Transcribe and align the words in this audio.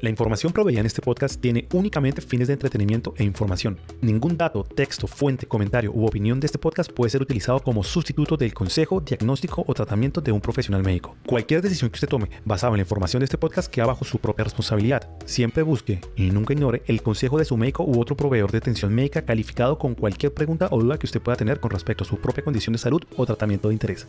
La 0.00 0.10
información 0.10 0.52
proveída 0.52 0.78
en 0.78 0.86
este 0.86 1.02
podcast 1.02 1.40
tiene 1.40 1.66
únicamente 1.72 2.20
fines 2.20 2.46
de 2.46 2.52
entretenimiento 2.52 3.14
e 3.16 3.24
información. 3.24 3.80
Ningún 4.00 4.36
dato, 4.36 4.62
texto, 4.62 5.08
fuente, 5.08 5.46
comentario 5.46 5.90
u 5.92 6.06
opinión 6.06 6.38
de 6.38 6.46
este 6.46 6.58
podcast 6.58 6.92
puede 6.92 7.10
ser 7.10 7.20
utilizado 7.20 7.58
como 7.58 7.82
sustituto 7.82 8.36
del 8.36 8.54
consejo, 8.54 9.00
diagnóstico 9.00 9.64
o 9.66 9.74
tratamiento 9.74 10.20
de 10.20 10.30
un 10.30 10.40
profesional 10.40 10.84
médico. 10.84 11.16
Cualquier 11.26 11.62
decisión 11.62 11.90
que 11.90 11.96
usted 11.96 12.08
tome 12.08 12.30
basada 12.44 12.70
en 12.74 12.76
la 12.76 12.82
información 12.82 13.20
de 13.20 13.24
este 13.24 13.38
podcast 13.38 13.68
queda 13.68 13.86
bajo 13.86 14.04
su 14.04 14.18
propia 14.18 14.44
responsabilidad. 14.44 15.08
Siempre 15.24 15.64
busque 15.64 16.00
y 16.14 16.30
nunca 16.30 16.52
ignore 16.52 16.82
el 16.86 17.02
consejo 17.02 17.36
de 17.36 17.44
su 17.44 17.56
médico 17.56 17.82
u 17.82 18.00
otro 18.00 18.16
proveedor 18.16 18.52
de 18.52 18.58
atención 18.58 18.94
médica 18.94 19.22
calificado 19.22 19.78
con 19.78 19.96
cualquier 19.96 20.32
pregunta 20.32 20.68
o 20.70 20.80
duda 20.80 20.96
que 20.98 21.06
usted 21.06 21.20
pueda 21.20 21.34
tener 21.34 21.58
con 21.58 21.72
respecto 21.72 22.04
a 22.04 22.06
su 22.06 22.18
propia 22.20 22.44
condición 22.44 22.72
de 22.72 22.78
salud 22.78 23.02
o 23.16 23.26
tratamiento 23.26 23.66
de 23.66 23.74
interés. 23.74 24.06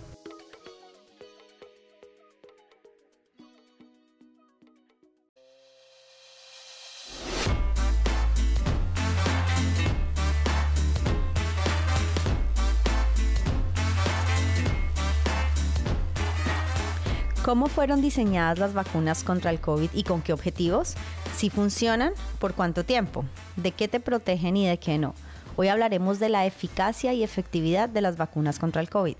¿Cómo 17.49 17.65
fueron 17.65 17.99
diseñadas 17.99 18.59
las 18.59 18.75
vacunas 18.75 19.23
contra 19.23 19.49
el 19.49 19.59
COVID 19.59 19.89
y 19.95 20.03
con 20.03 20.21
qué 20.21 20.33
objetivos? 20.33 20.93
Si 21.35 21.49
funcionan, 21.49 22.13
¿por 22.37 22.53
cuánto 22.53 22.83
tiempo? 22.83 23.25
¿De 23.55 23.71
qué 23.71 23.87
te 23.87 23.99
protegen 23.99 24.55
y 24.55 24.67
de 24.67 24.77
qué 24.77 24.99
no? 24.99 25.15
Hoy 25.55 25.67
hablaremos 25.67 26.19
de 26.19 26.29
la 26.29 26.45
eficacia 26.45 27.11
y 27.11 27.23
efectividad 27.23 27.89
de 27.89 28.01
las 28.01 28.17
vacunas 28.17 28.59
contra 28.59 28.83
el 28.83 28.89
COVID. 28.91 29.15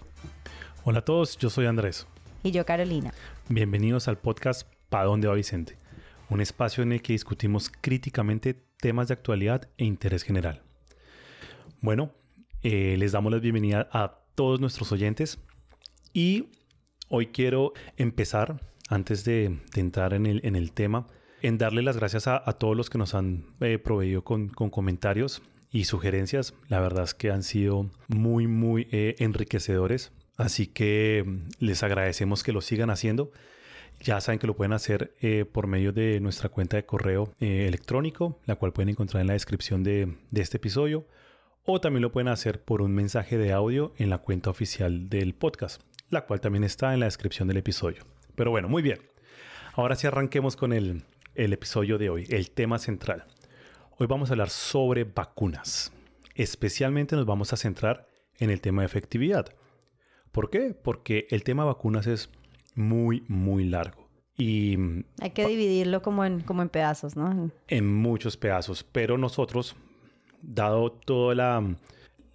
Hola 0.84 1.00
a 1.00 1.06
todos, 1.06 1.40
yo 1.40 1.50
soy 1.50 1.66
Andrés. 1.66 2.06
Y 2.44 2.52
yo 2.52 2.64
Carolina. 2.68 3.16
Bienvenidos 3.48 4.08
al 4.08 4.20
podcast 4.20 4.68
¿Pa 4.90 5.06
dónde 5.06 5.28
va 5.28 5.34
Vicente? 5.34 5.76
Un 6.30 6.40
espacio 6.40 6.84
en 6.84 6.92
el 6.92 7.02
que 7.02 7.14
discutimos 7.14 7.72
críticamente 7.82 8.54
temas 8.80 9.08
de 9.08 9.16
actualidad 9.16 9.68
e 9.80 9.86
interés 9.86 10.22
general. 10.22 10.62
Bueno, 11.82 12.12
eh, 12.62 12.96
les 13.00 13.12
damos 13.12 13.32
la 13.32 13.40
bienvenida 13.40 13.90
a 13.92 14.20
todos 14.36 14.60
nuestros 14.60 14.92
oyentes 14.92 15.40
y 16.14 16.50
Hoy 17.12 17.28
quiero 17.28 17.74
empezar, 17.98 18.62
antes 18.88 19.26
de, 19.26 19.58
entrar 19.76 20.14
en 20.14 20.28
el, 20.28 20.72
tema, 20.74 21.08
en 21.42 21.58
darle 21.58 21.82
las 21.82 21.98
gracias 21.98 22.28
a, 22.28 22.44
todos 22.60 22.78
los 22.78 22.92
que 22.92 23.00
nos 23.00 23.16
han 23.16 23.48
eh, 23.62 23.80
proveído 23.80 24.24
con, 24.24 24.50
comentarios 24.50 25.42
y 25.72 25.86
sugerencias. 25.86 26.54
La 26.68 26.80
verdad 26.80 27.06
es 27.06 27.16
que 27.16 27.32
han 27.32 27.42
sido 27.42 27.90
muy, 28.10 28.46
muy 28.46 28.88
eh, 28.92 29.16
enriquecedores. 29.18 30.12
Así 30.38 30.68
que 30.68 31.24
mm, 31.26 31.50
les 31.58 31.82
agradecemos 31.82 32.44
que 32.44 32.52
lo 32.52 32.62
sigan 32.62 32.92
haciendo. 32.92 33.32
Ya 34.02 34.22
saben 34.22 34.38
que 34.38 34.46
lo 34.46 34.56
pueden 34.56 34.74
hacer 34.74 35.16
eh, 35.20 35.46
por 35.52 35.66
medio 35.66 35.92
de 35.92 36.20
nuestra 36.20 36.50
cuenta 36.50 36.78
de 36.78 36.86
correo 36.86 37.34
electrónico, 37.40 38.40
la 38.46 38.56
cual 38.56 38.72
pueden 38.72 38.90
encontrar 38.90 39.22
en 39.22 39.28
la 39.28 39.34
descripción 39.34 39.82
de, 39.82 40.16
de 40.30 40.42
este 40.42 40.58
episodio. 40.58 41.08
O 41.66 41.82
también 41.82 42.04
lo 42.04 42.12
pueden 42.12 42.28
hacer 42.28 42.64
por 42.64 42.84
un 42.84 42.94
mensaje 42.94 43.40
de 43.40 43.52
audio 43.52 43.94
en 43.98 44.12
la 44.12 44.20
cuenta 44.20 44.52
oficial 44.52 45.10
del 45.10 45.34
podcast 45.34 45.89
la 46.10 46.26
cual 46.26 46.42
también 46.42 46.64
está 46.64 46.94
en 46.94 47.00
la 47.00 47.06
descripción 47.06 47.48
del 47.48 47.58
episodio. 47.58 48.04
Pero 48.36 48.52
bueno, 48.52 48.70
muy 48.70 48.82
bien. 48.82 49.00
Ahora 49.74 49.96
sí 49.96 50.08
arranquemos 50.08 50.56
con 50.56 50.74
el, 50.74 51.04
episodio 51.36 51.98
de 51.98 52.10
hoy, 52.10 52.26
el 52.30 52.52
tema 52.52 52.80
central. 52.80 53.26
Hoy 53.98 54.08
vamos 54.08 54.30
a 54.30 54.34
hablar 54.34 54.50
sobre 54.50 55.04
vacunas. 55.04 55.92
Especialmente 56.36 57.16
nos 57.16 57.26
vamos 57.26 57.54
a 57.54 57.58
centrar 57.58 58.08
en 58.40 58.50
el 58.50 58.62
tema 58.62 58.82
de 58.82 58.88
efectividad. 58.88 59.54
¿Por 60.32 60.50
qué? 60.50 60.74
Porque 60.74 61.28
el 61.30 61.44
tema 61.44 61.66
vacunas 61.66 62.08
es 62.08 62.30
muy, 62.76 63.24
muy 63.28 63.66
largo. 63.66 64.08
Y 64.38 64.78
hay 65.20 65.32
que 65.32 65.46
dividirlo 65.46 66.02
como 66.02 66.24
en, 66.24 66.40
como 66.42 66.62
en 66.62 66.70
pedazos, 66.70 67.18
¿no? 67.18 67.52
En 67.68 67.94
muchos 67.94 68.38
pedazos. 68.38 68.84
Pero 68.84 69.18
nosotros, 69.18 69.76
dado 70.42 70.92
toda 70.92 71.36
la, 71.36 71.76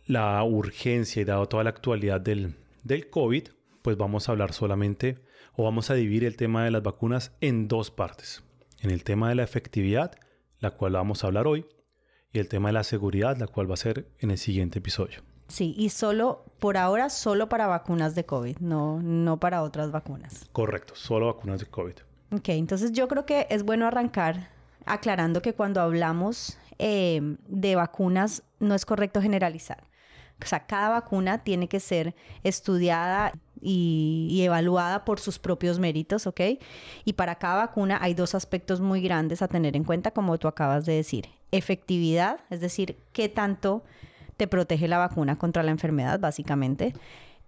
la 0.06 0.43
urgencia 0.45 1.23
y 1.23 1.25
dado 1.25 1.47
toda 1.47 1.65
la 1.65 1.71
actualidad 1.71 2.21
del, 2.21 2.55
del 2.83 3.09
COVID, 3.09 3.49
pues 3.84 3.99
vamos 3.99 4.27
a 4.27 4.33
hablar 4.33 4.55
solamente 4.55 5.19
o 5.53 5.62
vamos 5.62 5.91
a 5.91 5.95
dividir 5.95 6.25
el 6.25 6.39
tema 6.39 6.65
de 6.65 6.71
las 6.71 6.83
vacunas 6.83 7.33
en 7.43 7.69
dos 7.69 7.91
partes. 7.91 8.43
En 8.81 8.91
el 8.91 9.05
tema 9.05 9.28
de 9.28 9.34
la 9.34 9.43
efectividad, 9.43 10.12
la 10.59 10.71
cual 10.71 10.95
vamos 10.95 11.22
a 11.22 11.27
hablar 11.27 11.47
hoy, 11.47 11.67
y 12.33 12.39
el 12.39 12.49
tema 12.49 12.71
de 12.71 12.73
la 12.73 12.83
seguridad, 12.83 13.37
la 13.37 13.47
cual 13.47 13.69
va 13.69 13.75
a 13.75 13.77
ser 13.77 14.09
en 14.21 14.31
el 14.31 14.39
siguiente 14.39 14.78
episodio. 14.78 15.21
Sí, 15.49 15.75
y 15.77 15.91
solo, 15.91 16.47
por 16.61 16.78
ahora, 16.78 17.11
solo 17.11 17.50
para 17.50 17.67
vacunas 17.67 18.15
de 18.15 18.25
COVID, 18.25 18.56
no, 18.61 19.03
no 19.03 19.39
para 19.39 19.62
otras 19.62 19.93
vacunas. 19.93 20.49
Correcto, 20.53 20.94
solo 20.97 21.27
vacunas 21.27 21.61
de 21.61 21.67
COVID. 21.67 21.94
Ok, 22.33 22.49
entonces 22.49 22.91
yo 22.93 23.06
creo 23.06 23.27
que 23.27 23.47
es 23.50 23.65
bueno 23.65 23.87
arrancar 23.87 24.49
aclarando 24.87 25.43
que 25.43 25.53
cuando 25.53 25.83
hablamos 25.83 26.59
eh, 26.78 27.21
de 27.49 27.77
vacunas 27.77 28.44
no 28.61 28.75
es 28.75 28.87
correcto 28.87 29.21
generalizar. 29.21 29.84
O 30.43 30.47
sea, 30.47 30.67
cada 30.67 30.89
vacuna 30.89 31.44
tiene 31.44 31.69
que 31.69 31.81
ser 31.81 32.15
estudiada 32.43 33.33
y, 33.65 34.43
evaluada 34.43 35.05
por 35.05 35.19
sus 35.19 35.39
propios 35.39 35.79
méritos, 35.79 36.27
¿ok? 36.27 36.41
Y 37.05 37.15
para 37.15 37.37
cada 37.37 37.57
vacuna 37.57 37.99
hay 38.01 38.15
dos 38.15 38.35
aspectos 38.35 38.81
muy 38.81 39.01
grandes 39.01 39.43
a 39.43 39.49
tener 39.49 39.75
en 39.75 39.85
cuenta, 39.85 40.11
como 40.11 40.39
tú 40.39 40.49
acabas 40.49 40.85
de 40.85 40.95
decir. 40.95 41.29
Efectividad, 41.51 42.41
es 42.51 42.61
decir, 42.61 42.99
qué 43.13 43.29
tanto 43.29 43.83
te 44.37 44.47
protege 44.47 44.89
la 44.89 44.99
vacuna 44.99 45.37
contra 45.37 45.63
la 45.63 45.71
enfermedad, 45.71 46.21
básicamente. 46.21 46.93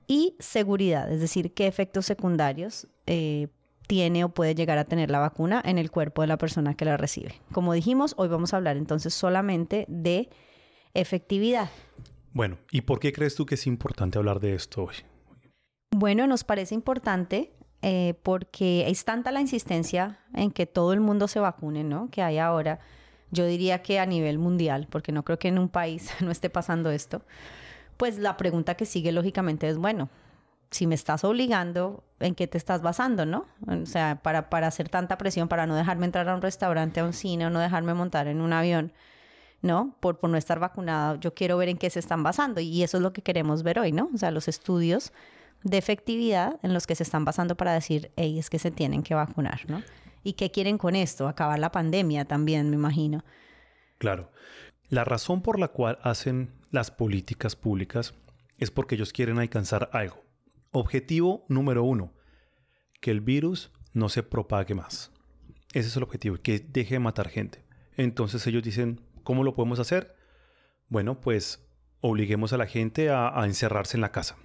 Y 0.06 0.36
seguridad, 0.38 1.12
es 1.12 1.20
decir, 1.20 1.52
qué 1.52 1.66
efectos 1.66 2.06
secundarios 2.06 2.86
eh, 3.06 3.48
tiene 3.86 4.24
o 4.24 4.28
puede 4.30 4.54
llegar 4.54 4.78
a 4.78 4.84
tener 4.84 5.10
la 5.10 5.18
vacuna 5.18 5.62
en 5.64 5.78
el 5.78 5.90
cuerpo 5.90 6.22
de 6.22 6.28
la 6.28 6.38
persona 6.38 6.74
que 6.74 6.84
la 6.84 6.96
recibe. 6.96 7.40
Como 7.52 7.72
dijimos, 7.72 8.14
hoy 8.16 8.28
vamos 8.28 8.54
a 8.54 8.56
hablar 8.56 8.76
entonces 8.76 9.14
solamente 9.14 9.84
de 9.88 10.30
efectividad. 10.94 11.70
Bueno, 12.32 12.58
¿y 12.70 12.82
por 12.82 13.00
qué 13.00 13.12
crees 13.12 13.34
tú 13.34 13.46
que 13.46 13.56
es 13.56 13.66
importante 13.66 14.18
hablar 14.18 14.40
de 14.40 14.54
esto 14.54 14.84
hoy? 14.84 14.94
Bueno, 15.98 16.26
nos 16.26 16.44
parece 16.44 16.74
importante 16.74 17.54
eh, 17.80 18.20
porque 18.22 18.86
es 18.90 19.06
tanta 19.06 19.32
la 19.32 19.40
insistencia 19.40 20.18
en 20.34 20.50
que 20.50 20.66
todo 20.66 20.92
el 20.92 21.00
mundo 21.00 21.26
se 21.26 21.40
vacune, 21.40 21.84
¿no? 21.84 22.10
Que 22.10 22.20
hay 22.20 22.36
ahora. 22.36 22.80
Yo 23.30 23.46
diría 23.46 23.80
que 23.80 23.98
a 23.98 24.04
nivel 24.04 24.38
mundial, 24.38 24.88
porque 24.90 25.10
no 25.10 25.24
creo 25.24 25.38
que 25.38 25.48
en 25.48 25.58
un 25.58 25.70
país 25.70 26.10
no 26.20 26.30
esté 26.30 26.50
pasando 26.50 26.90
esto. 26.90 27.22
Pues 27.96 28.18
la 28.18 28.36
pregunta 28.36 28.74
que 28.74 28.84
sigue 28.84 29.10
lógicamente 29.10 29.70
es, 29.70 29.78
bueno, 29.78 30.10
si 30.70 30.86
me 30.86 30.94
estás 30.94 31.24
obligando, 31.24 32.04
¿en 32.20 32.34
qué 32.34 32.46
te 32.46 32.58
estás 32.58 32.82
basando, 32.82 33.24
no? 33.24 33.46
O 33.66 33.86
sea, 33.86 34.20
para, 34.22 34.50
para 34.50 34.66
hacer 34.66 34.90
tanta 34.90 35.16
presión, 35.16 35.48
para 35.48 35.66
no 35.66 35.74
dejarme 35.74 36.04
entrar 36.04 36.28
a 36.28 36.34
un 36.34 36.42
restaurante, 36.42 37.00
a 37.00 37.06
un 37.06 37.14
cine, 37.14 37.46
o 37.46 37.50
no 37.50 37.58
dejarme 37.58 37.94
montar 37.94 38.28
en 38.28 38.42
un 38.42 38.52
avión 38.52 38.92
¿no? 39.62 39.96
Por, 40.00 40.18
por 40.18 40.28
no 40.28 40.36
estar 40.36 40.60
vacunado, 40.60 41.18
yo 41.18 41.32
quiero 41.34 41.56
ver 41.56 41.70
en 41.70 41.78
qué 41.78 41.88
se 41.88 41.98
están 41.98 42.22
basando 42.22 42.60
y 42.60 42.82
eso 42.82 42.98
es 42.98 43.02
lo 43.02 43.14
que 43.14 43.22
queremos 43.22 43.62
ver 43.62 43.78
hoy, 43.78 43.90
¿no? 43.90 44.10
O 44.14 44.18
sea, 44.18 44.30
los 44.30 44.46
estudios 44.46 45.12
de 45.66 45.78
efectividad 45.78 46.58
en 46.62 46.72
los 46.72 46.86
que 46.86 46.94
se 46.94 47.02
están 47.02 47.24
basando 47.24 47.56
para 47.56 47.72
decir, 47.72 48.10
hey, 48.16 48.38
es 48.38 48.50
que 48.50 48.58
se 48.58 48.70
tienen 48.70 49.02
que 49.02 49.14
vacunar, 49.14 49.68
¿no? 49.68 49.82
¿Y 50.22 50.32
qué 50.32 50.50
quieren 50.50 50.78
con 50.78 50.96
esto? 50.96 51.28
Acabar 51.28 51.58
la 51.58 51.70
pandemia 51.70 52.24
también, 52.24 52.70
me 52.70 52.76
imagino. 52.76 53.24
Claro. 53.98 54.32
La 54.88 55.04
razón 55.04 55.42
por 55.42 55.58
la 55.58 55.68
cual 55.68 55.98
hacen 56.02 56.52
las 56.70 56.90
políticas 56.90 57.56
públicas 57.56 58.14
es 58.58 58.70
porque 58.70 58.94
ellos 58.94 59.12
quieren 59.12 59.38
alcanzar 59.38 59.90
algo. 59.92 60.24
Objetivo 60.72 61.44
número 61.48 61.84
uno, 61.84 62.12
que 63.00 63.10
el 63.10 63.20
virus 63.20 63.72
no 63.92 64.08
se 64.08 64.22
propague 64.22 64.74
más. 64.74 65.12
Ese 65.72 65.88
es 65.88 65.96
el 65.96 66.02
objetivo, 66.02 66.36
que 66.42 66.58
deje 66.58 66.94
de 66.94 67.00
matar 67.00 67.28
gente. 67.28 67.64
Entonces 67.96 68.46
ellos 68.46 68.62
dicen, 68.62 69.00
¿Cómo 69.26 69.42
lo 69.42 69.56
podemos 69.56 69.80
hacer? 69.80 70.14
Bueno, 70.86 71.20
pues 71.20 71.68
obliguemos 72.00 72.52
a 72.52 72.58
la 72.58 72.66
gente 72.66 73.10
a, 73.10 73.32
encerrarse 73.44 73.96
en 73.96 74.02
la 74.02 74.12
casa 74.12 74.36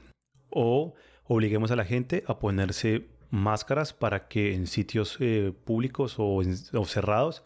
o 0.49 0.95
obliguemos 1.33 1.71
a 1.71 1.77
la 1.77 1.85
gente 1.85 2.25
a 2.27 2.39
ponerse 2.39 3.07
máscaras 3.29 3.93
para 3.93 4.27
que 4.27 4.53
en 4.53 4.67
sitios 4.67 5.15
eh, 5.21 5.53
públicos 5.63 6.15
o, 6.17 6.43
cerrados 6.83 7.45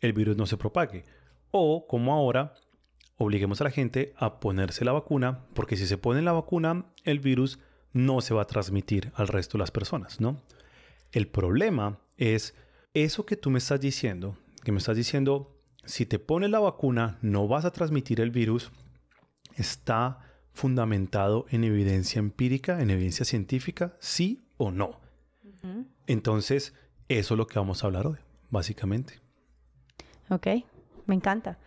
el 0.00 0.14
virus 0.14 0.38
no 0.38 0.46
se 0.46 0.56
propague. 0.56 1.04
O 1.50 1.86
como 1.86 2.14
ahora, 2.14 2.54
obliguemos 3.18 3.60
a 3.60 3.64
la 3.64 3.70
gente 3.70 4.14
a 4.16 4.40
ponerse 4.40 4.86
la 4.86 4.92
vacuna, 4.92 5.44
porque 5.52 5.76
si 5.76 5.86
se 5.86 5.98
pone 5.98 6.22
la 6.22 6.32
vacuna, 6.32 6.86
el 7.04 7.20
virus 7.20 7.58
no 7.92 8.22
se 8.22 8.32
va 8.32 8.40
a 8.40 8.46
transmitir 8.46 9.12
al 9.14 9.28
resto 9.28 9.58
de 9.58 9.64
las 9.64 9.70
personas, 9.70 10.18
¿no? 10.18 10.40
El 11.12 11.28
problema 11.28 11.98
es 12.16 12.54
eso 12.94 13.26
que 13.26 13.36
tú 13.36 13.50
me 13.50 13.58
estás 13.58 13.82
diciendo, 13.82 14.38
que 14.64 14.72
me 14.72 14.78
estás 14.78 14.96
diciendo, 14.96 15.60
si 15.84 16.06
te 16.06 16.18
pones 16.18 16.48
la 16.48 16.60
vacuna 16.60 17.18
no 17.20 17.48
vas 17.48 17.66
a 17.66 17.70
transmitir 17.70 18.18
el 18.22 18.30
virus, 18.30 18.72
está 19.56 20.29
fundamentado 20.52 21.46
en 21.50 21.64
evidencia 21.64 22.18
empírica, 22.18 22.80
en 22.80 22.90
evidencia 22.90 23.24
científica, 23.24 23.94
sí 23.98 24.44
o 24.56 24.70
no. 24.70 25.00
Entonces, 26.06 26.74
eso 27.08 27.34
es 27.34 27.38
lo 27.38 27.46
que 27.46 27.58
vamos 27.58 27.82
a 27.82 27.86
hablar 27.86 28.06
hoy, 28.06 28.16
básicamente. 28.48 29.20
Ok, 30.30 30.46
me 31.06 31.14
encanta. 31.14 31.58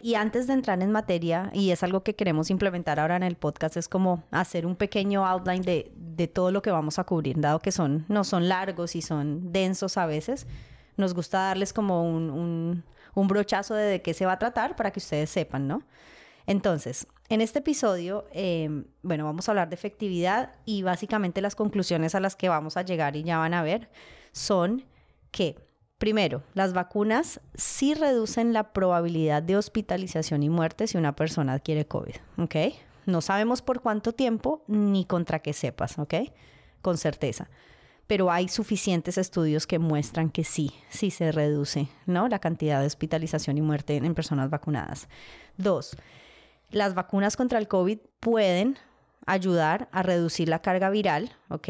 Y 0.00 0.14
antes 0.14 0.46
de 0.46 0.52
entrar 0.52 0.80
en 0.82 0.92
materia, 0.92 1.50
y 1.52 1.70
es 1.70 1.82
algo 1.82 2.02
que 2.02 2.14
queremos 2.14 2.50
implementar 2.50 3.00
ahora 3.00 3.16
en 3.16 3.22
el 3.22 3.36
podcast, 3.36 3.76
es 3.76 3.88
como 3.88 4.22
hacer 4.30 4.66
un 4.66 4.76
pequeño 4.76 5.26
outline 5.26 5.62
de, 5.62 5.90
de 5.96 6.28
todo 6.28 6.52
lo 6.52 6.62
que 6.62 6.70
vamos 6.70 6.98
a 6.98 7.04
cubrir, 7.04 7.40
dado 7.40 7.58
que 7.58 7.72
son, 7.72 8.04
no 8.08 8.22
son 8.22 8.48
largos 8.48 8.94
y 8.94 9.02
son 9.02 9.52
densos 9.52 9.96
a 9.96 10.06
veces 10.06 10.46
nos 10.98 11.14
gusta 11.14 11.38
darles 11.38 11.72
como 11.72 12.02
un, 12.02 12.84
un, 13.14 13.28
brochazo 13.28 13.74
de, 13.74 13.84
de 13.84 14.02
qué 14.02 14.12
se 14.12 14.26
va 14.26 14.32
a 14.32 14.38
tratar 14.38 14.76
para 14.76 14.90
que 14.90 14.98
ustedes 14.98 15.30
sepan, 15.30 15.66
¿no? 15.66 15.82
Entonces, 16.46 17.06
en 17.28 17.40
este 17.40 17.58
episodio, 17.58 18.26
em, 18.32 18.84
bueno, 19.02 19.24
vamos 19.24 19.48
a 19.48 19.52
hablar 19.52 19.68
de 19.68 19.74
efectividad 19.74 20.54
y 20.64 20.82
básicamente 20.82 21.42
las 21.42 21.54
conclusiones 21.54 22.14
a 22.14 22.20
las 22.20 22.36
que 22.36 22.48
vamos 22.48 22.76
a 22.76 22.82
llegar 22.82 23.16
y 23.16 23.22
ya 23.22 23.38
van 23.38 23.54
a 23.54 23.62
ver 23.62 23.90
son 24.32 24.84
que, 25.30 25.56
primero, 25.98 26.42
las 26.54 26.72
vacunas 26.72 27.40
sí 27.54 27.94
reducen 27.94 28.52
la 28.52 28.72
probabilidad 28.72 29.42
de 29.42 29.56
hospitalización 29.56 30.42
y 30.42 30.48
muerte 30.48 30.86
si 30.86 30.96
una 30.96 31.14
persona 31.14 31.52
adquiere 31.52 31.86
COVID, 31.86 32.16
¿ok? 32.38 32.56
No 33.04 33.20
sabemos 33.20 33.62
por 33.62 33.80
cuánto 33.80 34.12
tiempo 34.12 34.64
ni 34.66 35.04
contra 35.04 35.40
qué 35.40 35.52
sepas, 35.52 35.98
¿ok? 35.98 36.14
Con 36.80 36.96
certeza 36.96 37.48
pero 38.08 38.32
hay 38.32 38.48
suficientes 38.48 39.18
estudios 39.18 39.66
que 39.66 39.78
muestran 39.78 40.30
que 40.30 40.42
sí, 40.42 40.72
sí 40.88 41.10
se 41.10 41.30
reduce, 41.30 41.88
¿no? 42.06 42.26
La 42.26 42.38
cantidad 42.38 42.80
de 42.80 42.86
hospitalización 42.86 43.58
y 43.58 43.60
muerte 43.60 43.96
en 43.96 44.14
personas 44.14 44.48
vacunadas. 44.48 45.08
Dos, 45.58 45.94
las 46.70 46.94
vacunas 46.94 47.36
contra 47.36 47.58
el 47.58 47.68
COVID 47.68 47.98
pueden 48.20 48.78
ayudar 49.26 49.88
a 49.92 50.02
reducir 50.02 50.48
la 50.48 50.60
carga 50.60 50.90
viral, 50.90 51.32
¿ok? 51.48 51.68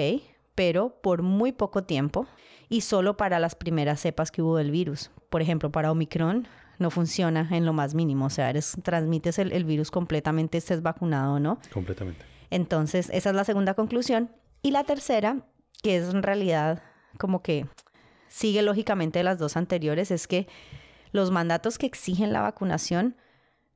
Pero 0.55 1.01
por 1.01 1.23
muy 1.23 1.53
poco 1.53 1.85
tiempo 1.85 2.27
y 2.69 2.83
solo 2.83 3.17
para 3.17 3.39
las 3.39 3.55
primeras 3.55 4.01
cepas 4.01 4.31
que 4.31 4.43
hubo 4.43 4.57
del 4.57 4.71
virus. 4.71 5.11
Por 5.31 5.43
ejemplo, 5.43 5.71
para 5.71 5.91
Omicron 5.91 6.49
no 6.79 6.91
funciona 6.91 7.49
en 7.51 7.67
lo 7.67 7.73
más 7.73 7.95
mínimo, 7.95 8.27
o 8.27 8.31
sea, 8.31 8.51
eres, 8.51 8.77
transmites 8.83 9.39
el, 9.39 9.53
el 9.53 9.65
virus 9.65 9.91
completamente, 9.91 10.59
estés 10.59 10.83
vacunado 10.83 11.35
o 11.35 11.41
no. 11.41 11.59
Completamente. 11.73 12.25
Entonces, 12.51 13.11
esa 13.13 13.31
es 13.31 13.37
la 13.37 13.45
segunda 13.45 13.75
conclusión. 13.75 14.31
Y 14.63 14.71
la 14.71 14.85
tercera 14.85 15.45
que 15.83 15.97
es 15.97 16.09
en 16.09 16.23
realidad 16.23 16.83
como 17.19 17.43
que 17.43 17.67
sigue 18.29 18.63
lógicamente 18.63 19.21
de 19.21 19.25
las 19.25 19.39
dos 19.39 19.57
anteriores, 19.57 20.11
es 20.11 20.27
que 20.27 20.47
los 21.13 21.31
mandatos 21.31 21.79
que 21.79 21.87
exigen 21.87 22.33
la 22.33 22.43
vacunación 22.43 23.17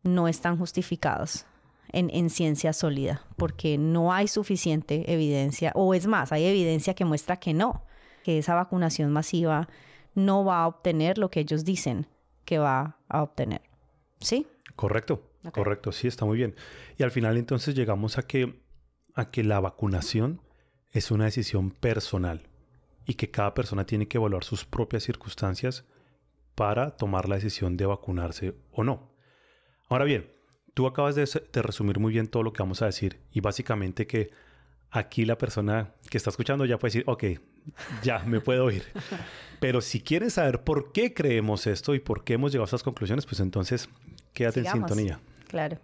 no 0.03 0.29
están 0.29 0.59
justificados 0.59 1.47
en, 1.93 2.11
en, 2.11 2.31
ciencia 2.31 2.73
sólida, 2.73 3.23
porque 3.37 3.79
no 3.79 4.13
hay 4.13 4.29
suficiente 4.29 5.13
evidencia, 5.13 5.73
o 5.75 5.95
es 5.95 6.07
más, 6.07 6.33
hay 6.33 6.45
evidencia 6.45 6.95
que 6.95 7.05
muestra 7.05 7.37
que 7.37 7.55
no, 7.55 7.85
que 8.25 8.39
esa 8.39 8.55
vacunación 8.55 9.13
masiva 9.13 9.69
no 10.15 10.45
va 10.45 10.63
a 10.63 10.67
obtener 10.67 11.19
lo 11.19 11.31
que 11.31 11.41
ellos 11.41 11.65
dicen 11.65 12.07
que 12.45 12.59
va 12.59 12.99
a 13.09 13.23
obtener. 13.23 13.63
¿Sí? 14.21 14.47
Correcto, 14.77 15.31
correcto, 15.53 15.93
sí, 15.93 16.09
está 16.09 16.25
muy 16.25 16.39
bien. 16.39 16.55
Y 16.99 17.03
al 17.03 17.11
final 17.11 17.37
entonces 17.37 17.75
llegamos 17.75 18.19
a 18.19 18.27
que, 18.27 18.63
a 19.15 19.31
que 19.31 19.45
la 19.45 19.61
vacunación 19.61 20.41
es 20.91 21.11
una 21.11 21.25
decisión 21.25 21.71
personal 21.71 22.49
y 23.07 23.15
que 23.15 23.31
cada 23.31 23.55
persona 23.55 23.85
tiene 23.85 24.09
que 24.09 24.19
evaluar 24.19 24.45
sus 24.45 24.65
propias 24.65 25.03
circunstancias 25.03 25.85
para 26.55 26.97
tomar 26.97 27.29
la 27.29 27.37
decisión 27.37 27.77
de 27.77 27.87
vacunarse 27.87 28.55
o 28.71 28.85
no. 28.85 29.12
Ahora 29.93 30.07
bien, 30.07 30.27
tú 30.73 30.87
acabas 30.87 31.15
de, 31.17 31.27
resumir 31.63 31.99
muy 31.99 32.15
bien 32.15 32.27
todo 32.27 32.43
lo 32.43 32.55
que 32.55 32.63
vamos 32.63 32.81
a 32.81 32.87
decir 32.87 33.21
y 33.31 33.41
básicamente 33.41 34.07
que 34.07 34.31
aquí 34.91 35.27
la 35.27 35.37
persona 35.37 35.93
que 36.09 36.17
está 36.17 36.31
escuchando 36.31 36.65
ya 36.65 36.79
puede 36.79 36.93
decir, 36.93 37.05
ok, 37.07 37.25
ya 38.03 38.21
me 38.21 38.41
puedo 38.41 38.71
ir. 38.71 38.85
Pero 39.61 39.83
si 39.83 40.01
quieren 40.01 40.31
saber 40.31 40.65
por 40.65 40.93
qué 40.93 41.13
creemos 41.13 41.67
esto 41.67 41.95
y 41.95 42.01
por 42.01 42.25
qué 42.25 42.35
hemos 42.35 42.53
llegado 42.53 42.65
a 42.65 42.67
estas 42.67 42.83
conclusiones, 42.83 43.27
pues 43.27 43.41
entonces 43.41 43.91
quédate 44.33 44.61
en 44.61 44.67
sintonía. 44.73 45.21
Claro. 45.49 45.77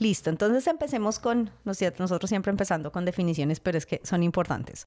Listo, 0.00 0.28
entonces 0.28 0.66
empecemos 0.66 1.20
con, 1.20 1.50
nosotros 1.64 2.28
siempre 2.28 2.50
empezando 2.50 2.90
con 2.90 3.04
definiciones, 3.04 3.60
pero 3.60 3.78
es 3.78 3.86
que 3.86 4.00
son 4.02 4.24
importantes. 4.24 4.84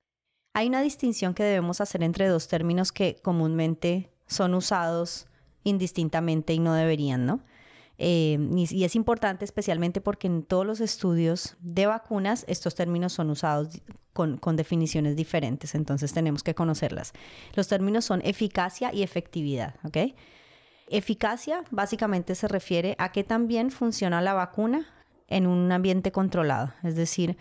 Hay 0.54 0.68
una 0.68 0.82
distinción 0.82 1.34
que 1.34 1.44
debemos 1.44 1.80
hacer 1.80 2.04
entre 2.04 2.28
dos 2.28 2.50
términos 2.50 2.92
que 2.92 3.16
comúnmente 3.22 4.10
son 4.28 4.56
usados 4.56 5.28
indistintamente 5.64 6.54
y 6.54 6.60
no 6.60 6.74
deberían, 6.74 7.26
¿no? 7.26 7.42
Eh, 7.98 8.38
y, 8.56 8.84
es 8.84 8.96
importante 8.96 9.46
especialmente 9.46 10.02
porque 10.02 10.28
en 10.28 10.44
todos 10.44 10.66
los 10.66 10.82
estudios 10.82 11.56
de 11.62 11.86
vacunas 11.86 12.44
estos 12.48 12.76
términos 12.76 13.14
son 13.14 13.30
usados 13.30 13.82
con, 14.12 14.40
definiciones 14.56 15.16
diferentes, 15.16 15.76
entonces 15.76 16.14
tenemos 16.14 16.44
que 16.44 16.56
conocerlas. 16.56 17.14
Los 17.54 17.68
términos 17.68 18.06
son 18.06 18.22
eficacia 18.24 18.94
y 18.94 19.04
efectividad, 19.04 19.76
¿ok? 19.84 20.14
Eficacia 20.88 21.64
básicamente 21.72 22.36
se 22.36 22.48
refiere 22.48 22.96
a 22.98 23.12
que 23.12 23.24
también 23.24 23.72
funciona 23.72 24.22
la 24.22 24.34
vacuna 24.34 24.88
en 25.28 25.48
un 25.48 25.72
ambiente 25.72 26.12
controlado, 26.12 26.74
es 26.84 26.96
decir, 26.96 27.38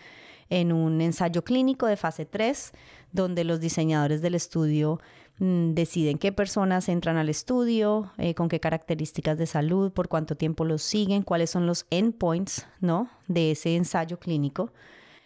en 0.49 0.71
un 0.71 1.01
ensayo 1.01 1.43
clínico 1.43 1.85
de 1.85 1.97
fase 1.97 2.25
3, 2.25 2.73
donde 3.11 3.43
los 3.43 3.59
diseñadores 3.59 4.21
del 4.21 4.35
estudio 4.35 4.99
deciden 5.37 6.17
qué 6.17 6.31
personas 6.31 6.87
entran 6.87 7.17
al 7.17 7.29
estudio, 7.29 8.11
eh, 8.17 8.33
con 8.35 8.47
qué 8.47 8.59
características 8.59 9.37
de 9.37 9.45
salud, 9.45 9.91
por 9.91 10.07
cuánto 10.07 10.35
tiempo 10.35 10.63
los 10.63 10.81
siguen, 10.81 11.23
cuáles 11.23 11.49
son 11.49 11.67
los 11.67 11.85
endpoints 11.89 12.67
¿no? 12.79 13.09
de 13.27 13.51
ese 13.51 13.75
ensayo 13.75 14.17
clínico, 14.17 14.71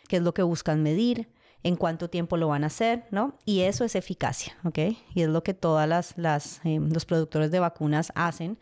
qué 0.08 0.18
es 0.18 0.24
lo 0.24 0.34
que 0.34 0.42
buscan 0.42 0.82
medir, 0.82 1.30
en 1.62 1.76
cuánto 1.76 2.10
tiempo 2.10 2.38
lo 2.38 2.48
van 2.48 2.64
a 2.64 2.68
hacer, 2.68 3.04
¿no? 3.12 3.38
Y 3.44 3.62
eso 3.62 3.84
es 3.84 3.96
eficacia, 3.96 4.56
¿ok? 4.64 4.80
Y 5.14 5.24
es 5.24 5.28
lo 5.28 5.44
que 5.44 5.54
todas 5.54 5.90
las, 5.90 6.18
las 6.18 6.62
eh, 6.64 6.80
los 6.80 7.06
productores 7.06 7.52
de 7.52 7.60
vacunas 7.60 8.14
hacen 8.16 8.58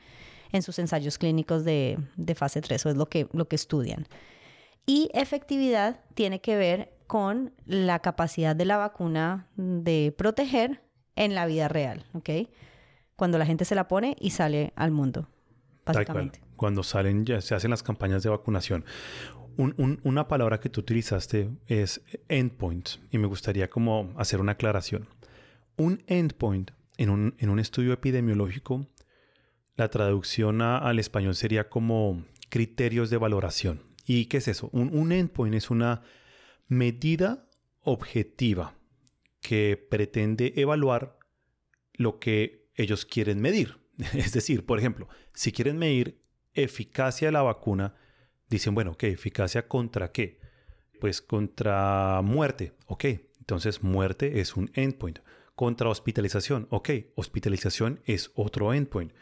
en 0.51 0.63
sus 0.63 0.79
ensayos 0.79 1.17
clínicos 1.17 1.63
de, 1.63 1.99
fase 2.35 2.59
3, 2.59 2.85
o 2.87 2.89
es 2.89 2.97
lo 2.97 3.07
que, 3.07 3.27
lo 3.33 3.47
que 3.47 3.55
estudian. 3.55 4.07
Y 4.85 5.09
efectividad 5.13 5.99
tiene 6.15 6.41
que 6.41 6.55
ver 6.55 6.93
con 7.05 7.53
la 7.65 7.99
capacidad 7.99 8.55
de 8.55 8.65
la 8.65 8.77
vacuna 8.77 9.47
de 9.55 10.13
proteger 10.17 10.81
en 11.17 11.35
la 11.35 11.45
vida 11.45 11.67
real, 11.67 12.05
¿ok? 12.13 12.29
Cuando 13.15 13.37
la 13.37 13.45
gente 13.45 13.65
se 13.65 13.75
la 13.75 13.87
pone 13.87 14.15
y 14.19 14.31
sale 14.31 14.71
al 14.75 14.91
mundo, 14.91 15.27
básicamente. 15.85 16.39
Cuando 16.55 16.83
salen, 16.83 17.25
ya 17.25 17.41
se 17.41 17.55
hacen 17.55 17.71
las 17.71 17.83
campañas 17.83 18.23
de 18.23 18.29
vacunación. 18.29 18.85
una 19.57 20.27
palabra 20.27 20.59
que 20.59 20.69
tú 20.69 20.81
utilizaste 20.81 21.49
es 21.67 22.01
endpoint 22.29 22.89
y 23.11 23.17
me 23.17 23.27
gustaría 23.27 23.69
como 23.69 24.13
hacer 24.17 24.39
una 24.39 24.53
aclaración. 24.53 25.09
Un 25.75 26.03
endpoint 26.07 26.71
en 26.97 27.09
un, 27.09 27.35
en 27.37 27.49
un 27.49 27.59
estudio 27.59 27.93
epidemiológico 27.93 28.87
la 29.77 29.89
traducción 29.89 30.61
al 30.61 30.97
español 30.97 31.35
sería 31.35 31.69
como 31.69 32.23
criterios 32.49 33.09
de 33.11 33.17
valoración. 33.17 33.83
¿Y 34.05 34.25
qué 34.25 34.37
es 34.37 34.47
eso? 34.47 34.69
Un, 34.73 35.11
endpoint 35.11 35.53
es 35.53 35.69
una 35.69 36.01
medida 36.67 37.47
objetiva 37.81 38.73
que 39.41 39.77
pretende 39.77 40.53
evaluar 40.55 41.17
lo 41.93 42.19
que 42.19 42.69
ellos 42.75 43.05
quieren 43.05 43.41
medir. 43.41 43.79
Es 44.13 44.33
decir, 44.33 44.65
por 44.65 44.79
ejemplo, 44.79 45.07
si 45.33 45.51
quieren 45.51 45.77
medir 45.77 46.21
eficacia 46.53 47.27
de 47.27 47.31
la 47.31 47.41
vacuna, 47.41 47.95
dicen, 48.49 48.75
bueno, 48.75 48.97
¿qué? 48.97 49.09
¿Eficacia 49.09 49.67
contra 49.67 50.11
qué? 50.11 50.39
Pues 50.99 51.21
contra 51.21 52.21
muerte, 52.23 52.73
ok. 52.85 53.05
Entonces, 53.39 53.83
muerte 53.83 54.39
es 54.39 54.55
un 54.55 54.71
endpoint. 54.73 55.19
Contra 55.55 55.89
hospitalización, 55.89 56.67
ok. 56.69 56.89
Hospitalización 57.15 58.01
es 58.05 58.31
otro 58.35 58.73
endpoint 58.73 59.13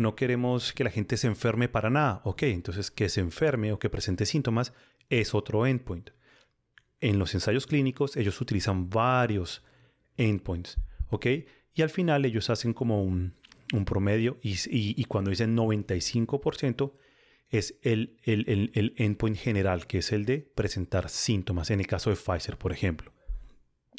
no 0.00 0.16
queremos 0.16 0.72
que 0.72 0.82
la 0.82 0.90
gente 0.90 1.16
se 1.16 1.26
enferme 1.26 1.68
para 1.68 1.90
nada. 1.90 2.22
Ok, 2.24 2.44
entonces 2.44 2.90
que 2.90 3.08
se 3.08 3.20
enferme 3.20 3.72
o 3.72 3.78
que 3.78 3.90
presente 3.90 4.24
síntomas 4.24 4.72
es 5.10 5.34
otro 5.34 5.66
endpoint. 5.66 6.10
En 7.00 7.18
los 7.18 7.34
ensayos 7.34 7.66
clínicos 7.66 8.16
ellos 8.16 8.40
utilizan 8.40 8.90
varios 8.90 9.62
endpoints. 10.16 10.76
Ok, 11.10 11.26
y 11.74 11.82
al 11.82 11.90
final 11.90 12.24
ellos 12.24 12.50
hacen 12.50 12.72
como 12.72 13.02
un, 13.02 13.34
promedio 13.86 14.38
y, 14.42 15.04
cuando 15.04 15.30
dicen 15.30 15.56
95% 15.56 16.92
es 17.50 17.78
el, 17.82 18.18
endpoint 18.96 19.36
general, 19.36 19.86
que 19.86 19.98
es 19.98 20.12
el 20.12 20.24
de 20.24 20.38
presentar 20.38 21.08
síntomas, 21.08 21.70
en 21.70 21.80
el 21.80 21.86
caso 21.86 22.10
de 22.10 22.16
Pfizer, 22.16 22.56
por 22.56 22.72
ejemplo. 22.72 23.12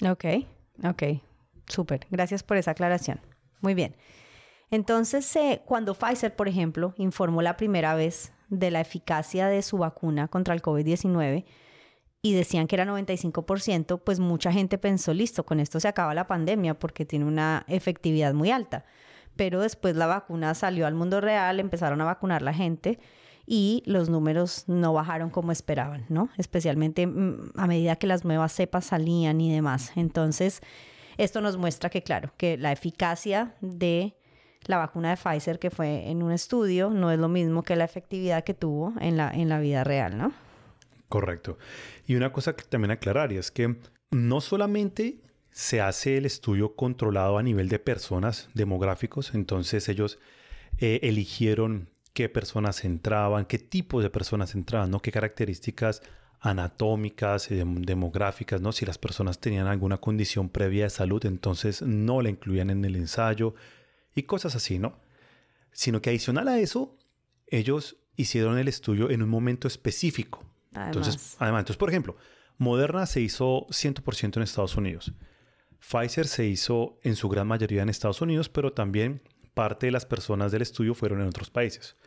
Ok, 0.08 0.26
ok, 0.84 1.04
súper. 1.68 2.08
Gracias 2.10 2.44
por 2.44 2.58
esa 2.58 2.72
aclaración. 2.72 3.20
Muy 3.62 3.74
bien. 3.74 3.96
Entonces, 4.72 5.36
eh, 5.36 5.62
cuando 5.66 5.94
Pfizer, 5.96 6.36
por 6.36 6.48
ejemplo, 6.48 6.94
informó 6.98 7.42
la 7.42 7.58
primera 7.58 7.94
vez 7.96 8.34
de 8.50 8.72
la 8.72 8.82
eficacia 8.82 9.48
de 9.48 9.62
su 9.62 9.78
vacuna 9.78 10.28
contra 10.28 10.54
el 10.54 10.62
COVID-19 10.62 11.46
y 12.22 12.34
decían 12.34 12.68
que 12.68 12.76
era 12.76 12.86
95%, 12.86 14.00
pues 14.04 14.20
mucha 14.20 14.52
gente 14.52 14.78
pensó, 14.78 15.14
listo, 15.14 15.44
con 15.46 15.60
esto 15.60 15.80
se 15.80 15.88
acaba 15.88 16.14
la 16.14 16.28
pandemia 16.28 16.76
porque 16.76 17.06
tiene 17.06 17.26
una 17.26 17.66
efectividad 17.68 18.34
muy 18.34 18.52
alta. 18.52 18.86
Pero 19.36 19.62
después 19.62 19.96
la 19.96 20.06
vacuna 20.06 20.54
salió 20.54 20.86
al 20.86 20.94
mundo 20.94 21.20
real, 21.20 21.60
empezaron 21.60 22.00
a 22.02 22.06
vacunar 22.06 22.42
la 22.42 22.54
gente 22.54 23.00
y 23.48 23.82
los 23.88 24.10
números 24.10 24.66
no 24.68 24.94
bajaron 24.94 25.32
como 25.32 25.52
esperaban, 25.52 26.06
¿no? 26.10 26.30
Especialmente 26.38 27.08
mm, 27.08 27.54
a 27.56 27.66
medida 27.66 27.96
que 27.96 28.08
las 28.08 28.24
nuevas 28.24 28.52
cepas 28.52 28.86
salían 28.86 29.42
y 29.42 29.52
demás. 29.52 29.94
Entonces, 29.96 30.62
esto 31.18 31.42
nos 31.42 31.58
muestra 31.58 31.90
que, 31.90 32.04
claro, 32.04 32.32
que 32.38 32.58
la 32.58 32.72
eficacia 32.72 33.56
de 33.62 34.16
la 34.68 34.78
vacuna 34.78 35.10
de 35.10 35.18
Pfizer 35.18 35.58
que 35.58 35.72
fue 35.72 36.10
en 36.10 36.22
un 36.22 36.32
estudio 36.32 36.92
no 36.92 37.10
es 37.10 37.18
lo 37.18 37.30
mismo 37.30 37.64
que 37.64 37.76
la 37.76 37.86
efectividad 37.86 38.44
que 38.44 38.54
tuvo 38.54 38.94
en 39.00 39.18
la, 39.18 39.32
en 39.32 39.50
la 39.50 39.60
vida 39.60 39.84
real, 39.84 40.18
¿no? 40.18 40.51
Correcto. 41.12 41.58
Y 42.08 42.16
una 42.16 42.32
cosa 42.32 42.56
que 42.56 42.64
también 42.64 42.92
aclarar 42.92 43.34
es 43.34 43.52
que 43.52 43.76
no 44.12 44.40
solamente 44.40 45.20
se 45.52 45.82
hace 45.82 46.16
el 46.16 46.26
estudio 46.26 46.78
controlado 46.78 47.38
a 47.38 47.44
nivel 47.44 47.68
de 47.68 47.80
personas 47.80 48.48
demográficos. 48.54 49.36
Entonces 49.36 49.90
ellos 49.90 50.20
eh, 50.78 51.02
eligieron 51.04 51.90
qué 52.14 52.30
personas 52.30 52.86
entraban, 52.86 53.44
qué 53.46 53.60
tipos 53.60 54.04
de 54.04 54.10
personas 54.10 54.56
entraban, 54.56 54.90
¿no? 54.90 55.02
qué 55.02 55.12
características 55.12 56.02
anatómicas, 56.40 57.52
y 57.52 57.56
demográficas, 57.56 58.62
¿no? 58.62 58.72
Si 58.72 58.86
las 58.86 58.98
personas 58.98 59.40
tenían 59.40 59.68
alguna 59.68 59.98
condición 59.98 60.48
previa 60.48 60.86
de 60.86 60.90
salud, 60.90 61.24
entonces 61.26 61.82
no 61.82 62.22
la 62.22 62.30
incluían 62.30 62.70
en 62.70 62.86
el 62.86 62.96
ensayo 62.96 63.54
y 64.16 64.24
cosas 64.24 64.56
así, 64.56 64.80
¿no? 64.80 64.98
Sino 65.74 66.02
que 66.02 66.10
adicional 66.10 66.48
a 66.48 66.60
eso, 66.60 66.98
ellos 67.48 67.98
hicieron 68.16 68.58
el 68.58 68.70
estudio 68.70 69.10
en 69.10 69.22
un 69.22 69.30
momento 69.30 69.68
específico. 69.68 70.51
Entonces, 70.74 71.36
además, 71.40 71.62
entonces, 71.62 71.78
por 71.78 71.90
ejemplo, 71.90 72.16
Moderna 72.58 73.06
se 73.06 73.22
hizo 73.22 73.68
100% 73.70 74.38
en 74.38 74.44
Estados 74.44 74.76
Unidos. 74.78 75.14
Pfizer 75.80 76.28
se 76.28 76.46
hizo 76.46 77.00
en 77.04 77.16
su 77.16 77.28
gran 77.28 77.48
mayoría 77.48 77.82
en 77.82 77.90
Estados 77.90 78.22
Unidos, 78.22 78.50
pero 78.50 78.74
también 78.74 79.22
parte 79.54 79.88
de 79.88 79.92
las 79.92 80.06
personas 80.06 80.52
del 80.52 80.62
estudio 80.62 80.94
fueron 80.94 81.22
en 81.22 81.28
otros 81.28 81.50
países. 81.50 81.98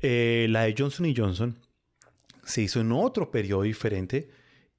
Eh, 0.00 0.46
la 0.50 0.62
de 0.62 0.74
Johnson 0.76 1.12
Johnson 1.16 1.58
se 2.44 2.62
hizo 2.62 2.80
en 2.80 2.92
otro 2.92 3.30
periodo 3.30 3.62
diferente 3.62 4.28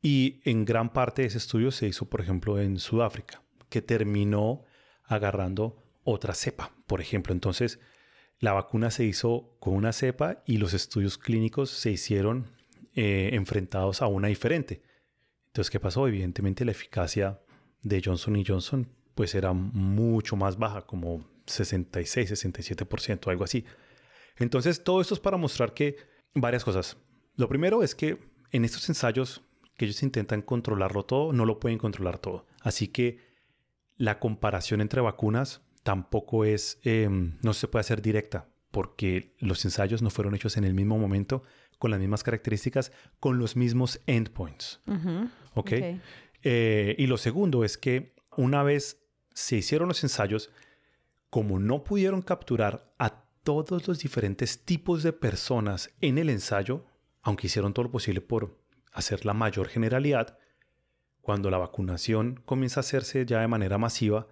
y 0.01 0.41
en 0.45 0.65
gran 0.65 0.93
parte 0.93 1.23
de 1.23 1.29
ese 1.29 1.37
estudio 1.37 1.71
se 1.71 1.87
hizo, 1.87 2.09
por 2.09 2.21
ejemplo, 2.21 2.59
en 2.59 2.79
Sudáfrica, 2.79 3.41
que 3.69 3.81
terminó 3.81 4.63
agarrando 5.03 5.83
otra 6.03 6.33
cepa, 6.33 6.73
por 6.85 7.01
ejemplo. 7.01 7.33
Entonces, 7.33 7.79
la 8.39 8.53
vacuna 8.53 8.91
se 8.91 9.05
hizo 9.05 9.55
con 9.59 9.73
una 9.73 9.93
cepa 9.93 10.43
y 10.45 10.57
los 10.57 10.73
estudios 10.73 11.17
clínicos 11.17 11.69
se 11.71 11.91
hicieron 11.91 12.56
eh, 12.97 13.29
enfrentados 13.33 14.01
a 14.01 14.07
una 14.07 14.27
diferente. 14.27 14.81
Entonces, 15.45 15.69
¿qué 15.69 15.79
pasó? 15.79 16.07
Evidentemente 16.07 16.65
la 16.65 16.71
eficacia 16.71 17.39
de 17.83 18.01
Johnson 18.03 18.43
Johnson 18.43 18.89
pues 19.13 19.35
era 19.35 19.53
mucho 19.53 20.35
más 20.35 20.57
baja, 20.57 20.81
como 20.81 21.23
66, 21.45 22.31
67%, 22.31 23.29
algo 23.29 23.43
así. 23.43 23.65
Entonces, 24.37 24.83
todo 24.83 24.99
esto 24.99 25.13
es 25.13 25.19
para 25.19 25.37
mostrar 25.37 25.75
que 25.75 25.97
varias 26.33 26.63
cosas. 26.63 26.97
Lo 27.35 27.47
primero 27.47 27.83
es 27.83 27.93
que 27.93 28.17
en 28.51 28.65
estos 28.65 28.89
ensayos 28.89 29.43
que 29.75 29.85
ellos 29.85 30.01
intentan 30.01 30.41
controlarlo 30.41 31.03
todo, 31.05 31.33
no 31.33 31.45
lo 31.45 31.59
pueden 31.59 31.77
controlar 31.77 32.17
todo. 32.17 32.47
Así 32.61 32.87
que 32.87 33.19
la 33.95 34.17
comparación 34.17 34.81
entre 34.81 35.01
vacunas 35.01 35.61
tampoco 35.83 36.45
es, 36.45 36.79
em, 36.83 37.37
no 37.43 37.53
se 37.53 37.67
puede 37.67 37.81
hacer 37.81 38.01
directa, 38.01 38.49
porque 38.71 39.35
los 39.37 39.63
ensayos 39.65 40.01
no 40.01 40.09
fueron 40.09 40.33
hechos 40.33 40.57
en 40.57 40.63
el 40.63 40.73
mismo 40.73 40.97
momento, 40.97 41.43
con 41.77 41.91
las 41.91 41.99
mismas 41.99 42.23
características, 42.23 42.91
con 43.19 43.39
los 43.39 43.55
mismos 43.55 44.01
endpoints. 44.07 44.81
¿Ok? 45.53 45.71
Eh, 46.43 46.95
y 46.97 47.07
lo 47.07 47.17
segundo 47.17 47.63
es 47.63 47.77
que 47.77 48.13
una 48.35 48.63
vez 48.63 49.03
se 49.33 49.57
hicieron 49.57 49.87
los 49.87 50.03
ensayos, 50.03 50.51
como 51.29 51.59
no 51.59 51.83
pudieron 51.83 52.21
capturar 52.21 52.93
a 52.97 53.23
todos 53.43 53.87
los 53.87 53.99
diferentes 53.99 54.65
tipos 54.65 55.03
de 55.03 55.13
personas 55.13 55.91
en 56.01 56.17
el 56.17 56.29
ensayo, 56.29 56.85
aunque 57.21 57.47
hicieron 57.47 57.73
todo 57.73 57.83
lo 57.83 57.91
posible 57.91 58.21
por 58.21 58.57
hacer 58.93 59.25
la 59.25 59.33
mayor 59.33 59.67
generalidad, 59.67 60.37
cuando 61.21 61.49
la 61.49 61.57
vacunación 61.57 62.41
comienza 62.45 62.79
a 62.79 62.81
hacerse 62.81 63.25
ya 63.25 63.41
de 63.41 63.47
manera 63.47 63.77
masiva, 63.77 64.27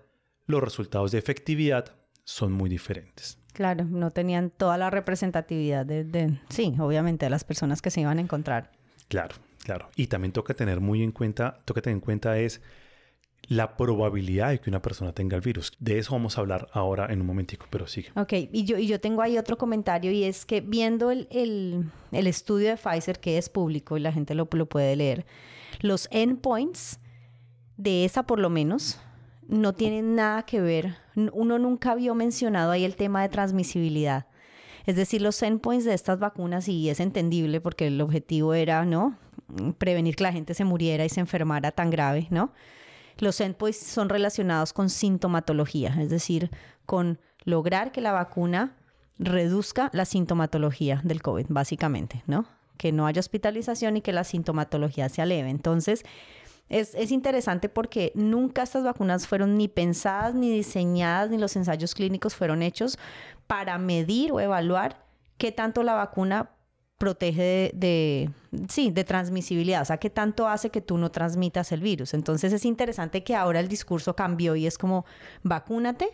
los 0.48 0.64
resultados 0.64 1.12
de 1.12 1.18
efectividad 1.18 1.98
son 2.24 2.54
muy 2.54 2.70
diferentes. 2.70 3.38
Claro, 3.56 3.86
no 3.86 4.12
tenían 4.12 4.50
toda 4.50 4.78
la 4.78 4.90
representatividad 4.90 5.86
de, 5.86 6.38
sí, 6.50 6.76
obviamente, 6.78 7.26
de 7.26 7.30
las 7.30 7.46
personas 7.46 7.82
que 7.82 7.90
se 7.90 8.02
iban 8.02 8.18
a 8.18 8.22
encontrar. 8.22 8.70
Claro, 9.08 9.36
claro. 9.64 9.88
Y 9.96 10.08
también 10.08 10.34
toca 10.34 10.54
tener 10.54 10.82
muy 10.82 11.02
en 11.02 11.14
cuenta, 11.14 11.62
toca 11.64 11.82
tener 11.82 11.96
en 11.96 12.02
cuenta 12.02 12.38
es 12.38 12.62
la 13.48 13.78
probabilidad 13.78 14.50
de 14.50 14.60
que 14.60 14.70
una 14.70 14.82
persona 14.82 15.14
tenga 15.14 15.38
el 15.38 15.42
virus. 15.42 15.72
De 15.80 15.98
eso 15.98 16.12
vamos 16.12 16.38
a 16.38 16.42
hablar 16.42 16.68
ahora 16.74 17.06
en 17.14 17.22
un 17.22 17.28
momentico, 17.28 17.66
pero 17.70 17.88
sigue. 17.88 18.10
Ok, 18.18 18.34
y 18.52 18.66
yo, 18.66 18.78
y 18.78 18.88
yo 18.88 19.00
tengo 19.00 19.22
ahí 19.22 19.38
otro 19.38 19.58
comentario 19.58 20.12
y 20.12 20.26
es 20.26 20.46
que 20.46 20.60
viendo 20.60 21.10
el, 21.10 21.30
el, 21.32 22.28
estudio 22.28 22.68
de 22.68 22.76
Pfizer, 22.76 23.22
que 23.22 23.38
es 23.38 23.48
público 23.48 23.96
y 23.96 24.02
la 24.02 24.12
gente 24.12 24.36
lo, 24.36 24.50
lo 24.52 24.66
puede 24.66 24.98
leer, 24.98 25.26
los 25.80 26.10
endpoints 26.12 27.00
de 27.78 28.04
esa 28.04 28.24
por 28.24 28.40
lo 28.40 28.50
menos 28.50 29.00
no 29.48 29.74
tienen 29.74 30.16
nada 30.16 30.44
que 30.44 30.62
ver. 30.62 30.98
Uno 31.16 31.60
nunca 31.60 31.96
vio 31.96 32.16
mencionado 32.16 32.72
ahí 32.72 32.84
el 32.84 32.96
tema 32.96 33.22
de 33.22 33.30
transmisibilidad. 33.30 34.28
Es 34.86 34.96
decir, 34.96 35.22
los 35.22 35.42
endpoints 35.42 35.86
de 35.86 35.94
estas 35.94 36.20
vacunas, 36.20 36.68
y 36.68 36.90
es 36.90 37.00
entendible 37.00 37.62
porque 37.62 37.88
el 37.88 38.00
objetivo 38.02 38.54
era, 38.54 38.86
¿no? 38.86 39.18
Prevenir 39.78 40.16
que 40.16 40.24
la 40.24 40.32
gente 40.32 40.54
se 40.54 40.64
muriera 40.64 41.06
y 41.06 41.10
se 41.10 41.20
enfermara 41.20 41.72
tan 41.72 41.90
grave, 41.90 42.28
¿no? 42.30 42.52
Los 43.18 43.40
endpoints 43.40 43.80
son 43.80 44.10
relacionados 44.10 44.74
con 44.74 44.90
sintomatología, 44.90 45.96
es 46.00 46.10
decir, 46.10 46.52
con 46.86 47.20
lograr 47.46 47.92
que 47.92 48.02
la 48.02 48.12
vacuna 48.12 48.76
reduzca 49.18 49.90
la 49.94 50.06
sintomatología 50.06 51.02
del 51.04 51.22
COVID, 51.22 51.46
básicamente, 51.50 52.24
¿no? 52.28 52.46
Que 52.78 52.92
no 52.92 53.08
haya 53.08 53.22
hospitalización 53.22 53.98
y 53.98 54.02
que 54.02 54.12
la 54.12 54.26
sintomatología 54.26 55.08
se 55.08 55.22
aleve. 55.22 55.50
Entonces, 55.50 56.04
es, 56.70 56.96
es, 56.96 57.12
interesante 57.12 57.70
porque 57.70 58.12
nunca 58.16 58.64
estas 58.64 58.84
vacunas 58.84 59.28
fueron 59.28 59.58
ni 59.58 59.68
pensadas, 59.68 60.34
ni 60.34 60.52
diseñadas, 60.52 61.30
ni 61.30 61.38
los 61.38 61.56
ensayos 61.56 61.94
clínicos 61.94 62.36
fueron 62.36 62.64
hechos 62.64 62.98
para 63.48 63.78
medir 63.78 64.32
o 64.32 64.40
evaluar 64.40 65.06
qué 65.38 65.52
tanto 65.52 65.84
la 65.84 65.94
vacuna 65.94 66.52
protege 66.98 67.72
de, 67.74 68.30
sí, 68.70 68.90
de 68.92 69.04
transmisibilidad, 69.04 69.82
o 69.82 69.86
sea, 69.86 69.98
qué 69.98 70.10
tanto 70.10 70.48
hace 70.48 70.70
que 70.70 70.82
tú 70.82 70.98
no 70.98 71.12
transmitas 71.12 71.72
el 71.72 71.82
virus. 71.82 72.14
Entonces 72.14 72.54
es 72.54 72.66
interesante 72.66 73.24
que 73.24 73.36
ahora 73.36 73.60
el 73.60 73.68
discurso 73.68 74.16
cambió 74.16 74.56
y 74.56 74.66
es 74.66 74.78
como 74.78 75.06
vacúnate 75.44 76.10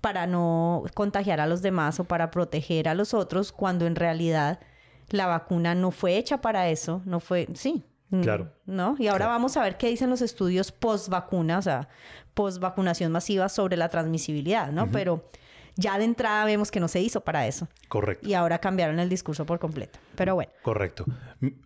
para 0.00 0.26
no 0.26 0.84
contagiar 0.94 1.40
a 1.40 1.46
los 1.46 1.62
demás 1.62 1.98
o 2.00 2.04
para 2.04 2.30
proteger 2.30 2.88
a 2.88 2.94
los 2.94 3.14
otros, 3.14 3.52
cuando 3.52 3.86
en 3.86 3.96
realidad 3.96 4.60
la 5.08 5.26
vacuna 5.26 5.74
no 5.74 5.90
fue 5.92 6.18
hecha 6.18 6.40
para 6.40 6.68
eso, 6.68 7.00
no 7.04 7.20
fue, 7.20 7.48
sí. 7.54 7.84
Claro. 8.22 8.52
¿No? 8.66 8.96
Y 8.98 9.08
ahora 9.08 9.26
vamos 9.26 9.56
a 9.56 9.62
ver 9.62 9.76
qué 9.76 9.88
dicen 9.88 10.10
los 10.10 10.22
estudios 10.22 10.72
post 10.72 11.08
vacuna, 11.08 11.58
o 11.58 11.62
sea, 11.62 11.88
post 12.34 12.58
vacunación 12.60 13.12
masiva 13.12 13.48
sobre 13.48 13.76
la 13.76 13.88
transmisibilidad, 13.88 14.72
¿no? 14.72 14.90
Pero 14.90 15.30
ya 15.76 15.98
de 15.98 16.04
entrada 16.04 16.44
vemos 16.44 16.70
que 16.70 16.80
no 16.80 16.88
se 16.88 17.00
hizo 17.00 17.22
para 17.22 17.46
eso. 17.46 17.68
Correcto. 17.88 18.28
Y 18.28 18.34
ahora 18.34 18.58
cambiaron 18.58 19.00
el 19.00 19.08
discurso 19.08 19.44
por 19.46 19.58
completo. 19.58 19.98
Pero 20.16 20.34
bueno. 20.34 20.52
Correcto. 20.62 21.04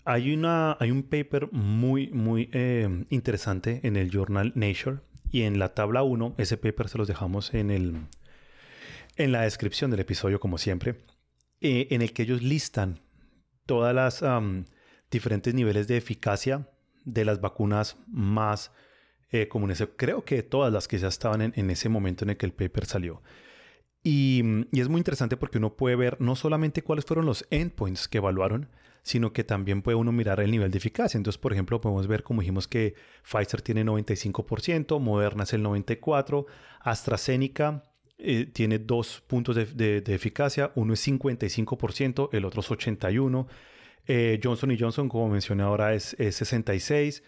Hay, 0.05 0.35
una, 0.35 0.77
hay 0.81 0.91
un 0.91 1.03
paper 1.03 1.51
muy, 1.53 2.09
muy 2.09 2.49
eh, 2.53 3.05
interesante 3.11 3.81
en 3.83 3.97
el 3.97 4.11
journal 4.11 4.53
Nature 4.55 4.99
y 5.31 5.43
en 5.43 5.59
la 5.59 5.75
tabla 5.75 6.03
1, 6.03 6.35
ese 6.39 6.57
paper 6.57 6.89
se 6.89 6.99
los 6.99 7.09
dejamos 7.09 7.53
en, 7.53 7.71
el, 7.71 7.97
en 9.17 9.33
la 9.33 9.43
descripción 9.43 9.91
del 9.91 10.01
episodio, 10.01 10.41
como 10.41 10.57
siempre, 10.57 10.97
eh, 11.61 11.89
en 11.91 12.03
el 12.03 12.13
que 12.13 12.23
ellos 12.23 12.43
listan 12.43 13.01
todas 13.67 13.95
las 13.95 14.23
diferentes 15.11 15.55
niveles 15.55 15.89
de 15.89 15.97
eficacia 15.97 16.69
de 17.05 17.25
las 17.25 17.41
vacunas 17.41 17.97
más 18.07 18.73
eh, 19.31 19.49
comunes. 19.49 19.83
Creo 19.97 20.25
que 20.25 20.43
todas 20.43 20.73
las 20.73 20.89
que 20.89 20.99
ya 20.99 21.09
estaban 21.09 21.43
en, 21.43 21.53
en 21.57 21.71
ese 21.71 21.89
momento 21.89 22.25
en 22.25 22.31
el 22.31 22.37
que 22.37 22.47
el 22.47 22.53
paper 22.53 22.87
salió. 22.87 23.23
Mm, 24.05 24.63
y, 24.73 24.81
es 24.81 24.89
muy 24.89 24.99
interesante 24.99 25.37
porque 25.37 25.59
uno 25.59 25.77
puede 25.77 25.97
ver 25.97 26.21
no 26.21 26.37
solamente 26.37 26.83
cuáles 26.83 27.05
fueron 27.05 27.27
los 27.27 27.47
endpoints 27.51 28.09
que 28.09 28.19
evaluaron, 28.19 28.69
sino 29.03 29.33
que 29.33 29.45
también 29.45 29.83
puede 29.83 29.97
uno 29.97 30.13
mirar 30.13 30.41
el 30.41 30.51
nivel 30.51 30.71
de 30.71 30.79
eficacia. 30.79 31.19
Entonces, 31.19 31.39
por 31.39 31.53
ejemplo, 31.53 31.81
podemos 31.81 32.07
ver, 32.07 32.23
como 32.23 32.41
dijimos, 32.41 32.69
que 32.69 32.95
Pfizer 33.23 33.63
tiene 33.63 33.85
95%, 33.85 35.01
Moderna 35.01 35.45
es 35.45 35.53
el 35.53 35.63
94%, 35.65 36.47
AstraZeneca 36.81 37.83
eh, 38.19 38.47
tiene 38.47 38.79
dos 38.79 39.23
puntos 39.27 39.57
de, 39.57 40.03
eficacia, 40.07 40.73
uno 40.75 40.95
es 40.95 41.07
55%, 41.07 42.31
el 42.33 42.45
otro 42.45 42.61
es 42.61 42.71
81%, 42.71 43.47
eh, 44.09 44.41
Johnson 44.43 44.75
Johnson, 44.79 45.09
como 45.09 45.29
mencioné 45.29 45.63
ahora, 45.63 45.95
es, 45.95 46.17
66%. 46.19 47.23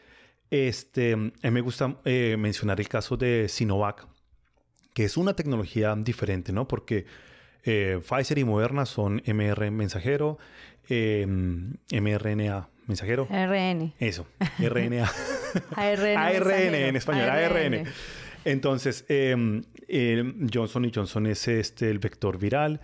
Este, 0.51 1.13
a 1.13 1.17
mí 1.17 1.51
me 1.53 1.61
gusta 1.61 1.99
eh, 2.05 2.35
mencionar 2.37 2.81
el 2.81 2.89
caso 2.89 3.17
de 3.17 3.49
Sinovac, 3.49 4.09
que 4.95 5.05
es 5.05 5.17
una 5.17 5.35
tecnología 5.37 5.95
diferente, 5.95 6.53
¿no? 6.53 6.67
Porque 6.67 7.07
eh, 7.63 8.01
Pfizer 8.03 8.39
y 8.39 8.45
Moderna 8.45 8.85
son 8.85 9.23
MR 9.25 9.71
mensajero, 9.71 10.39
mRNA 10.89 12.69
mensajero. 12.89 13.29
RN. 13.31 13.93
Eso, 14.01 14.27
RNA. 14.59 15.13
ARN. 15.77 16.17
ARN 16.17 16.75
en 16.75 16.97
español, 16.97 17.31
ARN. 17.31 17.85
Entonces, 18.45 19.05
em, 19.09 19.63
Johnson 20.53 20.91
Johnson 20.93 21.27
es 21.27 21.47
este, 21.47 21.91
el 21.91 22.01
vector 22.01 22.39
viral 22.39 22.81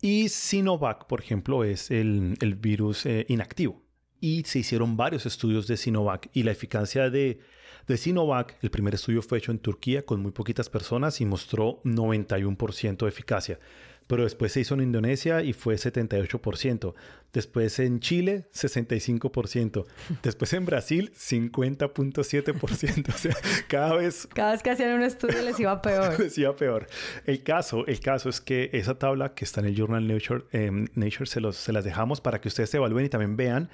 y 0.00 0.28
Sinovac, 0.28 1.06
por 1.06 1.20
ejemplo, 1.20 1.64
es 1.64 1.90
el, 1.90 2.36
el 2.40 2.54
virus 2.54 3.06
eh, 3.06 3.26
inactivo. 3.28 3.82
Y 4.20 4.44
se 4.44 4.60
hicieron 4.60 4.96
varios 4.96 5.26
estudios 5.26 5.66
de 5.66 5.76
Sinovac 5.76 6.30
y 6.32 6.42
la 6.42 6.52
eficacia 6.52 7.10
de 7.10 7.40
de 7.86 7.96
Sinovac, 7.96 8.58
el 8.62 8.70
primer 8.70 8.94
estudio 8.94 9.22
fue 9.22 9.38
hecho 9.38 9.52
en 9.52 9.60
Turquía 9.60 10.04
con 10.04 10.20
muy 10.20 10.32
poquitas 10.32 10.68
personas 10.68 11.20
y 11.20 11.24
mostró 11.24 11.80
91% 11.84 12.96
de 12.96 13.08
eficacia. 13.08 13.60
Pero 14.06 14.24
después 14.24 14.52
se 14.52 14.60
hizo 14.60 14.74
en 14.74 14.82
Indonesia 14.82 15.42
y 15.42 15.52
fue 15.52 15.74
78%. 15.74 16.94
Después 17.32 17.78
en 17.78 18.00
Chile, 18.00 18.48
65%. 18.54 19.84
Después 20.22 20.52
en 20.52 20.64
Brasil, 20.64 21.12
50.7%. 21.12 23.06
O 23.16 23.18
sea, 23.18 23.36
cada 23.68 23.96
vez... 23.96 24.28
Cada 24.32 24.52
vez 24.52 24.62
que 24.62 24.70
hacían 24.70 24.92
un 24.92 25.02
estudio 25.02 25.42
les 25.42 25.58
iba 25.58 25.82
peor. 25.82 26.20
les 26.20 26.38
iba 26.38 26.54
peor. 26.54 26.86
El 27.24 27.42
caso, 27.42 27.86
el 27.86 28.00
caso 28.00 28.28
es 28.28 28.40
que 28.40 28.70
esa 28.72 28.98
tabla 28.98 29.34
que 29.34 29.44
está 29.44 29.60
en 29.60 29.66
el 29.66 29.74
Journal 29.74 30.06
Nature, 30.06 30.44
eh, 30.52 30.70
Nature 30.94 31.26
se, 31.26 31.40
los, 31.40 31.56
se 31.56 31.72
las 31.72 31.84
dejamos 31.84 32.20
para 32.20 32.40
que 32.40 32.48
ustedes 32.48 32.70
se 32.70 32.76
evalúen 32.76 33.06
y 33.06 33.08
también 33.08 33.36
vean 33.36 33.70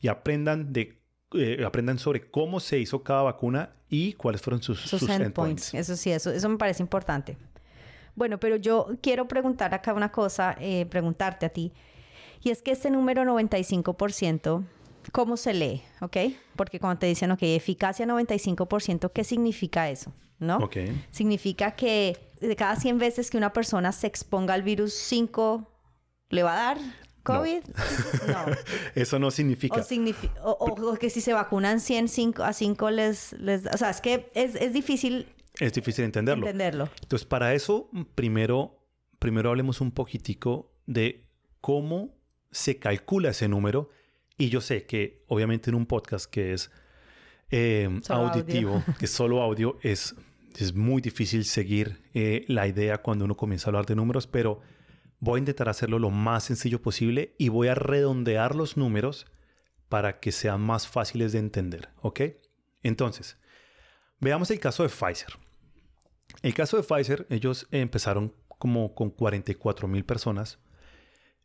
y 0.00 0.08
aprendan 0.08 0.72
de 0.72 1.00
eh, 1.32 1.62
aprendan 1.64 1.98
sobre 1.98 2.28
cómo 2.28 2.58
se 2.58 2.80
hizo 2.80 3.04
cada 3.04 3.22
vacuna 3.22 3.70
y 3.88 4.14
cuáles 4.14 4.42
fueron 4.42 4.62
sus, 4.62 4.80
sus, 4.80 5.08
endpoints. 5.08 5.74
Eso 5.74 5.94
sí, 5.94 6.10
eso, 6.10 6.32
eso 6.32 6.48
me 6.48 6.56
parece 6.56 6.82
importante. 6.82 7.36
Bueno, 8.20 8.38
pero 8.38 8.56
yo 8.56 8.86
quiero 9.00 9.26
preguntar 9.26 9.72
acá 9.72 9.94
una 9.94 10.12
cosa, 10.12 10.54
eh, 10.60 10.84
preguntarte 10.84 11.46
a 11.46 11.48
ti. 11.48 11.72
Y 12.42 12.50
es 12.50 12.60
que 12.60 12.70
este 12.70 12.90
número 12.90 13.24
95%, 13.24 14.62
¿cómo 15.10 15.38
se 15.38 15.54
lee? 15.54 15.82
¿Ok? 16.02 16.18
Porque 16.54 16.78
cuando 16.78 16.98
te 16.98 17.06
dicen, 17.06 17.30
ok, 17.30 17.38
eficacia 17.44 18.04
95%, 18.04 19.10
¿qué 19.10 19.24
significa 19.24 19.88
eso? 19.88 20.12
¿No? 20.38 20.58
Ok. 20.58 20.76
Significa 21.10 21.70
que 21.70 22.18
de 22.42 22.54
cada 22.56 22.76
100 22.76 22.98
veces 22.98 23.30
que 23.30 23.38
una 23.38 23.54
persona 23.54 23.90
se 23.90 24.06
exponga 24.06 24.52
al 24.52 24.64
virus, 24.64 24.92
5 24.92 25.66
le 26.28 26.42
va 26.42 26.52
a 26.52 26.56
dar. 26.74 26.78
¿COVID? 27.22 27.62
No. 28.28 28.44
Eso 28.94 29.18
no 29.18 29.30
significa. 29.30 29.76
O, 30.44 30.50
o, 30.50 30.96
que 30.96 31.08
si 31.08 31.22
se 31.22 31.32
vacunan 31.32 31.80
100 31.80 32.08
cinco, 32.08 32.42
a 32.42 32.52
5 32.52 32.90
les, 32.90 33.32
les... 33.32 33.64
O 33.64 33.78
sea, 33.78 33.88
es 33.88 34.02
que 34.02 34.30
es, 34.34 34.56
es 34.56 34.74
difícil... 34.74 35.26
Es 35.60 35.72
difícil 35.72 36.04
entenderlo. 36.04 36.46
entenderlo. 36.46 36.90
Entonces, 37.02 37.26
para 37.26 37.54
eso, 37.54 37.90
primero, 38.14 38.82
primero 39.18 39.50
hablemos 39.50 39.80
un 39.80 39.92
poquitico 39.92 40.72
de 40.86 41.26
cómo 41.60 42.16
se 42.50 42.78
calcula 42.78 43.30
ese 43.30 43.46
número. 43.46 43.90
Y 44.36 44.48
yo 44.48 44.60
sé 44.60 44.86
que, 44.86 45.22
obviamente, 45.28 45.70
en 45.70 45.76
un 45.76 45.86
podcast 45.86 46.28
que 46.28 46.54
es 46.54 46.72
eh, 47.50 47.88
auditivo, 48.08 48.82
que 48.98 49.04
es 49.04 49.10
solo 49.10 49.42
audio, 49.42 49.78
es, 49.82 50.16
es 50.58 50.74
muy 50.74 51.02
difícil 51.02 51.44
seguir 51.44 52.02
eh, 52.14 52.44
la 52.48 52.66
idea 52.66 52.98
cuando 52.98 53.26
uno 53.26 53.36
comienza 53.36 53.66
a 53.66 53.68
hablar 53.68 53.86
de 53.86 53.94
números, 53.94 54.26
pero 54.26 54.60
Voy 55.22 55.36
a 55.36 55.40
intentar 55.40 55.68
hacerlo 55.68 55.98
lo 55.98 56.08
más 56.08 56.44
sencillo 56.44 56.80
posible 56.80 57.34
y 57.36 57.50
voy 57.50 57.68
a 57.68 57.74
redondear 57.74 58.54
los 58.54 58.78
números 58.78 59.26
para 59.90 60.18
que 60.18 60.32
sean 60.32 60.62
más 60.62 60.88
fáciles 60.88 61.32
de 61.32 61.40
entender, 61.40 61.90
¿ok? 62.00 62.22
Entonces, 62.82 63.36
veamos 64.18 64.50
el 64.50 64.58
caso 64.58 64.82
de 64.82 64.88
Pfizer. 64.88 65.38
El 66.42 66.54
caso 66.54 66.76
de 66.76 66.82
Pfizer, 66.82 67.26
ellos 67.30 67.66
empezaron 67.70 68.34
como 68.48 68.94
con 68.94 69.10
44 69.10 69.88
mil 69.88 70.04
personas 70.04 70.58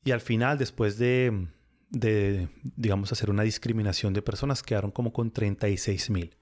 y 0.03 0.11
al 0.11 0.21
final, 0.21 0.57
después 0.57 0.97
de, 0.97 1.47
de, 1.89 2.49
digamos, 2.75 3.11
hacer 3.11 3.29
una 3.29 3.43
discriminación 3.43 4.13
de 4.13 4.21
personas, 4.21 4.61
quedaron 4.63 4.91
como 4.91 5.13
con 5.13 5.31
36 5.31 6.09
mil. 6.09 6.35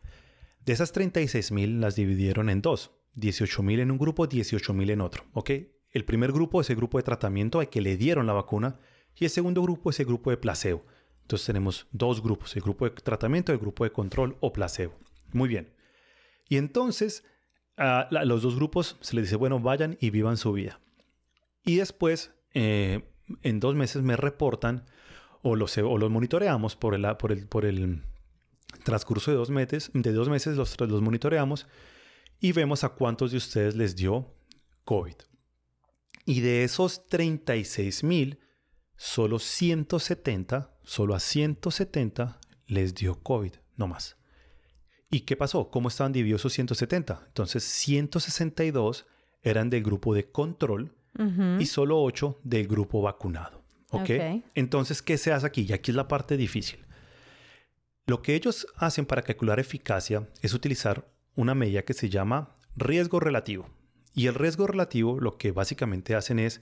De 0.66 0.74
esas 0.74 0.92
36 0.92 1.52
mil 1.52 1.82
las 1.82 1.96
dividieron 1.96 2.50
en 2.50 2.62
dos, 2.62 2.92
18 3.16 3.64
mil 3.64 3.80
en 3.80 3.92
un 3.92 3.98
grupo, 3.98 4.28
18 4.28 4.74
mil 4.74 4.90
en 4.90 5.02
otro, 5.02 5.26
¿ok? 5.34 5.52
El 5.92 6.06
primer 6.06 6.32
grupo 6.32 6.62
es 6.62 6.70
el 6.70 6.76
grupo 6.76 6.98
de 6.98 7.04
tratamiento 7.04 7.60
al 7.60 7.70
que 7.70 7.82
le 7.82 7.98
dieron 7.98 8.26
la 8.26 8.34
vacuna 8.34 8.80
y 9.16 9.26
el 9.26 9.30
segundo 9.30 9.62
grupo 9.62 9.92
es 9.92 10.00
el 10.00 10.08
grupo 10.08 10.32
de 10.32 10.38
placebo. 10.38 10.86
Entonces 11.22 11.46
tenemos 11.46 11.88
dos 11.92 12.22
grupos, 12.22 12.56
el 12.56 12.64
grupo 12.64 12.86
de 12.86 12.92
tratamiento 12.92 13.52
y 13.52 13.56
el 13.56 13.60
grupo 13.60 13.84
de 13.84 13.92
control 13.92 14.38
o 14.42 14.52
placebo. 14.52 14.94
Muy 15.32 15.48
bien. 15.48 15.74
Y 16.50 16.58
entonces 16.58 17.24
a 17.78 18.08
los 18.12 18.42
dos 18.42 18.56
grupos 18.56 18.98
se 19.02 19.16
les 19.16 19.26
dice, 19.26 19.36
bueno, 19.36 19.60
vayan 19.60 19.98
y 20.00 20.10
vivan 20.10 20.38
su 20.38 20.52
vida. 20.54 20.80
Y 21.66 21.78
después, 21.78 22.32
eh, 22.54 23.02
en 23.42 23.60
dos 23.60 23.76
meses 23.76 24.02
me 24.02 24.16
reportan 24.16 24.86
o 25.42 25.56
los, 25.56 25.78
o 25.78 25.98
los 25.98 26.10
monitoreamos 26.10 26.76
por 26.76 26.96
el, 26.96 27.16
por, 27.18 27.32
el, 27.32 27.48
por 27.48 27.66
el 27.66 28.04
transcurso 28.84 29.32
de 29.32 29.38
dos 29.38 29.50
meses, 29.50 29.92
de 29.94 30.12
dos 30.12 30.30
meses 30.30 30.58
los, 30.58 30.80
los 30.80 31.02
monitoreamos 31.02 31.68
y 32.40 32.52
vemos 32.52 32.84
a 32.84 32.90
cuántos 32.90 33.32
de 33.32 33.38
ustedes 33.38 33.76
les 33.76 33.96
dio 33.96 34.34
COVID. 34.84 35.16
Y 36.26 36.42
de 36.42 36.64
esos 36.64 37.08
36 37.08 38.04
mil, 38.04 38.40
solo 38.96 39.40
170, 39.40 40.74
solo 40.84 41.16
a 41.16 41.20
170 41.20 42.40
les 42.68 42.96
dio 42.96 43.22
COVID, 43.22 43.54
no 43.76 43.88
más. 43.88 44.18
¿Y 45.14 45.22
qué 45.22 45.38
pasó? 45.38 45.70
¿Cómo 45.70 45.90
estaban 45.90 46.12
divididos 46.12 46.42
esos 46.42 46.54
170? 46.54 47.22
Entonces, 47.28 47.64
162 47.64 49.06
eran 49.44 49.70
del 49.70 49.84
grupo 49.84 50.16
de 50.16 50.32
control 50.32 50.92
y 51.60 51.68
solo 51.68 52.02
8 52.02 52.40
del 52.44 52.68
grupo 52.68 53.02
vacunado. 53.04 53.64
¿Ok? 53.92 54.10
Entonces, 54.56 55.04
¿qué 55.04 55.20
se 55.20 55.32
hace 55.32 55.46
aquí? 55.46 55.68
Y 55.70 55.74
aquí 55.74 55.92
es 55.92 55.96
la 55.96 56.08
parte 56.08 56.36
difícil. 56.36 56.80
Lo 58.08 58.24
que 58.24 58.34
ellos 58.34 58.66
hacen 58.76 59.06
para 59.06 59.22
calcular 59.22 59.60
eficacia 59.60 60.28
es 60.42 60.56
utilizar 60.56 61.08
una 61.36 61.54
medida 61.54 61.84
que 61.84 61.94
se 61.94 62.10
llama 62.10 62.56
riesgo 62.76 63.20
relativo. 63.20 63.70
Y 64.16 64.26
el 64.26 64.34
riesgo 64.34 64.66
relativo 64.66 65.20
lo 65.20 65.38
que 65.38 65.52
básicamente 65.52 66.16
hacen 66.16 66.40
es 66.40 66.62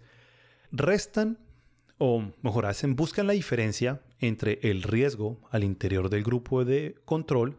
restan 0.73 1.37
o 1.97 2.33
mejor 2.41 2.65
hacen, 2.65 2.97
buscan 2.97 3.27
la 3.27 3.33
diferencia 3.33 4.01
entre 4.19 4.59
el 4.63 4.83
riesgo 4.83 5.39
al 5.51 5.63
interior 5.63 6.09
del 6.09 6.23
grupo 6.23 6.65
de 6.65 6.95
control 7.05 7.57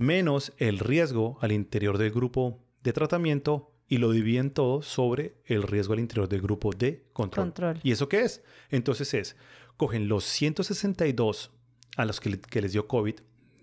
menos 0.00 0.52
el 0.58 0.78
riesgo 0.78 1.38
al 1.40 1.52
interior 1.52 1.98
del 1.98 2.10
grupo 2.10 2.58
de 2.82 2.92
tratamiento 2.92 3.72
y 3.86 3.98
lo 3.98 4.10
dividen 4.10 4.50
todo 4.50 4.82
sobre 4.82 5.34
el 5.44 5.62
riesgo 5.62 5.92
al 5.92 6.00
interior 6.00 6.28
del 6.28 6.42
grupo 6.42 6.72
de 6.72 7.04
control. 7.12 7.78
¿Y 7.82 7.92
eso 7.92 8.08
qué 8.08 8.22
es? 8.22 8.42
Entonces 8.70 9.14
es, 9.14 9.36
cogen 9.76 10.08
los 10.08 10.24
162 10.24 11.52
a 11.96 12.04
los 12.04 12.20
que, 12.20 12.60
les 12.60 12.72
dio 12.72 12.88
COVID, 12.88 13.14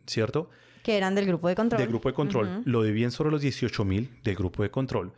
¿cierto? 0.05 0.49
Que 0.83 0.97
eran 0.97 1.15
del 1.15 1.25
grupo 1.25 1.47
de 1.49 1.55
control. 1.55 1.79
Del 1.79 1.89
grupo 1.89 2.09
de 2.09 2.13
control. 2.13 2.61
Lo 2.65 2.83
dividen 2.83 3.11
sobre 3.11 3.31
los 3.31 3.43
18.000 3.43 4.21
del 4.21 4.35
grupo 4.35 4.63
de 4.63 4.71
control 4.71 5.13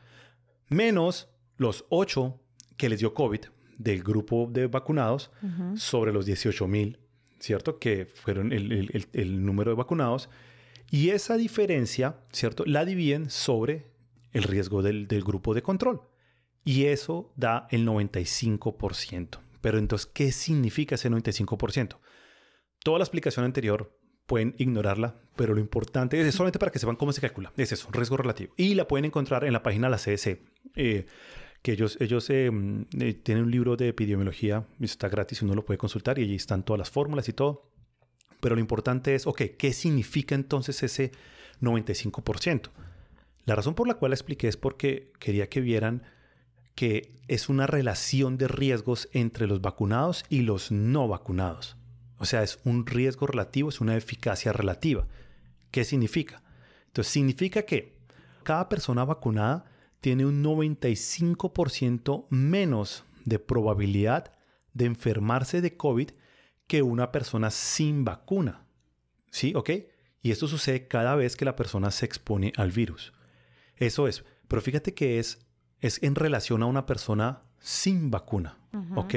menos 0.70 1.30
los 1.58 1.86
8 1.90 2.40
que 2.78 2.90
les 2.90 3.00
dio 3.00 3.14
COVID 3.14 3.42
del 3.78 4.04
grupo 4.04 4.48
de 4.50 4.68
vacunados 4.68 5.32
sobre 5.76 6.14
los 6.14 6.26
18 6.26 6.68
mil, 6.68 7.00
¿cierto? 7.40 7.80
Que 7.80 8.06
fueron 8.06 8.52
el, 8.52 9.46
número 9.46 9.72
de 9.72 9.76
vacunados. 9.76 10.30
Y 10.92 11.10
esa 11.10 11.38
diferencia, 11.38 12.22
¿cierto? 12.32 12.66
La 12.66 12.86
dividen 12.86 13.30
sobre 13.30 13.92
el 14.32 14.44
riesgo 14.44 14.82
del, 14.82 15.08
del 15.08 15.24
grupo 15.24 15.54
de 15.54 15.62
control. 15.62 16.02
Y 16.64 16.86
eso 16.86 17.34
da 17.36 17.68
el 17.72 17.88
95%. 17.88 19.40
Pero 19.62 19.78
entonces, 19.78 20.10
¿qué 20.14 20.32
significa 20.32 20.96
ese 20.96 21.10
95%? 21.10 21.98
Toda 22.84 23.00
la 23.00 23.04
explicación 23.04 23.46
anterior 23.46 24.00
pueden 24.30 24.56
ignorarla, 24.60 25.20
pero 25.36 25.54
lo 25.54 25.60
importante 25.60 26.22
es 26.22 26.36
solamente 26.36 26.60
para 26.60 26.72
que 26.72 26.80
sepan 26.80 26.96
cómo 26.96 27.12
se 27.12 27.20
calcula. 27.20 27.52
Es 27.58 27.72
eso, 27.72 27.90
riesgo 27.92 28.16
relativo. 28.16 28.54
Y 28.56 28.76
la 28.76 28.88
pueden 28.88 29.06
encontrar 29.06 29.44
en 29.44 29.54
la 29.54 29.64
página 29.64 29.88
de 29.88 29.92
la 29.92 29.98
CDC, 29.98 30.40
eh, 30.76 31.08
que 31.64 31.72
ellos, 31.74 31.98
ellos 32.00 32.30
eh, 32.30 32.50
eh, 33.00 33.14
tienen 33.16 33.46
un 33.46 33.52
libro 33.52 33.76
de 33.76 33.90
epidemiología, 33.90 34.68
está 34.80 35.10
gratis, 35.10 35.42
uno 35.42 35.56
lo 35.56 35.66
puede 35.66 35.80
consultar 35.80 36.20
y 36.20 36.24
allí 36.24 36.36
están 36.36 36.64
todas 36.64 36.78
las 36.78 36.92
fórmulas 36.92 37.28
y 37.28 37.34
todo. 37.34 37.69
Pero 38.40 38.56
lo 38.56 38.62
importante 38.62 39.16
es, 39.16 39.28
ok, 39.28 39.42
¿qué 39.58 39.74
significa 39.74 40.36
entonces 40.36 40.82
ese 40.84 41.12
95%? 41.62 42.70
La 43.46 43.56
razón 43.56 43.74
por 43.74 43.88
la 43.88 43.96
cual 43.96 44.12
la 44.12 44.16
expliqué 44.16 44.48
es 44.48 44.58
porque 44.58 45.12
quería 45.20 45.50
que 45.50 45.62
vieran 45.62 46.04
que 46.76 47.16
es 47.28 47.50
una 47.50 47.68
relación 47.68 48.38
de 48.38 48.48
riesgos 48.48 49.10
entre 49.12 49.48
los 49.48 49.62
vacunados 49.62 50.24
y 50.30 50.42
los 50.42 50.72
no 50.72 51.08
vacunados. 51.08 51.76
O 52.18 52.26
sea, 52.26 52.44
es 52.44 52.60
un 52.64 52.86
riesgo 52.86 53.28
relativo, 53.28 53.70
es 53.70 53.82
una 53.82 53.98
eficacia 53.98 54.54
relativa. 54.54 55.08
¿Qué 55.72 55.84
significa? 55.84 56.42
Entonces, 56.88 57.12
significa 57.12 57.64
que 57.64 57.98
cada 58.44 58.70
persona 58.70 59.04
vacunada 59.06 59.66
tiene 60.00 60.26
un 60.26 60.44
95% 60.44 62.28
menos 62.30 63.04
de 63.26 63.40
probabilidad 63.40 64.34
de 64.74 64.86
enfermarse 64.86 65.62
de 65.62 65.76
COVID 65.76 66.12
que 66.70 66.84
una 66.84 67.12
persona 67.12 67.50
sin 67.50 68.06
vacuna. 68.06 68.68
¿Sí? 69.32 69.54
¿Ok? 69.56 69.72
Y 70.22 70.32
esto 70.32 70.48
sucede 70.48 70.88
cada 70.88 71.16
vez 71.16 71.36
que 71.36 71.44
la 71.44 71.56
persona 71.56 71.92
se 71.92 72.06
expone 72.06 72.54
al 72.58 72.72
virus. 72.72 73.12
Eso 73.76 74.08
es. 74.08 74.24
Pero 74.48 74.62
fíjate 74.62 74.94
que 74.94 75.20
es, 75.20 75.46
es 75.80 76.02
en 76.04 76.14
relación 76.14 76.62
a 76.62 76.68
una 76.68 76.86
persona 76.86 77.42
sin 77.60 78.12
vacuna. 78.12 78.60
¿Ok? 78.96 79.16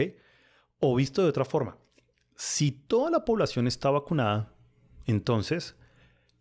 O 0.80 0.96
visto 0.96 1.22
de 1.22 1.28
otra 1.28 1.44
forma, 1.44 1.76
si 2.36 2.72
toda 2.72 3.10
la 3.10 3.24
población 3.24 3.66
está 3.66 3.90
vacunada, 3.90 4.54
entonces 5.04 5.76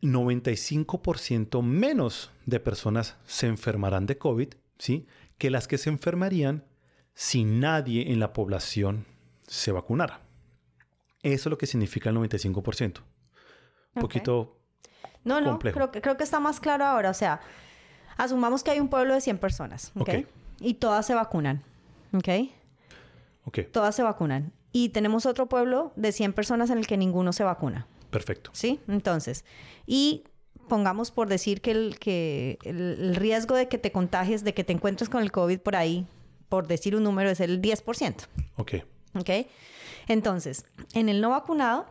95% 0.01 1.61
menos 1.61 2.31
de 2.45 2.61
personas 2.61 3.17
se 3.25 3.47
enfermarán 3.47 4.05
de 4.05 4.17
COVID, 4.17 4.53
¿sí? 4.77 5.07
Que 5.37 5.49
las 5.49 5.67
que 5.67 5.77
se 5.77 5.89
enfermarían 5.89 6.65
si 7.13 7.43
nadie 7.43 8.13
en 8.13 8.21
la 8.21 8.31
población 8.31 9.05
se 9.45 9.73
vacunara. 9.73 10.30
Eso 11.23 11.49
es 11.49 11.51
lo 11.51 11.57
que 11.57 11.67
significa 11.67 12.09
el 12.09 12.15
95%. 12.15 13.01
Un 13.93 14.01
poquito 14.01 14.61
no, 15.23 15.41
no, 15.41 15.59
Creo, 15.59 15.91
que, 15.91 16.01
creo 16.01 16.17
que 16.17 16.23
está 16.23 16.39
más 16.39 16.59
claro 16.59 16.85
ahora. 16.85 17.09
O 17.09 17.13
sea, 17.13 17.41
asumamos 18.17 18.63
que 18.63 18.71
hay 18.71 18.79
un 18.79 18.89
pueblo 18.89 19.13
de 19.13 19.21
100 19.21 19.37
personas, 19.37 19.91
¿ok? 19.95 20.09
Y 20.59 20.75
todas 20.75 21.05
se 21.05 21.13
vacunan. 21.13 21.63
¿Ok? 22.13 22.27
Ok, 23.45 23.59
Todas 23.71 23.95
se 23.95 24.03
vacunan. 24.03 24.51
Y 24.71 24.89
tenemos 24.89 25.25
otro 25.25 25.47
pueblo 25.47 25.91
de 25.95 26.11
100 26.11 26.33
personas 26.33 26.69
en 26.69 26.77
el 26.77 26.87
que 26.87 26.97
ninguno 26.97 27.33
se 27.33 27.43
vacuna. 27.43 27.87
perfecto. 28.09 28.51
¿Sí? 28.53 28.79
Entonces, 28.87 29.45
y 29.85 30.23
pongamos 30.67 31.11
por 31.11 31.27
decir 31.27 31.61
que 31.61 31.71
el, 31.71 31.99
que 31.99 32.57
el, 32.63 32.97
el 32.99 33.15
riesgo 33.15 33.55
de 33.55 33.67
que 33.67 33.77
te 33.77 33.91
contagies, 33.91 34.43
de 34.43 34.53
que 34.53 34.63
te 34.63 34.73
encuentres 34.73 35.09
con 35.09 35.21
el 35.21 35.31
COVID 35.31 35.59
por 35.59 35.75
ahí, 35.75 36.05
por 36.49 36.67
decir 36.67 36.95
un 36.95 37.03
número, 37.03 37.29
es 37.29 37.39
el 37.39 37.61
10%. 37.61 38.15
Ok, 38.57 38.73
¿Ok? 39.15 39.29
Entonces, 40.07 40.65
en 40.93 41.09
el 41.09 41.21
no 41.21 41.29
vacunado, 41.31 41.85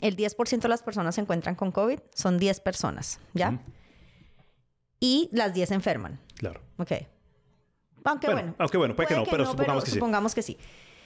el 0.00 0.16
10% 0.16 0.60
de 0.60 0.68
las 0.68 0.82
personas 0.82 1.14
se 1.14 1.20
encuentran 1.20 1.54
con 1.54 1.72
COVID, 1.72 1.98
son 2.14 2.38
10 2.38 2.60
personas, 2.60 3.20
¿ya? 3.34 3.60
Y 5.00 5.28
las 5.32 5.54
10 5.54 5.68
se 5.70 5.74
enferman, 5.74 6.20
claro. 6.36 6.60
¿ok? 6.78 6.92
Aunque 8.04 8.26
Bueno, 8.28 8.40
bueno. 8.42 8.54
aunque 8.58 8.76
bueno, 8.78 8.96
puede 8.96 9.08
que 9.08 9.16
no, 9.16 9.24
pero 9.24 9.46
supongamos 9.46 9.84
que 9.84 9.90
sí. 9.90 9.96
supongamos 9.96 10.34
que 10.34 10.42
sí. 10.42 10.58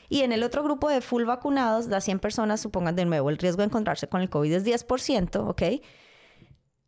Y 0.09 0.21
en 0.23 0.33
el 0.33 0.43
otro 0.43 0.63
grupo 0.63 0.89
de 0.89 1.01
full 1.01 1.25
vacunados, 1.25 1.87
las 1.87 2.05
100 2.05 2.19
personas, 2.19 2.61
supongan 2.61 2.95
de 2.95 3.05
nuevo, 3.05 3.31
el 3.31 3.39
riesgo 3.39 3.59
de 3.63 3.67
encontrarse 3.67 4.07
con 4.09 4.21
el 4.21 4.29
COVID 4.31 4.53
es 4.53 4.65
10%, 4.65 5.49
¿ok? 5.49 5.63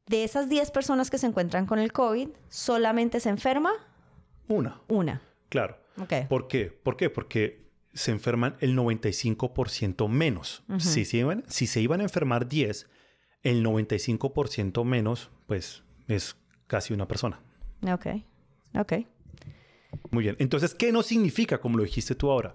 De 0.07 0.22
esas 0.24 0.48
10 0.48 0.70
personas 0.70 1.11
que 1.11 1.18
se 1.18 1.26
encuentran 1.26 1.66
con 1.66 1.79
el 1.79 1.92
COVID, 1.92 2.29
solamente 2.48 3.18
se 3.20 3.29
enferma 3.31 3.72
Una, 4.48 4.81
una, 4.88 5.22
claro. 5.48 5.79
¿ok? 6.00 6.29
¿Por 6.29 6.46
qué? 6.46 6.66
¿Por 6.66 6.96
qué? 6.96 7.11
Porque 7.11 7.65
se 7.96 8.12
enferman 8.12 8.56
el 8.61 8.76
95% 8.76 10.09
menos. 10.09 10.62
si, 10.78 11.04
se 11.04 11.16
iban, 11.18 11.44
si 11.48 11.66
se 11.66 11.80
iban 11.80 12.00
a 12.00 12.04
enfermar 12.04 12.46
10, 12.48 12.87
el 13.42 13.64
95% 13.64 14.85
menos, 14.85 15.30
pues 15.46 15.82
es 16.09 16.37
casi 16.66 16.92
una 16.94 17.09
persona. 17.09 17.40
Ok, 17.90 18.06
ok. 18.78 18.92
Muy 20.11 20.24
bien. 20.24 20.37
Entonces, 20.38 20.74
¿qué 20.74 20.92
no 20.92 21.02
significa, 21.02 21.59
como 21.59 21.78
lo 21.78 21.85
dijiste 21.85 22.14
tú 22.14 22.30
ahora? 22.30 22.54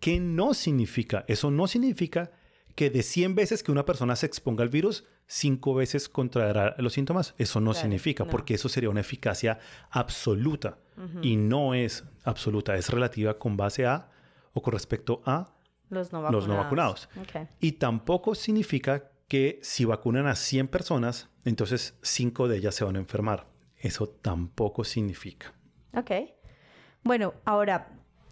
¿Qué 0.00 0.20
no 0.20 0.54
significa? 0.54 1.24
Eso 1.28 1.50
no 1.50 1.66
significa 1.66 2.30
que 2.74 2.90
de 2.90 3.02
100 3.02 3.34
veces 3.36 3.62
que 3.62 3.72
una 3.72 3.84
persona 3.86 4.16
se 4.16 4.26
exponga 4.26 4.62
al 4.64 4.68
virus, 4.68 5.04
5 5.28 5.74
veces 5.74 6.08
contraerá 6.08 6.74
los 6.78 6.92
síntomas. 6.92 7.34
Eso 7.38 7.60
no 7.60 7.70
Claro, 7.70 7.82
significa, 7.82 8.24
no. 8.24 8.30
porque 8.30 8.54
eso 8.54 8.68
sería 8.68 8.90
una 8.90 9.00
eficacia 9.00 9.58
absoluta. 9.90 10.78
Y 11.22 11.36
no 11.36 11.74
es 11.74 12.04
absoluta, 12.24 12.76
es 12.76 12.88
relativa 12.90 13.36
con 13.38 13.56
base 13.56 13.84
a 13.86 14.10
o 14.54 14.62
con 14.62 14.72
respecto 14.72 15.20
a 15.26 15.52
Los 15.90 16.12
no 16.12 16.22
vacunados. 16.22 16.48
los 16.48 16.48
no 16.56 16.62
vacunados. 16.62 17.08
Ok. 17.20 17.48
Y 17.60 17.72
tampoco 17.72 18.34
significa 18.34 19.10
que 19.28 19.58
si 19.62 19.84
vacunan 19.84 20.26
a 20.26 20.34
100 20.34 20.68
personas, 20.68 21.28
entonces 21.44 21.98
5 22.02 22.48
de 22.48 22.56
ellas 22.56 22.74
se 22.74 22.84
van 22.84 22.96
a 22.96 23.00
enfermar. 23.00 23.46
Eso 23.76 24.08
tampoco 24.08 24.84
significa. 24.84 25.52
Ok. 25.94 26.10
Bueno, 27.02 27.34
ahora, 27.44 27.88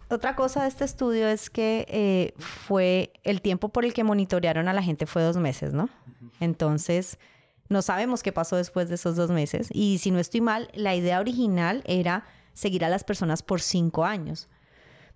otra 0.09 0.35
cosa 0.35 0.63
de 0.63 0.69
este 0.69 0.83
estudio 0.85 1.27
es 1.27 1.49
que 1.49 1.85
eh, 1.89 2.33
fue 2.39 3.13
el 3.23 3.41
tiempo 3.41 3.69
por 3.69 3.85
el 3.85 3.93
que 3.93 4.03
monitorearon 4.03 4.67
a 4.67 4.73
la 4.73 4.81
gente 4.81 5.05
fue 5.05 5.21
dos 5.21 5.37
meses, 5.37 5.73
¿no? 5.73 5.89
Entonces, 6.39 7.19
no 7.69 7.81
sabemos 7.81 8.23
qué 8.23 8.31
pasó 8.31 8.55
después 8.55 8.89
de 8.89 8.95
esos 8.95 9.15
dos 9.15 9.29
meses. 9.29 9.69
Y 9.71 9.99
si 9.99 10.11
no 10.11 10.19
estoy 10.19 10.41
mal, 10.41 10.69
la 10.73 10.95
idea 10.95 11.19
original 11.19 11.83
era 11.85 12.25
seguir 12.53 12.83
a 12.85 12.89
las 12.89 13.03
personas 13.03 13.43
por 13.43 13.61
cinco 13.61 14.05
años. 14.05 14.49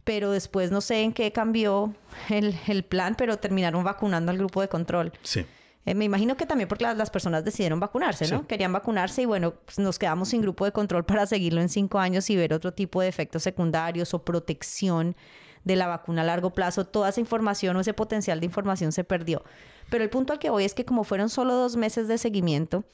Pero 0.07 0.31
después 0.31 0.71
no 0.71 0.79
sé 0.79 1.01
en 1.01 1.11
qué 1.11 1.33
cambió 1.33 1.93
el, 2.29 2.57
el 2.67 2.83
plan, 2.83 3.15
pero 3.17 3.35
terminaron 3.37 3.83
vacunando 3.83 4.31
al 4.31 4.37
grupo 4.37 4.61
de 4.61 4.69
control. 4.69 5.11
Sí. 5.21 5.45
Eh, 5.85 5.95
me 5.95 6.05
imagino 6.05 6.37
que 6.37 6.45
también 6.45 6.69
porque 6.69 6.85
las, 6.85 6.95
las 6.95 7.09
personas 7.09 7.43
decidieron 7.43 7.81
vacunarse, 7.81 8.25
¿no? 8.29 8.39
Sí. 8.39 8.45
Querían 8.47 8.71
vacunarse 8.71 9.23
y 9.23 9.25
bueno, 9.25 9.55
pues 9.65 9.79
nos 9.79 9.99
quedamos 9.99 10.29
sin 10.29 10.41
grupo 10.41 10.63
de 10.63 10.71
control 10.71 11.03
para 11.03 11.25
seguirlo 11.25 11.59
en 11.59 11.67
cinco 11.67 11.99
años 11.99 12.29
y 12.29 12.37
ver 12.37 12.53
otro 12.53 12.73
tipo 12.73 13.01
de 13.01 13.09
efectos 13.09 13.43
secundarios 13.43 14.13
o 14.13 14.23
protección 14.23 15.17
de 15.65 15.75
la 15.75 15.87
vacuna 15.87 16.21
a 16.21 16.25
largo 16.25 16.51
plazo. 16.51 16.85
Toda 16.85 17.09
esa 17.09 17.19
información 17.19 17.75
o 17.75 17.81
ese 17.81 17.93
potencial 17.93 18.39
de 18.39 18.45
información 18.45 18.93
se 18.93 19.03
perdió. 19.03 19.43
Pero 19.89 20.05
el 20.05 20.09
punto 20.09 20.31
al 20.31 20.39
que 20.39 20.49
voy 20.49 20.63
es 20.63 20.73
que 20.73 20.85
como 20.85 21.03
fueron 21.03 21.29
solo 21.29 21.53
dos 21.53 21.75
meses 21.75 22.07
de 22.07 22.17
seguimiento, 22.17 22.85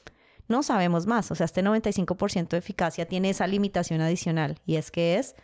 no 0.48 0.64
sabemos 0.64 1.06
más. 1.06 1.30
O 1.30 1.36
sea, 1.36 1.46
este 1.46 1.62
95% 1.62 2.48
de 2.48 2.58
eficacia 2.58 3.06
tiene 3.06 3.30
esa 3.30 3.46
limitación 3.46 4.00
adicional 4.00 4.58
y 4.66 4.76
es 4.76 4.90
que 4.90 5.18
es 5.18 5.36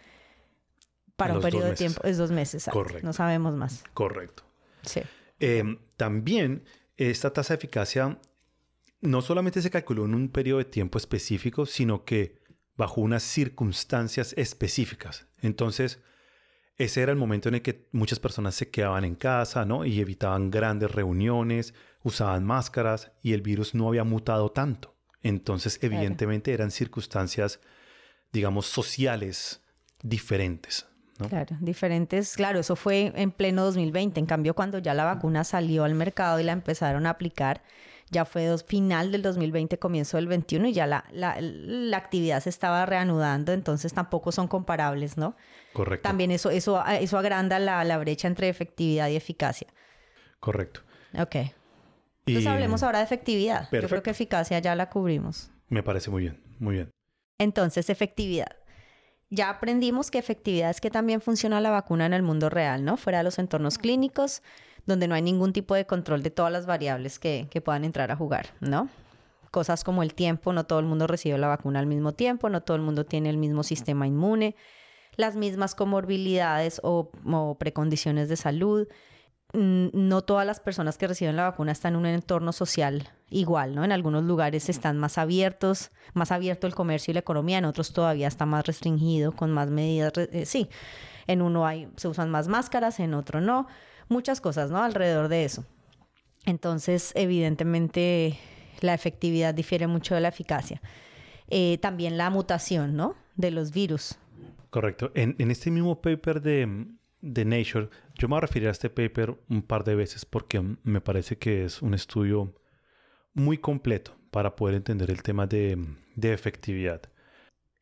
para 1.20 1.34
un 1.34 1.42
periodo 1.42 1.66
de 1.66 1.74
tiempo, 1.74 2.02
es 2.04 2.18
dos 2.18 2.30
meses. 2.30 2.68
Correcto. 2.70 3.06
No 3.06 3.12
sabemos 3.12 3.54
más. 3.54 3.84
Correcto. 3.94 4.42
Sí. 4.82 5.00
Eh, 5.38 5.78
también 5.96 6.64
esta 6.96 7.32
tasa 7.32 7.54
de 7.54 7.58
eficacia 7.58 8.18
no 9.00 9.22
solamente 9.22 9.62
se 9.62 9.70
calculó 9.70 10.04
en 10.04 10.14
un 10.14 10.28
periodo 10.28 10.58
de 10.58 10.64
tiempo 10.64 10.98
específico, 10.98 11.66
sino 11.66 12.04
que 12.04 12.40
bajo 12.76 13.00
unas 13.00 13.22
circunstancias 13.22 14.34
específicas. 14.36 15.26
Entonces, 15.40 16.00
ese 16.76 17.02
era 17.02 17.12
el 17.12 17.18
momento 17.18 17.48
en 17.48 17.56
el 17.56 17.62
que 17.62 17.88
muchas 17.92 18.18
personas 18.18 18.54
se 18.54 18.70
quedaban 18.70 19.04
en 19.04 19.14
casa, 19.14 19.64
¿no? 19.64 19.84
Y 19.84 20.00
evitaban 20.00 20.50
grandes 20.50 20.90
reuniones, 20.90 21.74
usaban 22.02 22.44
máscaras 22.44 23.12
y 23.22 23.34
el 23.34 23.42
virus 23.42 23.74
no 23.74 23.88
había 23.88 24.04
mutado 24.04 24.50
tanto. 24.50 24.96
Entonces, 25.22 25.78
evidentemente 25.82 26.54
eran 26.54 26.70
circunstancias, 26.70 27.60
digamos, 28.32 28.66
sociales 28.66 29.62
diferentes, 30.02 30.86
¿no? 31.20 31.28
Claro, 31.28 31.56
diferentes. 31.60 32.34
Claro, 32.34 32.60
eso 32.60 32.76
fue 32.76 33.12
en 33.14 33.30
pleno 33.30 33.64
2020. 33.64 34.18
En 34.20 34.26
cambio, 34.26 34.54
cuando 34.54 34.78
ya 34.78 34.94
la 34.94 35.04
vacuna 35.04 35.44
salió 35.44 35.84
al 35.84 35.94
mercado 35.94 36.40
y 36.40 36.42
la 36.42 36.52
empezaron 36.52 37.06
a 37.06 37.10
aplicar, 37.10 37.62
ya 38.10 38.24
fue 38.24 38.46
dos, 38.46 38.64
final 38.64 39.12
del 39.12 39.22
2020, 39.22 39.78
comienzo 39.78 40.16
del 40.16 40.26
21 40.26 40.68
y 40.68 40.72
ya 40.72 40.86
la, 40.86 41.04
la, 41.12 41.36
la 41.40 41.96
actividad 41.96 42.40
se 42.40 42.50
estaba 42.50 42.84
reanudando, 42.86 43.52
entonces 43.52 43.92
tampoco 43.92 44.32
son 44.32 44.48
comparables, 44.48 45.16
¿no? 45.16 45.36
Correcto. 45.72 46.08
También 46.08 46.30
eso, 46.32 46.50
eso, 46.50 46.84
eso 46.86 47.18
agranda 47.18 47.58
la, 47.58 47.84
la 47.84 47.98
brecha 47.98 48.26
entre 48.26 48.48
efectividad 48.48 49.08
y 49.08 49.16
eficacia. 49.16 49.68
Correcto. 50.40 50.80
Ok. 51.18 51.36
Y 52.26 52.32
Entonces 52.32 52.46
hablemos 52.46 52.82
ahora 52.82 52.98
de 52.98 53.04
efectividad. 53.04 53.68
Yo 53.72 53.88
creo 53.88 54.02
que 54.02 54.10
eficacia 54.10 54.58
ya 54.58 54.74
la 54.74 54.88
cubrimos. 54.90 55.50
Me 55.68 55.82
parece 55.82 56.10
muy 56.10 56.22
bien, 56.22 56.42
muy 56.58 56.74
bien. 56.74 56.90
Entonces, 57.38 57.88
efectividad. 57.88 58.56
Ya 59.30 59.48
aprendimos 59.48 60.10
que 60.10 60.18
efectividad 60.18 60.70
es 60.70 60.80
que 60.80 60.90
también 60.90 61.20
funciona 61.20 61.60
la 61.60 61.70
vacuna 61.70 62.04
en 62.04 62.12
el 62.12 62.22
mundo 62.22 62.50
real, 62.50 62.84
¿no? 62.84 62.96
Fuera 62.96 63.18
de 63.18 63.24
los 63.24 63.38
entornos 63.38 63.78
clínicos, 63.78 64.42
donde 64.86 65.06
no 65.06 65.14
hay 65.14 65.22
ningún 65.22 65.52
tipo 65.52 65.76
de 65.76 65.86
control 65.86 66.24
de 66.24 66.30
todas 66.30 66.50
las 66.50 66.66
variables 66.66 67.20
que, 67.20 67.46
que 67.48 67.60
puedan 67.60 67.84
entrar 67.84 68.10
a 68.10 68.16
jugar, 68.16 68.48
¿no? 68.58 68.88
Cosas 69.52 69.84
como 69.84 70.02
el 70.02 70.14
tiempo, 70.14 70.52
no 70.52 70.64
todo 70.64 70.80
el 70.80 70.86
mundo 70.86 71.06
recibe 71.06 71.38
la 71.38 71.46
vacuna 71.46 71.78
al 71.78 71.86
mismo 71.86 72.12
tiempo, 72.12 72.48
no 72.48 72.62
todo 72.62 72.76
el 72.76 72.82
mundo 72.82 73.04
tiene 73.06 73.30
el 73.30 73.36
mismo 73.36 73.62
sistema 73.62 74.06
inmune, 74.06 74.56
las 75.16 75.36
mismas 75.36 75.76
comorbilidades 75.76 76.80
o, 76.82 77.12
o 77.24 77.56
precondiciones 77.56 78.28
de 78.28 78.36
salud. 78.36 78.88
Mm, 79.52 79.88
No 79.92 80.22
todas 80.22 80.46
las 80.46 80.58
personas 80.58 80.98
que 80.98 81.06
reciben 81.06 81.36
la 81.36 81.44
vacuna 81.44 81.70
están 81.70 81.94
en 81.94 82.00
un 82.00 82.06
entorno 82.06 82.52
social 82.52 83.08
igual, 83.30 83.74
¿no? 83.74 83.84
En 83.84 83.92
algunos 83.92 84.24
lugares 84.24 84.68
están 84.68 84.98
más 84.98 85.16
abiertos, 85.18 85.90
más 86.14 86.32
abierto 86.32 86.66
el 86.66 86.74
comercio 86.74 87.12
y 87.12 87.14
la 87.14 87.20
economía, 87.20 87.58
en 87.58 87.64
otros 87.64 87.92
todavía 87.92 88.28
está 88.28 88.44
más 88.46 88.66
restringido, 88.66 89.32
con 89.32 89.52
más 89.52 89.70
medidas. 89.70 90.12
eh, 90.16 90.44
sí, 90.44 90.68
en 91.26 91.42
uno 91.42 91.66
hay, 91.66 91.88
se 91.96 92.08
usan 92.08 92.30
más 92.30 92.48
máscaras, 92.48 93.00
en 93.00 93.14
otro 93.14 93.40
no. 93.40 93.66
Muchas 94.08 94.40
cosas, 94.40 94.70
¿no? 94.70 94.82
Alrededor 94.82 95.28
de 95.28 95.44
eso. 95.44 95.64
Entonces, 96.44 97.12
evidentemente, 97.14 98.38
la 98.80 98.94
efectividad 98.94 99.54
difiere 99.54 99.86
mucho 99.86 100.14
de 100.14 100.20
la 100.20 100.28
eficacia. 100.28 100.82
Eh, 101.48 101.78
también 101.78 102.16
la 102.16 102.30
mutación, 102.30 102.96
¿no? 102.96 103.14
De 103.36 103.50
los 103.50 103.72
virus. 103.72 104.16
Correcto. 104.70 105.12
En, 105.14 105.36
en 105.38 105.50
este 105.50 105.70
mismo 105.70 106.00
paper 106.00 106.40
de, 106.40 106.86
de 107.20 107.44
Nature, 107.44 107.90
yo 108.14 108.28
me 108.28 108.32
voy 108.32 108.38
a 108.38 108.40
referir 108.40 108.68
a 108.68 108.72
este 108.72 108.90
paper 108.90 109.38
un 109.48 109.62
par 109.62 109.84
de 109.84 109.94
veces 109.94 110.24
porque 110.24 110.60
me 110.82 111.00
parece 111.00 111.38
que 111.38 111.64
es 111.64 111.82
un 111.82 111.94
estudio 111.94 112.54
muy 113.34 113.58
completo 113.58 114.16
para 114.30 114.56
poder 114.56 114.76
entender 114.76 115.10
el 115.10 115.22
tema 115.22 115.46
de, 115.46 115.78
de 116.14 116.32
efectividad. 116.32 117.02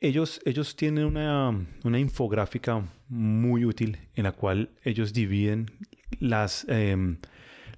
Ellos, 0.00 0.40
ellos 0.44 0.76
tienen 0.76 1.04
una, 1.04 1.66
una 1.84 1.98
infográfica 1.98 2.88
muy 3.08 3.64
útil 3.64 3.98
en 4.14 4.24
la 4.24 4.32
cual 4.32 4.70
ellos 4.84 5.12
dividen 5.12 5.66
las, 6.20 6.64
em, 6.68 7.18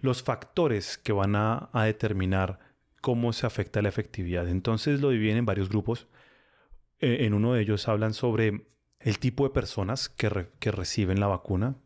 los 0.03 0.23
factores 0.23 0.99
que 0.99 1.13
van 1.13 1.35
a, 1.35 1.71
a 1.73 1.85
determinar 1.85 2.59
cómo 3.01 3.33
se 3.33 3.47
afecta 3.47 3.83
la 3.83 3.89
efectividad. 3.89 4.49
Entonces 4.49 5.01
lo 5.01 5.11
dividen 5.11 5.39
en 5.39 5.47
varios 5.47 5.69
grupos. 5.69 6.07
Eh, 6.99 7.25
en 7.25 7.35
uno 7.35 7.55
de 7.55 7.63
ellos 7.63 7.89
hablan 7.89 8.13
sobre 8.13 8.67
el 9.01 9.19
tipo 9.19 9.45
de 9.45 9.51
personas 9.51 10.09
que, 10.09 10.49
que 10.59 10.71
reciben 10.71 11.21
la 11.21 11.27
vacuna. 11.27 11.77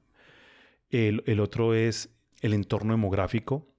El, 0.91 1.23
el 1.27 1.41
otro 1.41 1.75
es 1.75 2.11
el 2.41 2.55
entorno 2.55 2.93
demográfico. 2.93 3.74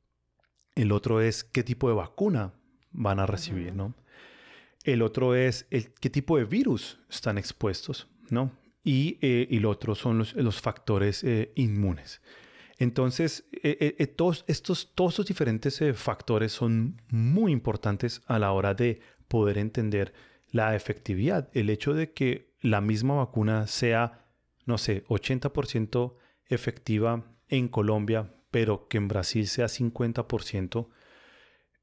El 0.76 0.92
otro 0.92 1.22
es 1.22 1.44
qué 1.44 1.64
tipo 1.64 1.88
de 1.88 1.96
vacuna 1.96 2.54
van 2.92 3.20
a 3.20 3.26
recibir. 3.26 3.74
¿no? 3.74 3.96
El 4.84 5.02
otro 5.02 5.36
es 5.36 5.68
el, 5.72 5.94
qué 5.94 6.10
tipo 6.10 6.38
de 6.38 6.46
virus 6.46 7.00
están 7.10 7.38
expuestos, 7.38 8.08
¿no? 8.30 8.52
Y, 8.84 9.18
eh, 9.22 9.48
y 9.50 9.58
el 9.58 9.66
otro 9.66 9.96
son 9.96 10.20
los, 10.20 10.36
los 10.36 10.62
factores 10.62 11.24
eh, 11.24 11.52
inmunes. 11.56 12.22
Entonces, 12.78 13.48
eh, 13.64 14.06
todos, 14.16 14.44
estos, 14.48 14.94
todos 14.94 15.14
estos 15.14 15.28
diferentes 15.28 15.82
factores 15.96 16.52
son 16.52 17.02
muy 17.10 17.52
importantes 17.52 18.22
a 18.28 18.38
la 18.38 18.52
hora 18.52 18.74
de 18.74 19.00
poder 19.28 19.58
entender 19.58 20.14
la 20.52 20.76
efectividad. 20.76 21.50
El 21.54 21.70
hecho 21.70 21.94
de 21.94 22.12
que 22.12 22.54
la 22.62 22.82
misma 22.82 23.16
vacuna 23.16 23.66
sea 23.66 24.26
no 24.66 24.78
sé, 24.78 25.06
80% 25.06 26.16
efectiva 26.48 27.24
en 27.48 27.68
Colombia, 27.68 28.34
pero 28.56 28.88
que 28.88 28.96
en 28.96 29.10
Brasil 29.10 29.48
sea 29.48 29.66
50%, 29.66 30.88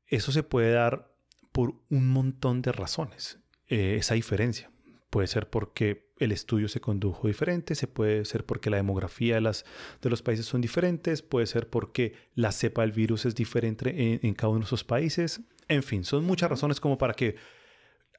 eso 0.06 0.32
se 0.32 0.42
puede 0.42 0.72
dar 0.72 1.14
por 1.52 1.74
un 1.90 2.08
montón 2.08 2.62
de 2.62 2.72
razones, 2.72 3.40
eh, 3.68 3.96
esa 3.98 4.14
diferencia. 4.14 4.70
Puede 5.10 5.26
ser 5.26 5.50
porque 5.50 6.14
el 6.16 6.32
estudio 6.32 6.68
se 6.68 6.80
condujo 6.80 7.28
diferente, 7.28 7.74
se 7.74 7.88
puede 7.88 8.24
ser 8.24 8.46
porque 8.46 8.70
la 8.70 8.78
demografía 8.78 9.34
de, 9.34 9.42
las, 9.42 9.66
de 10.00 10.08
los 10.08 10.22
países 10.22 10.46
son 10.46 10.62
diferentes, 10.62 11.20
puede 11.20 11.44
ser 11.44 11.68
porque 11.68 12.14
la 12.34 12.52
cepa 12.52 12.80
del 12.80 12.92
virus 12.92 13.26
es 13.26 13.34
diferente 13.34 14.18
en, 14.26 14.32
cada 14.32 14.48
uno 14.48 14.60
de 14.60 14.64
esos 14.64 14.82
países. 14.82 15.42
En 15.68 15.82
fin, 15.82 16.04
son 16.04 16.24
muchas 16.24 16.48
razones 16.48 16.80
como 16.80 16.96
para 16.96 17.12
que 17.12 17.36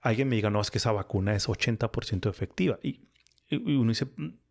alguien 0.03 0.29
me 0.29 0.35
diga, 0.35 0.51
no, 0.51 0.61
es 0.61 0.69
que 0.69 0.77
esa 0.77 0.91
vacuna 0.91 1.35
es 1.35 1.47
80% 1.47 2.29
efectiva. 2.29 2.77
Y, 2.83 3.09
uno 3.49 3.89
dice, 3.89 4.05
mm, 4.15 4.42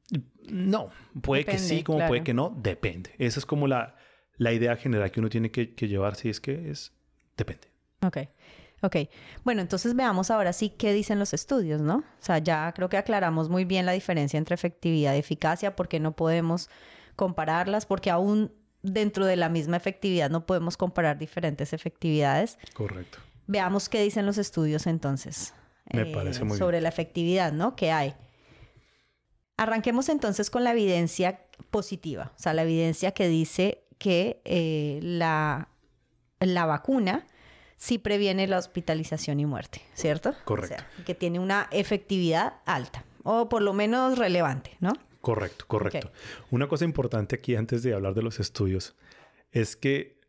no, 0.48 0.90
puede 1.20 1.44
que 1.44 1.58
sí, 1.58 1.82
como 1.82 2.06
puede 2.06 2.22
que 2.22 2.34
no, 2.34 2.54
depende. 2.56 3.14
Esa 3.18 3.40
es 3.40 3.46
como 3.46 3.66
la, 3.66 3.96
la 4.36 4.52
idea 4.52 4.76
general 4.76 5.10
que 5.10 5.20
uno 5.20 5.28
tiene 5.28 5.50
que, 5.50 5.74
que 5.74 5.88
llevar, 5.88 6.16
si 6.16 6.28
es 6.28 6.40
que 6.40 6.70
es, 6.70 6.92
depende. 7.36 7.68
Ok. 8.04 8.18
Ok, 8.84 8.96
bueno, 9.44 9.60
entonces 9.60 9.94
veamos 9.94 10.32
ahora 10.32 10.52
sí 10.52 10.68
qué 10.68 10.92
dicen 10.92 11.20
los 11.20 11.32
estudios, 11.32 11.80
¿no? 11.80 11.98
O 11.98 12.04
sea, 12.18 12.38
ya 12.38 12.72
creo 12.72 12.88
que 12.88 12.96
aclaramos 12.96 13.48
muy 13.48 13.64
bien 13.64 13.86
la 13.86 13.92
diferencia 13.92 14.38
entre 14.38 14.56
efectividad 14.56 15.14
y 15.14 15.18
eficacia, 15.18 15.76
porque 15.76 16.00
no 16.00 16.16
podemos 16.16 16.68
compararlas, 17.14 17.86
porque 17.86 18.10
aún 18.10 18.52
dentro 18.82 19.24
de 19.24 19.36
la 19.36 19.48
misma 19.48 19.76
efectividad 19.76 20.30
no 20.30 20.46
podemos 20.46 20.76
comparar 20.76 21.16
diferentes 21.16 21.72
efectividades. 21.72 22.58
Correcto. 22.74 23.18
Veamos 23.46 23.88
qué 23.88 24.02
dicen 24.02 24.26
los 24.26 24.36
estudios 24.36 24.88
entonces. 24.88 25.54
Me 25.92 26.06
parece 26.06 26.42
muy 26.42 26.58
sobre 26.58 26.80
la 26.80 26.88
efectividad, 26.88 27.52
¿no? 27.52 27.76
Que 27.76 27.92
hay. 27.92 28.14
Arranquemos 29.56 30.08
entonces 30.08 30.50
con 30.50 30.64
la 30.64 30.72
evidencia 30.72 31.40
positiva, 31.70 32.32
o 32.36 32.38
sea, 32.42 32.54
la 32.54 32.62
evidencia 32.62 33.12
que 33.12 33.28
dice 33.28 33.84
que 33.98 34.40
eh, 34.44 34.98
la, 35.02 35.68
la 36.40 36.66
vacuna 36.66 37.26
sí 37.76 37.98
previene 37.98 38.46
la 38.46 38.58
hospitalización 38.58 39.40
y 39.40 39.46
muerte, 39.46 39.82
¿cierto? 39.94 40.34
Correcto. 40.44 40.82
que 41.04 41.14
tiene 41.14 41.38
una 41.38 41.68
efectividad 41.70 42.54
alta, 42.64 43.04
o 43.24 43.48
por 43.48 43.62
lo 43.62 43.72
menos 43.72 44.18
relevante, 44.18 44.76
¿no? 44.80 44.92
Correcto, 45.20 45.64
correcto. 45.68 46.10
Una 46.50 46.66
cosa 46.66 46.84
importante 46.84 47.36
aquí 47.36 47.54
antes 47.54 47.82
de 47.82 47.94
hablar 47.94 48.14
de 48.14 48.22
los 48.22 48.40
estudios 48.40 48.96
es 49.52 49.76
que 49.76 50.21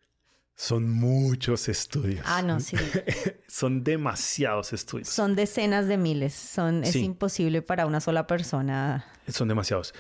son 0.55 0.89
muchos 0.89 1.67
estudios. 1.69 2.23
Ah, 2.25 2.41
no, 2.41 2.59
sí. 2.59 2.77
son 3.47 3.83
demasiados 3.83 4.73
estudios. 4.73 5.09
Son 5.09 5.35
decenas 5.35 5.87
de 5.87 5.97
miles. 5.97 6.33
Son, 6.33 6.83
es 6.83 6.95
imposible 6.95 7.61
para 7.61 7.85
una 7.85 7.99
sola 7.99 8.27
persona. 8.27 9.05
Son 9.27 9.47
demasiados. 9.47 9.93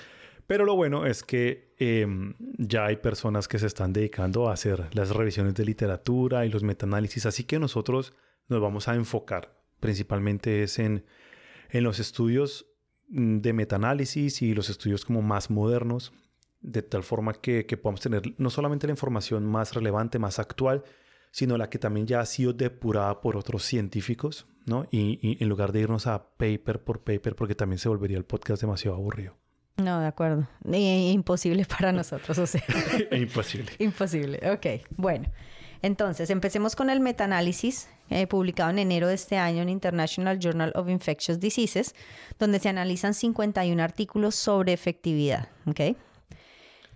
Pero 0.45 0.65
lo 0.65 0.75
bueno 0.75 1.05
es 1.05 1.23
que 1.23 1.73
em, 1.79 2.35
ya 2.57 2.85
hay 2.85 2.97
personas 2.97 3.47
que 3.47 3.59
se 3.59 3.67
están 3.67 3.93
dedicando 3.93 4.49
a 4.49 4.53
hacer 4.53 4.89
las 4.93 5.09
revisiones 5.09 5.55
de 5.55 5.65
literatura 5.65 6.45
y 6.45 6.49
los 6.49 6.63
metaanálisis, 6.63 7.25
así 7.25 7.45
que 7.45 7.59
nosotros 7.59 8.13
nos 8.47 8.61
vamos 8.61 8.87
a 8.87 8.95
enfocar 8.95 9.63
principalmente 9.83 10.63
es 10.63 10.79
en, 10.79 11.03
en 11.69 11.83
los 11.83 11.99
estudios 11.99 12.67
mm, 13.09 13.39
de 13.39 13.51
metaanálisis 13.51 14.41
y 14.41 14.53
los 14.53 14.69
estudios 14.69 15.03
como 15.03 15.21
más 15.21 15.49
modernos, 15.49 16.13
de 16.63 16.81
tal 16.81 17.03
forma 17.03 17.33
que, 17.33 17.65
que 17.65 17.77
podamos 17.77 18.01
tener 18.01 18.33
no 18.37 18.49
solamente 18.49 18.87
la 18.87 18.91
información 18.91 19.45
más 19.45 19.73
relevante, 19.73 20.17
más 20.17 20.39
actual, 20.39 20.83
sino 21.31 21.57
la 21.57 21.69
que 21.69 21.77
también 21.77 22.07
ya 22.07 22.19
ha 22.19 22.25
sido 22.25 22.53
depurada 22.53 23.21
por 23.21 23.37
otros 23.37 23.63
científicos, 23.63 24.47
¿no? 24.65 24.87
Y, 24.91 25.19
y 25.21 25.43
en 25.43 25.49
lugar 25.49 25.71
de 25.71 25.81
irnos 25.81 26.07
a 26.07 26.29
paper 26.37 26.83
por 26.83 27.03
paper, 27.03 27.35
porque 27.35 27.55
también 27.55 27.79
se 27.79 27.89
volvería 27.89 28.17
el 28.17 28.25
podcast 28.25 28.61
demasiado 28.61 28.95
aburrido. 28.97 29.35
No, 29.77 29.99
de 29.99 30.07
acuerdo. 30.07 30.47
imposible 30.65 31.65
para 31.65 31.91
nosotros, 31.91 32.37
o 32.37 32.47
sea. 32.47 32.63
imposible. 33.11 33.71
imposible. 33.79 34.39
Ok, 34.51 34.87
bueno. 34.95 35.29
Entonces, 35.81 36.29
empecemos 36.29 36.77
con 36.77 36.89
el 36.89 37.01
metaanálisis 37.01 37.89
eh, 38.09 38.25
publicado 38.25 38.69
en 38.69 38.79
enero 38.79 39.07
de 39.07 39.15
este 39.15 39.37
año 39.37 39.61
en 39.63 39.69
International 39.69 40.39
Journal 40.39 40.71
of 40.75 40.87
Infectious 40.87 41.39
Diseases, 41.39 41.93
donde 42.39 42.59
se 42.59 42.69
analizan 42.69 43.13
51 43.13 43.83
artículos 43.83 44.35
sobre 44.35 44.71
efectividad. 44.71 45.49
¿ok? 45.65 45.97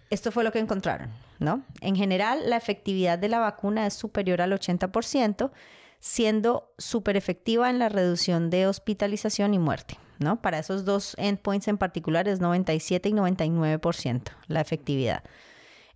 Esto 0.09 0.31
fue 0.31 0.43
lo 0.43 0.51
que 0.51 0.59
encontraron, 0.59 1.09
¿no? 1.39 1.63
En 1.81 1.95
general, 1.95 2.49
la 2.49 2.57
efectividad 2.57 3.19
de 3.19 3.29
la 3.29 3.39
vacuna 3.39 3.85
es 3.85 3.93
superior 3.93 4.41
al 4.41 4.53
80%, 4.53 5.51
siendo 5.99 6.71
súper 6.77 7.17
efectiva 7.17 7.69
en 7.69 7.79
la 7.79 7.89
reducción 7.89 8.49
de 8.49 8.67
hospitalización 8.67 9.53
y 9.53 9.59
muerte. 9.59 9.97
¿no? 10.19 10.41
Para 10.41 10.59
esos 10.59 10.85
dos 10.85 11.15
endpoints 11.17 11.67
en 11.67 11.77
particular 11.77 12.27
es 12.27 12.39
97 12.39 13.09
y 13.09 13.13
99% 13.13 14.21
la 14.47 14.61
efectividad. 14.61 15.23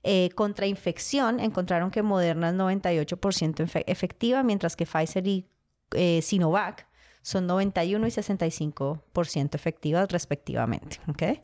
Eh, 0.04 0.30
contra 0.36 0.66
infección 0.66 1.40
encontraron 1.40 1.92
que 1.92 2.02
Moderna 2.02 2.50
es 2.50 2.56
98% 2.56 3.84
efectiva, 3.86 4.44
mientras 4.44 4.76
que 4.76 4.86
Pfizer 4.86 5.28
y 5.28 5.48
eh, 5.94 6.22
Sinovac 6.22 6.88
son 7.22 7.46
91 7.46 8.08
y 8.08 8.10
65% 8.10 9.56
efectivas 9.56 10.12
respectivamente. 10.12 11.00
¿okay? 11.08 11.42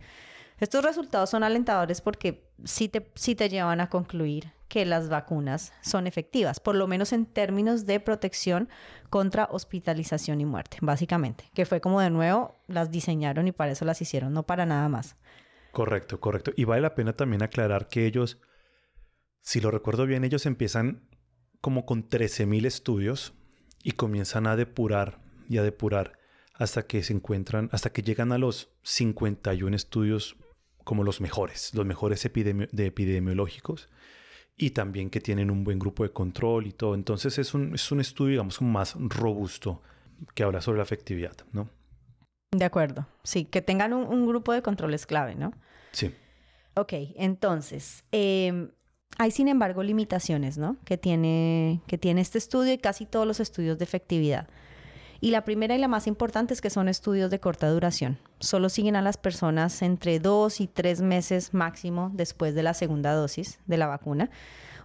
Estos 0.59 0.83
resultados 0.83 1.29
son 1.29 1.43
alentadores 1.43 2.01
porque 2.01 2.49
sí 2.63 2.89
te, 2.89 3.11
sí 3.15 3.35
te 3.35 3.49
llevan 3.49 3.79
a 3.79 3.89
concluir 3.89 4.51
que 4.67 4.85
las 4.85 5.07
vacunas 5.07 5.71
son 5.81 6.07
efectivas, 6.07 6.59
por 6.59 6.75
lo 6.75 6.87
menos 6.87 7.13
en 7.13 7.25
términos 7.25 7.85
de 7.85 7.99
protección 7.99 8.67
contra 9.09 9.47
hospitalización 9.51 10.41
y 10.41 10.45
muerte, 10.45 10.77
básicamente, 10.81 11.49
que 11.53 11.65
fue 11.65 11.79
como 11.79 12.01
de 12.01 12.09
nuevo 12.09 12.55
las 12.67 12.91
diseñaron 12.91 13.47
y 13.47 13.51
para 13.51 13.71
eso 13.71 13.85
las 13.85 14.01
hicieron, 14.01 14.33
no 14.33 14.43
para 14.43 14.65
nada 14.65 14.89
más. 14.89 15.15
Correcto, 15.71 16.19
correcto. 16.19 16.51
Y 16.55 16.65
vale 16.65 16.81
la 16.81 16.95
pena 16.95 17.13
también 17.13 17.43
aclarar 17.43 17.87
que 17.87 18.05
ellos, 18.05 18.39
si 19.41 19.61
lo 19.61 19.71
recuerdo 19.71 20.05
bien, 20.05 20.23
ellos 20.23 20.45
empiezan 20.45 21.07
como 21.61 21.85
con 21.85 22.09
13.000 22.09 22.65
estudios 22.65 23.33
y 23.83 23.91
comienzan 23.91 24.47
a 24.47 24.55
depurar 24.55 25.19
y 25.47 25.59
a 25.59 25.63
depurar 25.63 26.17
hasta 26.53 26.87
que 26.87 27.03
se 27.03 27.13
encuentran, 27.13 27.69
hasta 27.71 27.91
que 27.91 28.01
llegan 28.01 28.31
a 28.31 28.37
los 28.37 28.71
51 28.81 29.75
estudios 29.75 30.35
como 30.87 31.03
los 31.03 31.19
mejores, 31.19 31.73
los 31.73 31.85
mejores 31.85 32.23
de 32.23 32.85
epidemiológicos 32.85 33.89
y 34.55 34.69
también 34.69 35.09
que 35.09 35.19
tienen 35.19 35.51
un 35.51 35.65
buen 35.65 35.79
grupo 35.79 36.03
de 36.03 36.11
control 36.11 36.65
y 36.65 36.71
todo. 36.71 36.95
Entonces 36.95 37.37
es 37.37 37.53
un, 37.53 37.75
es 37.75 37.91
un 37.91 37.99
estudio, 37.99 38.31
digamos, 38.31 38.61
más 38.61 38.95
robusto 38.97 39.81
que 40.33 40.43
habla 40.43 40.61
sobre 40.61 40.77
la 40.77 40.83
efectividad, 40.83 41.35
¿no? 41.51 41.69
De 42.51 42.63
acuerdo. 42.63 43.05
Sí, 43.21 43.43
que 43.43 43.61
tengan 43.61 43.91
un, 43.91 44.25
grupo 44.25 44.53
de 44.53 44.61
control 44.61 44.93
es 44.93 45.05
clave, 45.05 45.35
¿no? 45.35 45.51
Sí. 45.91 46.15
Ok, 46.77 46.93
entonces, 47.17 48.05
em, 48.13 48.71
hay 49.17 49.31
sin 49.31 49.49
embargo 49.49 49.83
limitaciones, 49.83 50.57
¿no? 50.57 50.77
Que 50.85 50.97
tiene, 50.97 51.81
que 51.85 51.97
tiene 51.97 52.21
este 52.21 52.37
estudio 52.37 52.71
y 52.71 52.77
casi 52.77 53.05
todos 53.05 53.27
los 53.27 53.41
estudios 53.41 53.77
de 53.77 53.83
efectividad. 53.83 54.47
Y 55.19 55.31
la 55.31 55.43
primera 55.43 55.75
y 55.75 55.79
la 55.79 55.87
más 55.87 56.07
importante 56.07 56.53
es 56.53 56.61
que 56.61 56.69
son 56.69 56.87
estudios 56.87 57.31
de 57.31 57.39
corta 57.39 57.69
duración. 57.69 58.17
Solo 58.39 58.69
siguen 58.69 58.95
a 58.95 59.01
las 59.01 59.17
personas 59.17 59.81
entre 59.81 60.19
dos 60.19 60.61
y 60.61 60.67
tres 60.67 61.01
meses 61.01 61.53
máximo 61.53 62.11
después 62.13 62.53
de 62.53 62.63
la 62.63 62.73
segunda 62.73 63.13
dosis 63.13 63.59
de 63.65 63.77
la 63.77 63.87
vacuna. 63.87 64.29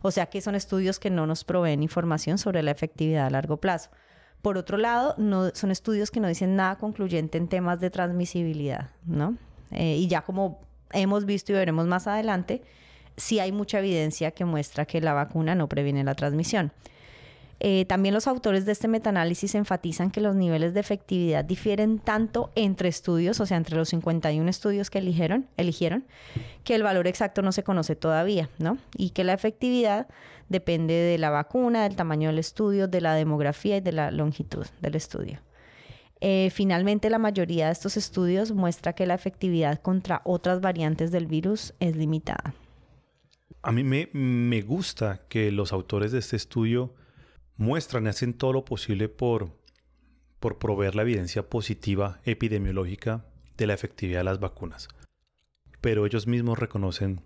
O 0.01 0.11
sea 0.11 0.27
que 0.27 0.41
son 0.41 0.55
estudios 0.55 0.99
que 0.99 1.11
no 1.11 1.27
nos 1.27 1.45
proveen 1.45 1.83
información 1.83 2.39
sobre 2.39 2.63
la 2.63 2.71
efectividad 2.71 3.27
a 3.27 3.31
largo 3.31 3.59
plazo. 3.59 3.91
Por 4.41 4.59
otro 4.59 4.77
lado, 4.77 5.15
son 5.55 5.71
estudios 5.71 6.11
que 6.11 6.19
no 6.19 6.27
dicen 6.27 6.57
nada 6.57 6.77
concluyente 6.77 7.39
en 7.39 7.47
temas 7.47 7.81
de 7.81 7.91
transmisibilidad, 7.91 8.91
¿no? 9.07 9.37
Eh, 9.71 9.97
y 9.97 10.09
ya 10.09 10.23
como 10.23 10.61
hemos 10.93 11.25
visto 11.25 11.53
y 11.53 11.55
veremos 11.55 11.87
más 11.87 12.09
adelante, 12.09 12.63
sí 13.17 13.39
hay 13.39 13.53
mucha 13.53 13.79
evidencia 13.79 14.33
que 14.33 14.45
muestra 14.45 14.85
que 14.85 15.01
la 15.01 15.13
vacuna 15.13 15.55
no 15.55 15.69
previene 15.69 16.03
la 16.03 16.15
transmisión. 16.15 16.73
Eh, 17.65 17.85
también 17.85 18.13
los 18.13 18.27
autores 18.27 18.67
de 18.67 18.73
este 18.73 18.89
metaanálisis 18.89 19.55
enfatizan 19.55 20.11
que 20.11 20.21
los 20.21 20.35
niveles 20.35 20.75
de 20.75 20.81
efectividad 20.81 21.45
difieren 21.45 22.01
tanto 22.01 22.51
entre 22.57 22.89
estudios, 22.89 23.39
o 23.39 23.47
sea, 23.47 23.57
entre 23.57 23.77
los 23.77 23.91
51 23.91 24.51
estudios 24.51 24.91
que 24.91 24.99
eligieron, 24.99 25.47
eligieron, 25.57 26.05
que 26.65 26.75
el 26.75 26.83
valor 26.83 27.07
exacto 27.07 27.41
no 27.41 27.53
se 27.53 27.63
conoce 27.63 27.95
todavía, 27.95 28.51
¿no? 28.59 28.79
Y 28.97 29.11
que 29.11 29.23
la 29.23 29.33
efectividad 29.33 30.09
depende 30.49 30.93
de 30.93 31.19
la 31.19 31.31
vacuna, 31.31 31.85
del 31.85 31.95
tamaño 31.95 32.31
del 32.31 32.41
estudio, 32.41 32.89
de 32.89 33.01
la 33.01 33.15
demografía 33.15 33.77
y 33.77 33.81
de 33.81 33.93
la 33.93 34.11
longitud 34.11 34.67
del 34.81 34.97
estudio. 34.97 35.39
Eh, 36.21 36.51
finalmente, 36.53 37.11
la 37.11 37.19
mayoría 37.19 37.67
de 37.67 37.73
estos 37.73 37.97
estudios 37.97 38.51
muestra 38.51 38.95
que 38.95 39.07
la 39.07 39.15
efectividad 39.15 39.81
contra 39.81 40.21
otras 40.25 40.61
variantes 40.61 41.13
del 41.13 41.29
virus 41.29 41.75
es 41.79 41.95
limitada. 41.95 42.55
A 43.63 43.71
mí 43.71 43.85
me, 43.85 44.09
me 44.13 44.63
gusta 44.63 45.21
que 45.29 45.53
los 45.53 45.73
autores 45.73 46.11
de 46.11 46.19
este 46.19 46.35
estudio 46.35 46.95
muestran 47.57 48.07
y 48.07 48.09
hacen 48.09 48.35
todo 48.35 48.53
lo 48.53 48.65
posible 48.65 49.09
por, 49.09 49.53
por 50.41 50.59
proveer 50.59 50.95
la 50.95 51.03
evidencia 51.03 51.49
positiva 51.49 52.21
epidemiológica 52.25 53.25
de 53.57 53.67
la 53.67 53.75
efectividad 53.75 54.21
de 54.21 54.25
las 54.25 54.41
vacunas. 54.41 54.89
Pero 55.81 56.07
ellos 56.07 56.27
mismos 56.27 56.59
reconocen 56.59 57.21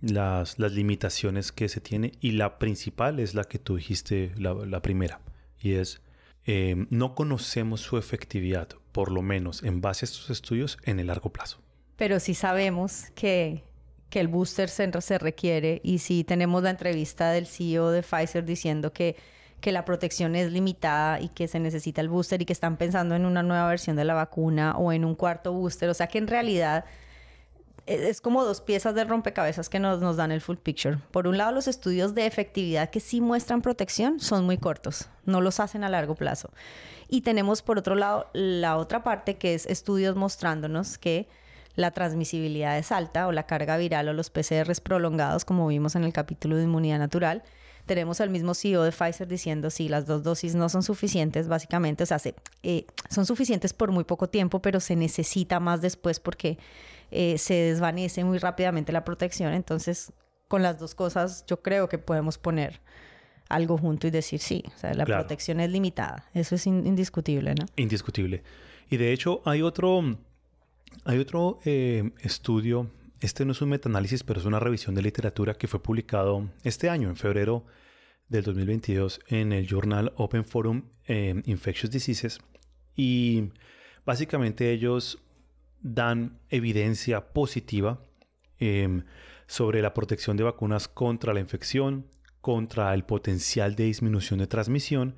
las, 0.00 0.58
las 0.58 0.72
limitaciones 0.72 1.52
que 1.52 1.68
se 1.68 1.80
tiene 1.80 2.12
y 2.20 2.32
la 2.32 2.58
principal 2.58 3.20
es 3.20 3.34
la 3.34 3.44
que 3.44 3.58
tú 3.58 3.76
dijiste, 3.76 4.32
la, 4.36 4.82
primera, 4.82 5.20
y 5.60 5.74
es 5.74 6.00
eh, 6.46 6.86
no 6.90 7.14
conocemos 7.14 7.80
su 7.80 7.98
efectividad, 7.98 8.68
por 8.92 9.10
lo 9.10 9.22
menos 9.22 9.62
en 9.62 9.80
base 9.80 10.04
a 10.04 10.06
estos 10.06 10.30
estudios, 10.30 10.78
en 10.84 11.00
el 11.00 11.08
largo 11.08 11.30
plazo. 11.30 11.60
pero 11.96 12.20
sí 12.20 12.34
sabemos 12.34 13.06
que, 13.14 13.64
que 14.08 14.20
el 14.20 14.28
booster 14.28 14.68
se, 14.68 15.00
se 15.00 15.18
requiere 15.18 15.80
y 15.82 15.98
sí 15.98 16.24
tenemos 16.24 16.62
la 16.62 16.70
entrevista 16.70 17.30
del 17.32 17.46
CEO 17.46 17.90
de 17.90 18.02
Pfizer 18.02 18.44
diciendo 18.44 18.92
que 18.92 19.16
que 19.60 19.72
la 19.72 19.84
protección 19.84 20.36
es 20.36 20.52
limitada 20.52 21.20
y 21.20 21.28
que 21.28 21.48
se 21.48 21.58
necesita 21.58 22.00
el 22.00 22.08
booster 22.08 22.40
y 22.42 22.44
que 22.44 22.52
están 22.52 22.76
pensando 22.76 23.14
en 23.14 23.24
una 23.24 23.42
nueva 23.42 23.68
versión 23.68 23.96
de 23.96 24.04
la 24.04 24.14
vacuna 24.14 24.76
o 24.76 24.92
en 24.92 25.04
un 25.04 25.14
cuarto 25.14 25.52
booster. 25.52 25.88
O 25.88 25.94
sea 25.94 26.06
que 26.06 26.18
en 26.18 26.28
realidad 26.28 26.84
e, 27.86 28.08
es 28.08 28.20
como 28.20 28.44
dos 28.44 28.60
piezas 28.60 28.94
de 28.94 29.04
rompecabezas 29.04 29.68
que 29.68 29.80
nos, 29.80 30.00
nos 30.00 30.16
dan 30.16 30.30
el 30.30 30.40
full 30.40 30.56
picture. 30.56 30.98
Por 31.10 31.26
un 31.26 31.38
lado, 31.38 31.52
los 31.52 31.66
estudios 31.66 32.14
de 32.14 32.26
efectividad 32.26 32.90
que 32.90 33.00
sí 33.00 33.20
muestran 33.20 33.62
protección 33.62 34.20
son 34.20 34.44
muy 34.44 34.58
cortos, 34.58 35.08
no 35.24 35.40
los 35.40 35.58
hacen 35.58 35.82
a 35.82 35.88
largo 35.88 36.14
plazo. 36.14 36.50
Y 37.08 37.22
tenemos 37.22 37.62
por 37.62 37.78
otro 37.78 37.94
lado 37.94 38.28
la 38.34 38.76
otra 38.76 39.02
parte 39.02 39.38
que 39.38 39.54
es 39.54 39.66
estudios 39.66 40.14
mostrándonos 40.14 40.98
que 40.98 41.26
la 41.74 41.92
transmisibilidad 41.92 42.76
es 42.76 42.92
alta 42.92 43.26
o 43.28 43.32
la 43.32 43.44
carga 43.46 43.76
viral 43.76 44.08
o 44.08 44.12
los 44.12 44.30
PCRs 44.30 44.80
prolongados, 44.80 45.44
como 45.44 45.66
vimos 45.68 45.94
en 45.94 46.04
el 46.04 46.12
capítulo 46.12 46.56
de 46.56 46.64
inmunidad 46.64 46.98
natural, 46.98 47.44
tenemos 47.88 48.20
al 48.20 48.30
mismo 48.30 48.54
CEO 48.54 48.84
de 48.84 48.92
Pfizer 48.92 49.26
diciendo 49.26 49.70
si 49.70 49.88
las 49.88 50.06
dos 50.06 50.22
dosis 50.22 50.54
no 50.54 50.68
son 50.68 50.84
suficientes, 50.84 51.48
básicamente, 51.48 52.04
o 52.04 52.06
sea, 52.06 52.20
eh, 52.62 52.86
son 53.10 53.26
suficientes 53.26 53.72
por 53.72 53.90
muy 53.90 54.04
poco 54.04 54.28
tiempo, 54.28 54.62
pero 54.62 54.78
se 54.78 54.94
necesita 54.94 55.58
más 55.58 55.80
después 55.80 56.20
porque 56.20 56.58
eh, 57.10 57.36
se 57.38 57.54
desvanece 57.54 58.22
muy 58.22 58.38
rápidamente 58.38 58.92
la 58.92 59.04
protección. 59.04 59.52
Entonces, 59.54 60.12
con 60.46 60.62
las 60.62 60.78
dos 60.78 60.94
cosas, 60.94 61.44
yo 61.48 61.60
creo 61.60 61.88
que 61.88 61.98
podemos 61.98 62.38
poner 62.38 62.80
algo 63.48 63.78
junto 63.78 64.06
y 64.06 64.10
decir 64.10 64.40
sí, 64.40 64.62
o 64.76 64.78
sea, 64.78 64.94
la 64.94 65.04
protección 65.04 65.58
es 65.58 65.70
limitada. 65.70 66.28
Eso 66.34 66.54
es 66.54 66.66
indiscutible, 66.66 67.54
¿no? 67.54 67.66
Indiscutible. 67.76 68.44
Y 68.90 68.98
de 68.98 69.12
hecho, 69.12 69.42
hay 69.44 69.62
otro, 69.62 70.18
hay 71.04 71.18
otro 71.18 71.58
eh, 71.64 72.12
estudio 72.20 72.90
este 73.20 73.44
no 73.44 73.52
es 73.52 73.62
un 73.62 73.70
metaanálisis, 73.70 74.22
pero 74.22 74.40
es 74.40 74.46
una 74.46 74.60
revisión 74.60 74.94
de 74.94 75.02
literatura 75.02 75.54
que 75.54 75.68
fue 75.68 75.82
publicado 75.82 76.48
este 76.62 76.88
año, 76.88 77.08
en 77.08 77.16
febrero 77.16 77.64
del 78.28 78.44
2022, 78.44 79.20
en 79.28 79.52
el 79.52 79.66
journal 79.66 80.12
Open 80.16 80.44
Forum 80.44 80.84
eh, 81.06 81.42
Infectious 81.46 81.90
Diseases. 81.90 82.38
Y 82.94 83.50
básicamente 84.04 84.70
ellos 84.70 85.18
dan 85.80 86.38
evidencia 86.48 87.32
positiva 87.32 88.00
em, 88.58 89.04
sobre 89.46 89.82
la 89.82 89.94
protección 89.94 90.36
de 90.36 90.44
vacunas 90.44 90.88
contra 90.88 91.32
la 91.32 91.40
infección, 91.40 92.06
contra 92.40 92.94
el 92.94 93.04
potencial 93.04 93.74
de 93.74 93.84
disminución 93.84 94.38
de 94.38 94.46
transmisión 94.46 95.16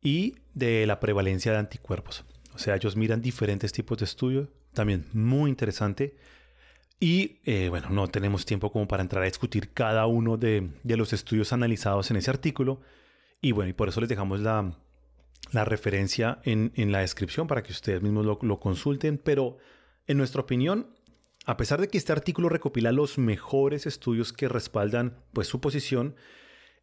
y 0.00 0.36
de 0.54 0.86
la 0.86 1.00
prevalencia 1.00 1.52
de 1.52 1.58
anticuerpos. 1.58 2.24
O 2.54 2.58
sea, 2.58 2.76
ellos 2.76 2.96
miran 2.96 3.20
diferentes 3.20 3.72
tipos 3.72 3.98
de 3.98 4.06
estudios, 4.06 4.48
también 4.72 5.06
muy 5.12 5.50
interesante 5.50 6.16
y 6.98 7.40
eh, 7.44 7.68
bueno, 7.68 7.90
no 7.90 8.08
tenemos 8.08 8.46
tiempo 8.46 8.72
como 8.72 8.88
para 8.88 9.02
entrar 9.02 9.22
a 9.22 9.26
discutir 9.26 9.72
cada 9.72 10.06
uno 10.06 10.36
de, 10.38 10.70
los 10.84 11.12
estudios 11.12 11.52
analizados 11.52 12.10
en 12.10 12.16
ese 12.16 12.30
artículo. 12.30 12.80
Y 13.40 13.52
bueno, 13.52 13.70
y 13.70 13.74
por 13.74 13.88
eso 13.88 14.00
les 14.00 14.08
dejamos 14.08 14.40
la, 14.40 14.74
referencia 15.52 16.40
en, 16.44 16.72
la 16.90 17.00
descripción 17.00 17.46
para 17.46 17.62
que 17.62 17.72
ustedes 17.72 18.02
mismos 18.02 18.24
lo, 18.24 18.60
consulten. 18.60 19.18
Pero 19.18 19.58
en 20.06 20.16
nuestra 20.16 20.40
opinión, 20.40 20.88
a 21.44 21.58
pesar 21.58 21.80
de 21.80 21.88
que 21.88 21.98
este 21.98 22.12
artículo 22.12 22.48
recopila 22.48 22.92
los 22.92 23.18
mejores 23.18 23.86
estudios 23.86 24.32
que 24.32 24.48
respaldan 24.48 25.18
pues, 25.34 25.48
su 25.48 25.60
posición, 25.60 26.16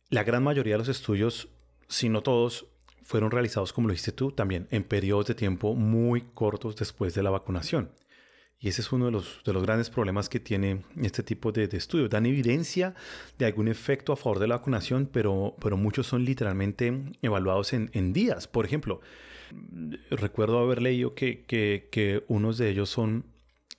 la 0.10 0.23
gran 0.23 0.43
mayoría 0.43 0.76
de 0.76 0.80
los 0.80 0.89
estudios, 0.89 1.49
si 1.88 2.10
no 2.10 2.21
todos, 2.21 2.67
fueron 3.02 3.32
realizados, 3.32 3.73
como 3.73 3.88
lo 3.88 3.93
dijiste 3.93 4.12
tú, 4.12 4.32
también 4.32 4.67
en 4.69 4.84
periodos 4.84 5.26
de 5.26 5.36
tiempo 5.36 5.73
muy 5.73 6.21
cortos 6.34 6.76
después 6.76 7.15
de 7.15 7.23
la 7.23 7.32
vacunación. 7.32 7.89
Y 8.60 8.70
ese 8.70 8.82
es 8.82 8.94
uno 8.94 9.08
de 9.08 9.12
los, 9.12 9.42
de 9.44 9.52
los 9.52 9.62
grandes 9.62 9.89
problemas 9.89 10.30
que 10.30 10.39
tiene 10.39 10.84
este 11.02 11.22
tipo 11.22 11.52
de, 11.52 11.66
estudios. 11.74 12.10
Dan 12.10 12.26
evidencia 12.26 12.96
de 13.38 13.46
algún 13.46 13.68
efecto 13.68 14.13
a 14.13 14.16
favor 14.16 14.39
de 14.39 14.48
la 14.48 14.56
vacunación, 14.56 15.10
pero, 15.12 15.56
pero 15.60 15.76
muchos 15.76 16.08
son 16.08 16.24
literalmente 16.24 16.94
evaluados 17.22 17.74
en, 17.74 18.13
días. 18.13 18.48
Por 18.48 18.66
ejemplo, 18.66 19.02
recuerdo 20.10 20.60
haber 20.60 20.82
leído 20.82 21.13
que, 21.13 21.44
que, 21.44 22.24
unos 22.30 22.58
de 22.58 22.70
ellos 22.70 22.89
son, 22.89 23.26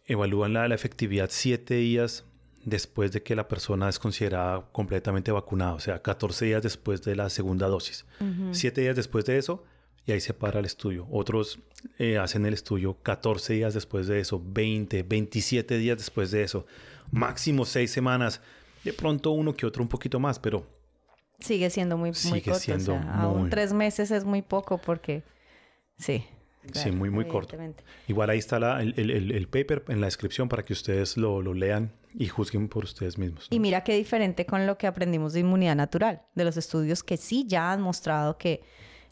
evalúan 0.04 0.52
la, 0.52 0.66
efectividad 0.66 1.30
siete 1.32 1.76
días 1.76 2.26
después 2.64 3.10
de 3.12 3.22
que 3.22 3.34
la 3.34 3.48
persona 3.48 3.88
es 3.88 3.98
considerada 3.98 4.68
completamente 4.70 5.32
vacunada, 5.32 5.72
o 5.74 5.80
sea, 5.80 6.02
14 6.02 6.44
días 6.44 6.62
después 6.62 7.02
de 7.02 7.16
la 7.16 7.30
segunda 7.30 7.68
dosis. 7.68 8.04
Siete 8.52 8.82
días 8.82 8.96
después 8.96 9.24
de 9.24 9.38
eso, 9.38 9.64
y 10.06 10.12
ahí 10.12 10.20
se 10.20 10.34
para 10.34 10.60
el 10.60 10.66
estudio. 10.66 11.06
Otros 11.10 11.58
eh, 11.98 12.18
hacen 12.18 12.46
el 12.46 12.54
estudio 12.54 12.96
14 13.02 13.54
días 13.54 13.74
después 13.74 14.06
de 14.06 14.20
eso, 14.20 14.42
20, 14.44 15.02
27 15.02 15.78
días 15.78 15.98
después 15.98 16.30
de 16.30 16.42
eso, 16.42 16.66
máximo 17.10 17.64
6 17.64 17.90
semanas, 17.90 18.40
de 18.84 18.92
pronto 18.92 19.30
uno 19.30 19.54
que 19.54 19.66
otro 19.66 19.82
un 19.82 19.88
poquito 19.88 20.20
más, 20.20 20.38
pero... 20.38 20.66
Sigue 21.40 21.68
siendo 21.68 21.96
muy, 21.96 22.12
muy 22.30 22.40
corto. 22.40 22.60
Siendo 22.60 22.96
Aún 22.96 23.50
tres 23.50 23.72
meses 23.72 24.10
es 24.10 24.24
muy 24.24 24.40
poco 24.42 24.78
porque... 24.78 25.22
Sí. 25.98 26.24
sí, 26.72 26.90
muy, 26.90 27.10
muy 27.10 27.26
corto. 27.26 27.56
Igual 28.08 28.30
ahí 28.30 28.38
está 28.38 28.80
el, 28.80 28.94
el, 28.96 29.32
el, 29.32 29.48
paper 29.48 29.84
en 29.88 30.00
la 30.00 30.06
descripción 30.06 30.48
para 30.48 30.64
que 30.64 30.72
ustedes 30.72 31.16
lo, 31.16 31.42
lo 31.42 31.54
lean 31.54 31.92
y 32.14 32.28
juzguen 32.28 32.68
por 32.68 32.84
ustedes 32.84 33.18
mismos. 33.18 33.48
Y 33.50 33.58
mira 33.58 33.82
qué 33.84 33.96
diferente 33.96 34.46
con 34.46 34.66
lo 34.66 34.78
que 34.78 34.86
aprendimos 34.86 35.32
de 35.32 35.40
inmunidad 35.40 35.76
natural, 35.76 36.22
de 36.34 36.44
los 36.44 36.56
estudios 36.56 37.02
que 37.02 37.16
sí 37.16 37.44
ya 37.46 37.72
han 37.72 37.80
mostrado 37.82 38.38
que 38.38 38.62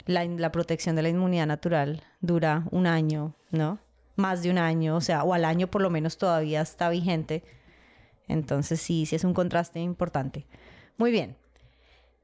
la, 0.05 0.51
protección 0.51 0.95
de 0.95 1.01
la 1.01 1.09
inmunidad 1.09 1.47
natural 1.47 2.03
dura 2.21 2.65
un 2.71 2.87
año, 2.87 3.35
¿no? 3.51 3.79
Más 4.15 4.43
de 4.43 4.49
un 4.49 4.57
año, 4.57 4.95
o 4.95 5.01
sea, 5.01 5.23
o 5.23 5.33
al 5.33 5.45
año 5.45 5.67
por 5.67 5.81
lo 5.81 5.89
menos 5.89 6.17
todavía 6.17 6.61
está 6.61 6.89
vigente. 6.89 7.43
Entonces 8.27 8.79
sí, 8.81 9.05
sí 9.05 9.15
es 9.15 9.23
un 9.23 9.33
contraste 9.33 9.79
importante. 9.79 10.45
Muy 10.97 11.11
bien. 11.11 11.35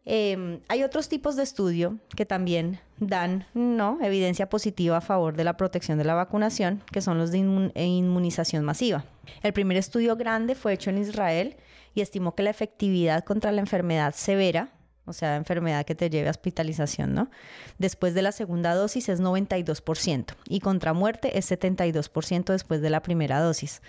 Em, 0.05 0.61
hay 0.69 0.83
otros 0.83 1.09
tipos 1.09 1.35
de 1.35 1.43
estudio 1.43 1.99
que 2.15 2.25
también 2.25 2.79
dan 2.97 3.45
¿no? 3.53 3.99
evidencia 4.01 4.49
positiva 4.49 4.97
a 4.97 5.01
favor 5.01 5.35
de 5.35 5.43
la 5.43 5.57
protección 5.57 5.97
de 5.97 6.05
la 6.05 6.15
vacunación, 6.15 6.81
que 6.91 7.01
son 7.01 7.17
los 7.17 7.31
de 7.31 7.37
inmunización 7.37 8.65
masiva. 8.65 9.05
El 9.43 9.53
primer 9.53 9.77
estudio 9.77 10.15
grande 10.15 10.55
fue 10.55 10.73
hecho 10.73 10.89
en 10.89 10.97
Israel 10.97 11.57
y 11.93 12.01
estimó 12.01 12.33
que 12.33 12.43
la 12.43 12.49
efectividad 12.49 13.23
contra 13.23 13.51
la 13.51 13.61
enfermedad 13.61 14.13
severa 14.15 14.71
o 15.05 15.13
sea, 15.13 15.35
enfermedad 15.35 15.85
que 15.85 15.95
te 15.95 16.09
lleve 16.09 16.27
a 16.27 16.31
hospitalización, 16.31 17.13
¿no? 17.13 17.29
Después 17.77 18.13
de 18.13 18.21
la 18.21 18.31
segunda 18.31 18.75
dosis 18.75 19.09
es 19.09 19.21
92% 19.21 20.35
y 20.47 20.59
contra 20.59 20.93
muerte 20.93 21.37
es 21.37 21.51
72% 21.51 22.51
después 22.51 22.81
de 22.81 22.89
la 22.89 23.01
primera 23.01 23.39
dosis. 23.39 23.81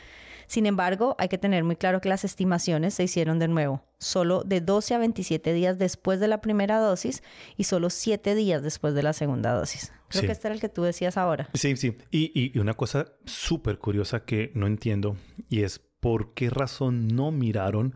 Sin 0.47 0.67
embargo, 0.67 1.15
hay 1.21 1.29
que 1.29 1.39
tener 1.39 1.63
muy 1.63 1.77
claro 1.77 2.01
que 2.01 2.09
las 2.09 2.25
estimaciones 2.25 2.95
se 2.95 3.05
hicieron 3.05 3.39
de 3.39 3.47
nuevo, 3.47 3.85
solo 3.99 4.43
de 4.43 4.61
12 4.61 4.95
a 4.95 4.99
27 4.99 5.53
días 5.53 5.79
después 5.79 6.19
de 6.19 6.27
la 6.27 6.41
primera 6.41 6.79
dosis 6.81 7.23
y 7.57 7.65
solo 7.65 7.89
7 7.89 8.35
días 8.35 8.61
después 8.61 8.95
de 8.95 9.05
la 9.05 9.13
segunda 9.13 9.53
dosis. 9.53 9.93
Creo 10.09 10.25
que 10.25 10.33
este 10.33 10.49
era 10.49 10.55
el 10.57 10.61
que 10.61 10.69
tú 10.69 10.83
decías 10.83 11.17
ahora. 11.17 11.49
Sí, 11.55 11.77
sí. 11.77 11.97
Y, 12.11 12.33
y 12.53 12.59
una 12.59 12.75
cosa 12.75 13.13
súper 13.27 13.79
curiosa 13.79 14.25
que 14.25 14.51
no 14.57 14.67
entiendo 14.67 15.17
y 15.49 15.63
es 15.63 15.81
por 16.01 16.35
qué 16.35 16.51
razón 16.51 17.07
no 17.07 17.31
miraron 17.31 17.95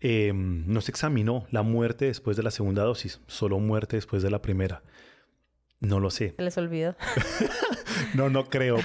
Em, 0.00 0.64
no 0.66 0.80
se 0.80 0.90
examinó 0.90 1.46
la 1.50 1.62
muerte 1.62 2.06
después 2.06 2.36
de 2.36 2.42
la 2.42 2.50
segunda 2.50 2.82
dosis, 2.82 3.20
solo 3.26 3.58
muerte 3.58 3.96
después 3.96 4.22
de 4.22 4.30
la 4.30 4.42
primera. 4.42 4.82
No 5.80 6.00
lo 6.00 6.10
sé. 6.10 6.34
Les 6.38 6.56
olvidó. 6.56 6.96
no, 8.14 8.30
no 8.30 8.48
creo. 8.48 8.78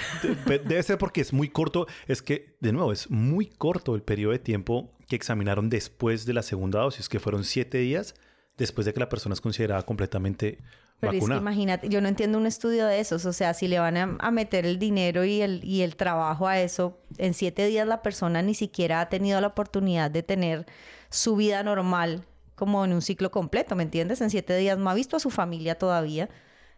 Debe 0.46 0.84
ser 0.84 0.98
porque 0.98 1.22
es 1.22 1.32
muy 1.32 1.50
corto. 1.50 1.88
Es 2.08 2.22
que, 2.22 2.58
de 2.60 2.74
nuevo, 2.74 2.92
es 2.92 3.10
muy 3.10 3.46
corto 3.46 3.96
el 3.96 4.04
periodo 4.04 4.34
de 4.34 4.40
tiempo 4.40 4.92
que 5.08 5.16
examinaron 5.16 5.70
después 5.70 6.26
de 6.26 6.34
la 6.34 6.42
segunda 6.42 6.80
dosis, 6.80 7.08
que 7.08 7.20
fueron 7.20 7.44
siete 7.44 7.78
días 7.78 8.16
después 8.58 8.86
de 8.86 8.94
que 8.94 9.00
la 9.00 9.10
persona 9.10 9.34
es 9.34 9.42
considerada 9.42 9.82
completamente 9.84 10.60
Pero 11.00 11.14
vacunada. 11.14 11.42
imagínate, 11.42 11.90
yo 11.90 12.02
no 12.02 12.10
entiendo 12.10 12.38
un 12.38 12.46
estudio 12.46 12.86
de 12.86 13.00
esos. 13.00 13.26
O 13.26 13.34
sea, 13.34 13.54
si 13.54 13.68
le 13.68 13.80
van 13.80 13.98
a, 13.98 14.18
a, 14.20 14.32
meter 14.32 14.66
el 14.66 14.78
dinero 14.78 15.24
y 15.24 15.42
el, 15.42 15.64
y 15.64 15.82
el 15.82 15.96
trabajo 15.96 16.48
a 16.48 16.60
eso, 16.60 17.00
en 17.18 17.34
siete 17.34 17.66
días 17.68 17.88
la 17.88 18.02
persona 18.02 18.42
ni 18.42 18.54
siquiera 18.54 19.02
ha 19.02 19.10
tenido 19.10 19.40
la 19.40 19.48
oportunidad 19.48 20.12
de 20.12 20.24
tener 20.24 20.66
su 21.12 21.36
vida 21.36 21.62
normal 21.62 22.26
como 22.56 22.86
en 22.86 22.94
un 22.94 23.02
ciclo 23.02 23.32
completo, 23.32 23.76
¿me 23.76 23.84
entiendes? 23.84 24.22
En 24.22 24.30
siete 24.30 24.56
días 24.56 24.78
no 24.78 24.90
ha 24.90 24.94
visto 24.94 25.18
a 25.18 25.20
su 25.20 25.30
familia 25.30 25.78
todavía, 25.78 26.30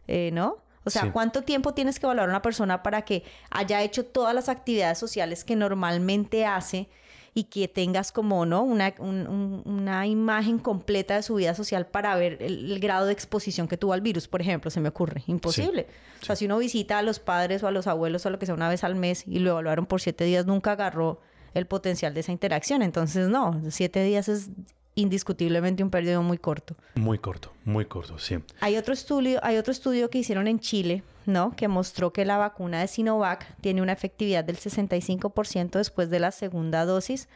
eh, 0.08 0.32
¿no? 0.34 0.58
O 0.86 0.90
sea, 0.90 1.12
¿cuánto 1.14 1.44
tiempo 1.44 1.74
tienes 1.74 2.00
que 2.00 2.06
valorar 2.06 2.30
a 2.30 2.32
una 2.32 2.42
persona 2.42 2.84
para 2.84 3.04
que 3.04 3.24
haya 3.50 3.82
hecho 3.84 4.06
todas 4.06 4.36
las 4.36 4.50
actividades 4.50 4.98
sociales 4.98 5.46
que 5.46 5.56
normalmente 5.56 6.46
hace 6.46 6.90
y 7.34 7.46
que 7.46 7.68
tengas 7.68 8.12
como, 8.12 8.46
¿no? 8.46 8.64
Una, 8.64 8.94
una 9.00 10.06
imagen 10.08 10.60
completa 10.60 11.16
de 11.16 11.24
su 11.24 11.36
vida 11.36 11.56
social 11.56 11.88
para 11.88 12.16
ver 12.16 12.38
el, 12.42 12.80
grado 12.80 13.06
de 13.06 13.14
exposición 13.14 13.68
que 13.68 13.78
tuvo 13.78 13.94
al 13.94 14.02
virus, 14.02 14.28
por 14.28 14.42
ejemplo, 14.42 14.70
se 14.70 14.82
me 14.82 14.90
ocurre. 14.90 15.24
Imposible. 15.28 15.88
O 16.22 16.26
sea, 16.26 16.36
si 16.36 16.46
uno 16.46 16.58
visita 16.58 17.00
a 17.00 17.02
los 17.02 17.20
padres 17.20 17.64
o 17.64 17.68
a 17.68 17.72
los 17.72 17.88
abuelos 17.88 18.26
o 18.26 18.30
lo 18.30 18.38
que 18.38 18.46
sea 18.46 18.56
una 18.56 18.70
vez 18.70 18.84
al 18.84 18.96
mes 18.96 19.26
y 19.26 19.40
lo 19.40 19.52
evaluaron 19.52 19.86
por 19.86 20.02
siete 20.02 20.26
días, 20.26 20.46
nunca 20.46 20.74
agarró 20.74 21.22
el 21.54 21.66
potencial 21.66 22.14
de 22.14 22.22
esa 22.22 22.32
interacción. 22.32 22.82
Entonces, 22.82 23.30
no, 23.30 23.62
siete 23.70 24.04
días 24.04 24.28
es 24.28 24.50
indiscutiblemente 24.96 25.84
un 25.84 25.90
periodo 25.90 26.22
muy 26.22 26.38
corto. 26.38 26.76
Muy 26.96 27.18
corto, 27.18 27.52
muy 27.66 27.86
corto, 27.86 28.20
sí. 28.20 28.38
Hay 28.60 28.78
otro 28.78 28.94
estudio, 28.94 29.40
hay 29.44 29.58
otro 29.58 29.72
estudio 29.72 30.10
que 30.10 30.20
hicieron 30.20 30.48
en 30.48 30.60
Chile 30.60 31.04
¿no? 31.26 31.56
Que 31.56 31.68
mostró 31.68 32.14
que 32.14 32.26
la 32.26 32.38
vacuna 32.38 32.82
de 32.82 32.88
Sinovac 32.88 33.56
tiene 33.62 33.82
una 33.82 33.94
efectividad 33.94 34.44
del 34.44 34.58
65% 34.58 35.72
después 35.72 36.10
de 36.10 36.20
la 36.20 36.32
segunda 36.32 36.86
dosis 36.86 37.28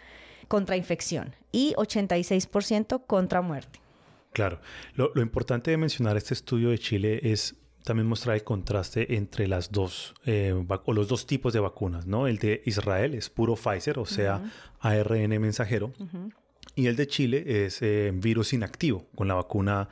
contra 0.47 0.77
infección 0.77 1.35
y 1.51 1.73
86% 1.75 3.05
contra 3.05 3.41
muerte. 3.41 3.79
Claro, 4.33 4.59
lo, 4.93 5.11
importante 5.21 5.71
de 5.71 5.77
mencionar 5.77 6.15
este 6.15 6.33
estudio 6.33 6.69
de 6.69 6.77
Chile 6.77 7.19
es 7.23 7.55
también 7.87 8.05
mostrar 8.05 8.35
el 8.35 8.43
contraste 8.43 9.15
entre 9.15 9.47
las 9.47 9.71
dos 9.71 10.13
eh, 10.25 10.53
o 10.85 10.93
los 10.93 11.07
dos 11.07 11.25
tipos 11.25 11.53
de 11.53 11.61
vacunas, 11.61 12.05
¿no? 12.05 12.27
El 12.27 12.37
de 12.37 12.61
Israel 12.65 13.13
es 13.13 13.29
puro 13.29 13.55
Pfizer, 13.55 13.97
o 13.97 14.05
sea, 14.05 14.41
ARN 14.81 15.39
mensajero, 15.39 15.93
y 16.75 16.87
el 16.87 16.97
de 16.97 17.07
Chile 17.07 17.65
es 17.65 17.81
eh, 17.81 18.11
virus 18.13 18.51
inactivo 18.51 19.05
con 19.15 19.29
la 19.29 19.35
vacuna 19.35 19.87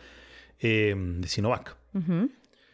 eh, 0.60 0.94
de 0.94 1.28
Sinovac. 1.30 1.78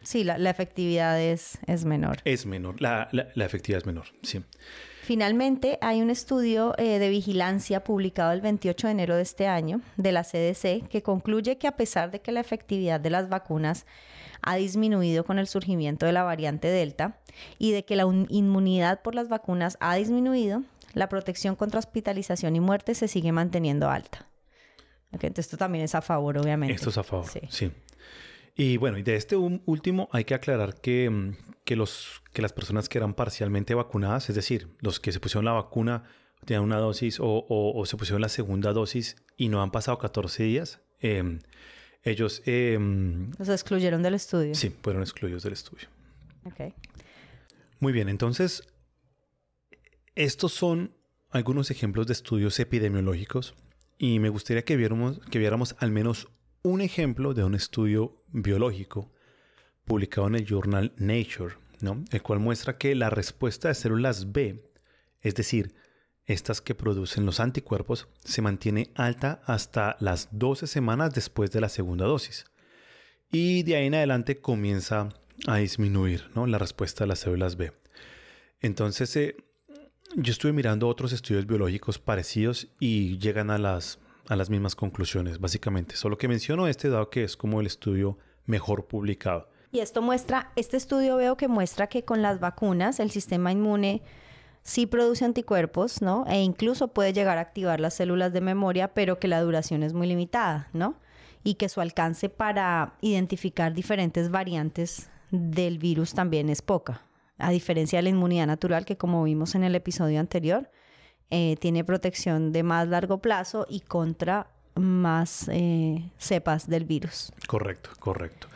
Sí, 0.02 0.24
la, 0.24 0.50
efectividad 0.50 1.20
es, 1.20 1.60
es, 1.68 1.84
menor. 1.84 2.18
Es 2.24 2.44
menor, 2.44 2.82
la, 2.82 3.08
la, 3.12 3.44
efectividad 3.44 3.78
es 3.78 3.86
menor, 3.86 4.06
sí. 4.22 4.42
Finalmente, 5.04 5.78
hay 5.80 6.02
un 6.02 6.10
estudio 6.10 6.74
eh, 6.78 6.98
de 6.98 7.08
vigilancia 7.10 7.84
publicado 7.84 8.32
el 8.32 8.40
28 8.40 8.88
de 8.88 8.90
enero 8.90 9.14
de 9.14 9.22
este 9.22 9.46
año 9.46 9.80
de 9.96 10.10
la 10.10 10.24
CDC 10.24 10.88
que 10.88 11.02
concluye 11.04 11.58
que 11.58 11.68
a 11.68 11.76
pesar 11.76 12.10
de 12.10 12.20
que 12.20 12.32
la 12.32 12.40
efectividad 12.40 12.98
de 12.98 13.10
las 13.10 13.28
vacunas 13.28 13.86
ha 14.42 14.56
disminuido 14.56 15.24
con 15.24 15.38
el 15.38 15.46
surgimiento 15.46 16.06
de 16.06 16.12
la 16.12 16.22
variante 16.22 16.68
Delta 16.68 17.20
y 17.58 17.72
de 17.72 17.84
que 17.84 17.96
la 17.96 18.04
inmunidad 18.28 19.02
por 19.02 19.14
las 19.14 19.28
vacunas 19.28 19.76
ha 19.80 19.94
disminuido, 19.96 20.62
la 20.94 21.08
protección 21.08 21.56
contra 21.56 21.78
hospitalización 21.78 22.56
y 22.56 22.60
muerte 22.60 22.94
se 22.94 23.08
sigue 23.08 23.32
manteniendo 23.32 23.88
alta. 23.88 24.28
entonces 25.12 25.46
esto 25.46 25.56
también 25.56 25.84
es 25.84 25.94
a 25.94 26.02
favor, 26.02 26.38
obviamente. 26.38 26.74
Esto 26.74 26.90
es 26.90 26.98
a 26.98 27.02
favor, 27.02 27.26
sí. 27.48 27.70
Y 28.54 28.76
bueno, 28.76 28.98
y 28.98 29.02
de 29.02 29.16
este 29.16 29.36
último 29.36 30.08
hay 30.12 30.24
que 30.24 30.34
aclarar 30.34 30.80
que, 30.80 31.08
mm, 31.08 31.36
que, 31.64 31.76
los, 31.76 32.22
que 32.32 32.42
las 32.42 32.52
personas 32.52 32.88
que 32.88 32.98
eran 32.98 33.14
parcialmente 33.14 33.74
vacunadas, 33.74 34.28
es 34.28 34.36
decir, 34.36 34.68
los 34.80 35.00
que 35.00 35.12
se 35.12 35.20
pusieron 35.20 35.44
la 35.44 35.52
vacuna, 35.52 36.04
tenían 36.44 36.64
una 36.64 36.78
dosis 36.78 37.18
o, 37.20 37.46
o, 37.48 37.86
se 37.86 37.96
pusieron 37.96 38.20
la 38.20 38.28
segunda 38.28 38.72
dosis 38.72 39.16
y 39.36 39.48
no 39.48 39.62
han 39.62 39.70
pasado 39.70 39.98
14 39.98 40.42
días, 40.42 40.80
em, 41.00 41.40
ellos... 42.02 42.42
Eh, 42.46 42.78
los 43.38 43.48
excluyeron 43.48 44.02
del 44.02 44.14
estudio. 44.14 44.54
Sí, 44.54 44.74
fueron 44.82 45.02
excluidos 45.02 45.42
del 45.42 45.52
estudio. 45.52 45.88
Ok. 46.44 46.74
Muy 47.80 47.92
bien, 47.92 48.08
entonces, 48.08 48.62
estos 50.14 50.52
son 50.52 50.94
algunos 51.30 51.70
ejemplos 51.70 52.06
de 52.06 52.12
estudios 52.12 52.58
epidemiológicos 52.60 53.54
y 53.98 54.18
me 54.18 54.28
gustaría 54.28 54.64
que 54.64 54.76
viéramos, 54.76 55.20
que 55.30 55.38
viéramos 55.38 55.74
al 55.78 55.90
menos 55.90 56.28
un 56.62 56.80
ejemplo 56.80 57.34
de 57.34 57.44
un 57.44 57.54
estudio 57.54 58.22
biológico 58.28 59.12
publicado 59.84 60.28
en 60.28 60.36
el 60.36 60.46
journal 60.46 60.92
Nature, 60.96 61.54
¿no? 61.80 62.04
el 62.10 62.22
cual 62.22 62.38
muestra 62.38 62.78
que 62.78 62.94
la 62.94 63.10
respuesta 63.10 63.68
de 63.68 63.74
células 63.74 64.32
B, 64.32 64.70
es 65.20 65.34
decir, 65.34 65.74
estas 66.26 66.60
que 66.60 66.74
producen 66.74 67.26
los 67.26 67.40
anticuerpos, 67.40 68.08
se 68.24 68.42
mantiene 68.42 68.90
alta 68.94 69.42
hasta 69.46 69.96
las 70.00 70.28
12 70.32 70.66
semanas 70.66 71.14
después 71.14 71.50
de 71.50 71.60
la 71.60 71.68
segunda 71.68 72.06
dosis. 72.06 72.44
Y 73.30 73.62
de 73.62 73.76
ahí 73.76 73.86
en 73.86 73.94
adelante 73.94 74.40
comienza 74.40 75.08
a 75.46 75.56
disminuir 75.56 76.30
¿no? 76.34 76.46
la 76.46 76.58
respuesta 76.58 77.04
de 77.04 77.08
las 77.08 77.20
células 77.20 77.56
B. 77.56 77.72
Entonces, 78.60 79.16
eh, 79.16 79.36
yo 80.14 80.30
estuve 80.30 80.52
mirando 80.52 80.88
otros 80.88 81.12
estudios 81.12 81.46
biológicos 81.46 81.98
parecidos 81.98 82.68
y 82.78 83.18
llegan 83.18 83.50
a 83.50 83.58
las 83.58 83.98
a 84.28 84.36
las 84.36 84.50
mismas 84.50 84.74
conclusiones, 84.74 85.40
básicamente. 85.40 85.96
Solo 85.96 86.18
que 86.18 86.28
menciono 86.28 86.68
este 86.68 86.88
dado 86.88 87.10
que 87.10 87.24
es 87.24 87.36
como 87.36 87.60
el 87.60 87.66
estudio 87.66 88.18
mejor 88.46 88.86
publicado. 88.86 89.48
Y 89.70 89.80
esto 89.80 90.02
muestra, 90.02 90.52
este 90.56 90.76
estudio 90.76 91.16
veo 91.16 91.36
que 91.36 91.48
muestra 91.48 91.86
que 91.86 92.04
con 92.04 92.22
las 92.22 92.40
vacunas 92.40 93.00
el 93.00 93.10
sistema 93.10 93.52
inmune 93.52 94.02
sí 94.62 94.86
produce 94.86 95.24
anticuerpos, 95.24 96.02
¿no? 96.02 96.24
E 96.28 96.42
incluso 96.42 96.88
puede 96.88 97.12
llegar 97.12 97.38
a 97.38 97.42
activar 97.42 97.80
las 97.80 97.94
células 97.94 98.32
de 98.32 98.40
memoria, 98.40 98.94
pero 98.94 99.18
que 99.18 99.28
la 99.28 99.40
duración 99.40 99.82
es 99.82 99.92
muy 99.92 100.06
limitada, 100.06 100.68
¿no? 100.72 100.96
Y 101.44 101.54
que 101.54 101.68
su 101.68 101.80
alcance 101.80 102.28
para 102.28 102.94
identificar 103.00 103.74
diferentes 103.74 104.30
variantes 104.30 105.10
del 105.30 105.78
virus 105.78 106.14
también 106.14 106.48
es 106.48 106.62
poca, 106.62 107.02
a 107.38 107.50
diferencia 107.50 107.98
de 107.98 108.04
la 108.04 108.10
inmunidad 108.10 108.46
natural 108.46 108.84
que 108.84 108.96
como 108.96 109.24
vimos 109.24 109.54
en 109.54 109.64
el 109.64 109.74
episodio 109.74 110.20
anterior, 110.20 110.70
eh, 111.30 111.56
tiene 111.58 111.82
protección 111.82 112.52
de 112.52 112.62
más 112.62 112.86
largo 112.88 113.18
plazo 113.18 113.66
y 113.68 113.80
contra 113.80 114.50
más 114.74 115.48
eh, 115.50 116.10
cepas 116.18 116.68
del 116.68 116.84
virus. 116.84 117.32
Correcto, 117.46 117.90
correcto. 117.98 118.48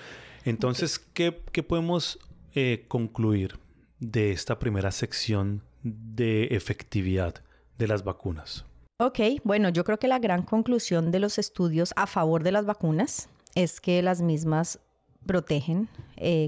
Entonces, 0.44 0.98
¿qué, 0.98 1.32
podemos 1.32 2.18
eh, 2.54 2.84
concluir 2.86 3.59
de 3.98 4.30
esta 4.32 4.59
primera 4.59 4.92
sección 4.92 5.62
de 5.95 6.45
efectividad 6.47 7.34
de 7.78 7.89
las 7.89 8.05
vacunas? 8.05 8.64
Ok, 8.99 9.20
bueno, 9.45 9.68
yo 9.68 9.84
creo 9.84 9.99
que 9.99 10.09
la 10.09 10.18
gran 10.18 10.43
conclusión 10.43 11.11
de 11.11 11.20
los 11.20 11.39
estudios 11.39 11.93
a 11.97 12.07
favor 12.07 12.43
de 12.43 12.53
las 12.53 12.64
vacunas 12.64 13.28
es 13.55 13.80
que 13.80 14.03
las 14.03 14.22
mismas 14.22 14.80
protegen 15.26 15.89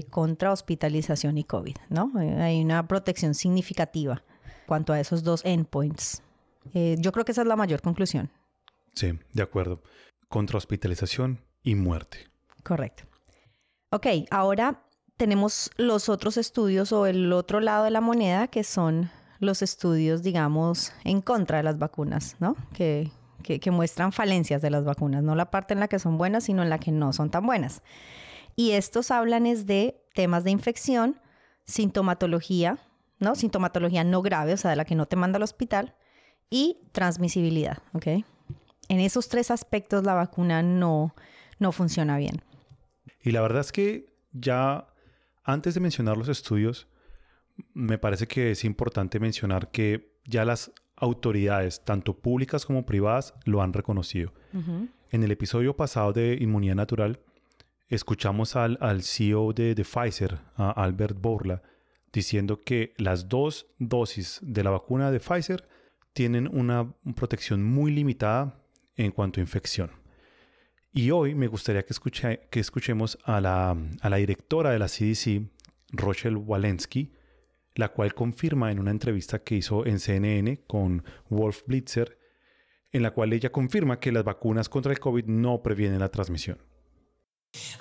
contra 0.09 0.51
hospitalización 0.51 1.37
y 1.37 1.43
COVID, 1.43 1.75
¿no? 1.89 2.11
hay 2.15 2.61
una 2.61 2.87
protección 2.87 3.35
significativa 3.35 4.23
cuanto 4.65 4.93
a 4.93 4.99
esos 4.99 5.23
dos 5.23 5.43
endpoints. 5.45 6.21
Eh, 6.73 6.95
yo 6.99 7.11
creo 7.11 7.25
que 7.25 7.31
esa 7.31 7.41
es 7.41 7.47
la 7.47 7.55
mayor 7.55 7.81
conclusión. 7.81 8.29
Sí, 8.93 9.17
de 9.33 9.43
acuerdo. 9.43 9.81
Contra 10.27 10.57
hospitalización 10.57 11.41
y 11.63 11.75
muerte. 11.75 12.27
Correcto. 12.63 13.03
Ok, 13.91 14.07
ahora 14.29 14.83
tenemos 15.17 15.71
los 15.77 16.07
otros 16.07 16.37
estudios 16.37 16.91
o 16.91 17.07
el 17.07 17.33
otro 17.33 17.59
lado 17.59 17.83
de 17.83 17.91
la 17.91 18.01
moneda 18.01 18.47
que 18.47 18.63
son 18.63 19.09
los 19.39 19.61
estudios, 19.61 20.21
digamos, 20.21 20.93
en 21.03 21.21
contra 21.21 21.57
de 21.57 21.63
las 21.63 21.79
vacunas, 21.79 22.35
¿no? 22.39 22.55
Que, 22.73 23.11
que, 23.43 23.71
muestran 23.71 24.11
falencias 24.11 24.61
de 24.61 24.69
las 24.69 24.83
vacunas, 24.83 25.23
no 25.23 25.33
la 25.35 25.49
parte 25.49 25.73
en 25.73 25.79
la 25.79 25.87
que 25.87 25.97
son 25.97 26.17
buenas, 26.17 26.43
sino 26.43 26.61
en 26.61 26.69
la 26.69 26.77
que 26.77 26.91
no 26.91 27.13
son 27.13 27.29
tan 27.29 27.45
buenas. 27.45 27.81
Y 28.55 28.71
estos 28.71 29.11
hablan 29.11 29.45
es 29.45 29.65
de 29.65 30.03
temas 30.13 30.43
de 30.43 30.51
infección, 30.51 31.19
sintomatología, 31.65 32.77
¿no? 33.19 33.35
Sintomatología 33.35 34.03
no 34.03 34.21
grave, 34.21 34.53
o 34.53 34.57
sea, 34.57 34.71
de 34.71 34.77
la 34.77 34.85
que 34.85 34.95
no 34.95 35.05
te 35.05 35.15
manda 35.15 35.37
al 35.37 35.43
hospital, 35.43 35.95
y 36.49 36.77
transmisibilidad, 36.91 37.79
¿ok? 37.93 38.07
En 38.89 38.99
esos 38.99 39.29
tres 39.29 39.51
aspectos 39.51 40.03
la 40.03 40.13
vacuna 40.13 40.61
no, 40.61 41.15
no 41.59 41.71
funciona 41.71 42.17
bien. 42.17 42.41
Y 43.21 43.31
la 43.31 43.41
verdad 43.41 43.61
es 43.61 43.71
que 43.71 44.13
ya 44.31 44.87
antes 45.43 45.73
de 45.73 45.79
mencionar 45.79 46.17
los 46.17 46.29
estudios, 46.29 46.87
me 47.73 47.97
parece 47.97 48.27
que 48.27 48.51
es 48.51 48.63
importante 48.63 49.19
mencionar 49.19 49.71
que 49.71 50.13
ya 50.25 50.45
las 50.45 50.71
autoridades, 50.95 51.83
tanto 51.83 52.19
públicas 52.19 52.65
como 52.65 52.85
privadas, 52.85 53.33
lo 53.45 53.61
han 53.61 53.73
reconocido. 53.73 54.33
En 55.11 55.23
el 55.23 55.31
episodio 55.31 55.75
pasado 55.75 56.13
de 56.13 56.37
Inmunidad 56.39 56.75
Natural, 56.75 57.19
escuchamos 57.87 58.55
al, 58.55 58.77
al 58.81 59.03
CEO 59.03 59.53
de, 59.53 59.75
de 59.75 59.83
Pfizer, 59.83 60.39
a 60.55 60.71
Albert 60.71 61.17
Bourla, 61.19 61.61
diciendo 62.11 62.61
que 62.61 62.93
las 62.97 63.29
dos 63.29 63.67
dosis 63.77 64.39
de 64.41 64.63
la 64.63 64.71
vacuna 64.71 65.11
de 65.11 65.19
Pfizer 65.19 65.67
tienen 66.13 66.49
una 66.51 66.93
protección 67.15 67.63
muy 67.63 67.91
limitada 67.91 68.61
en 68.95 69.11
cuanto 69.11 69.39
a 69.39 69.43
infección. 69.43 69.91
Y 70.91 71.11
hoy 71.11 71.35
me 71.35 71.47
gustaría 71.47 71.83
que, 71.83 71.93
que 72.49 72.59
escuchemos 72.59 73.17
a 73.23 73.39
la, 73.39 73.77
a 74.01 74.09
la 74.09 74.17
directora 74.17 74.71
de 74.71 74.79
la 74.79 74.87
CDC, 74.87 75.49
Rochelle 75.91 76.35
Walensky, 76.35 77.13
la 77.79 77.93
cual 77.93 78.13
confirma 78.13 78.71
en 78.73 78.79
una 78.79 78.91
entrevista 78.91 79.41
que 79.41 79.55
hizo 79.55 79.85
en 79.85 79.99
CNN 79.99 80.65
con 80.67 81.05
Wolf 81.29 81.63
Blitzer, 81.65 82.19
en 82.91 83.03
la 83.03 83.11
cual 83.11 83.31
ella 83.31 83.53
confirma 83.53 84.01
que 84.01 84.11
las 84.11 84.25
vacunas 84.25 84.67
contra 84.67 84.91
el 84.91 84.99
COVID 84.99 85.25
no 85.27 85.63
previenen 85.63 85.99
la 85.99 86.09
transmisión. 86.09 86.57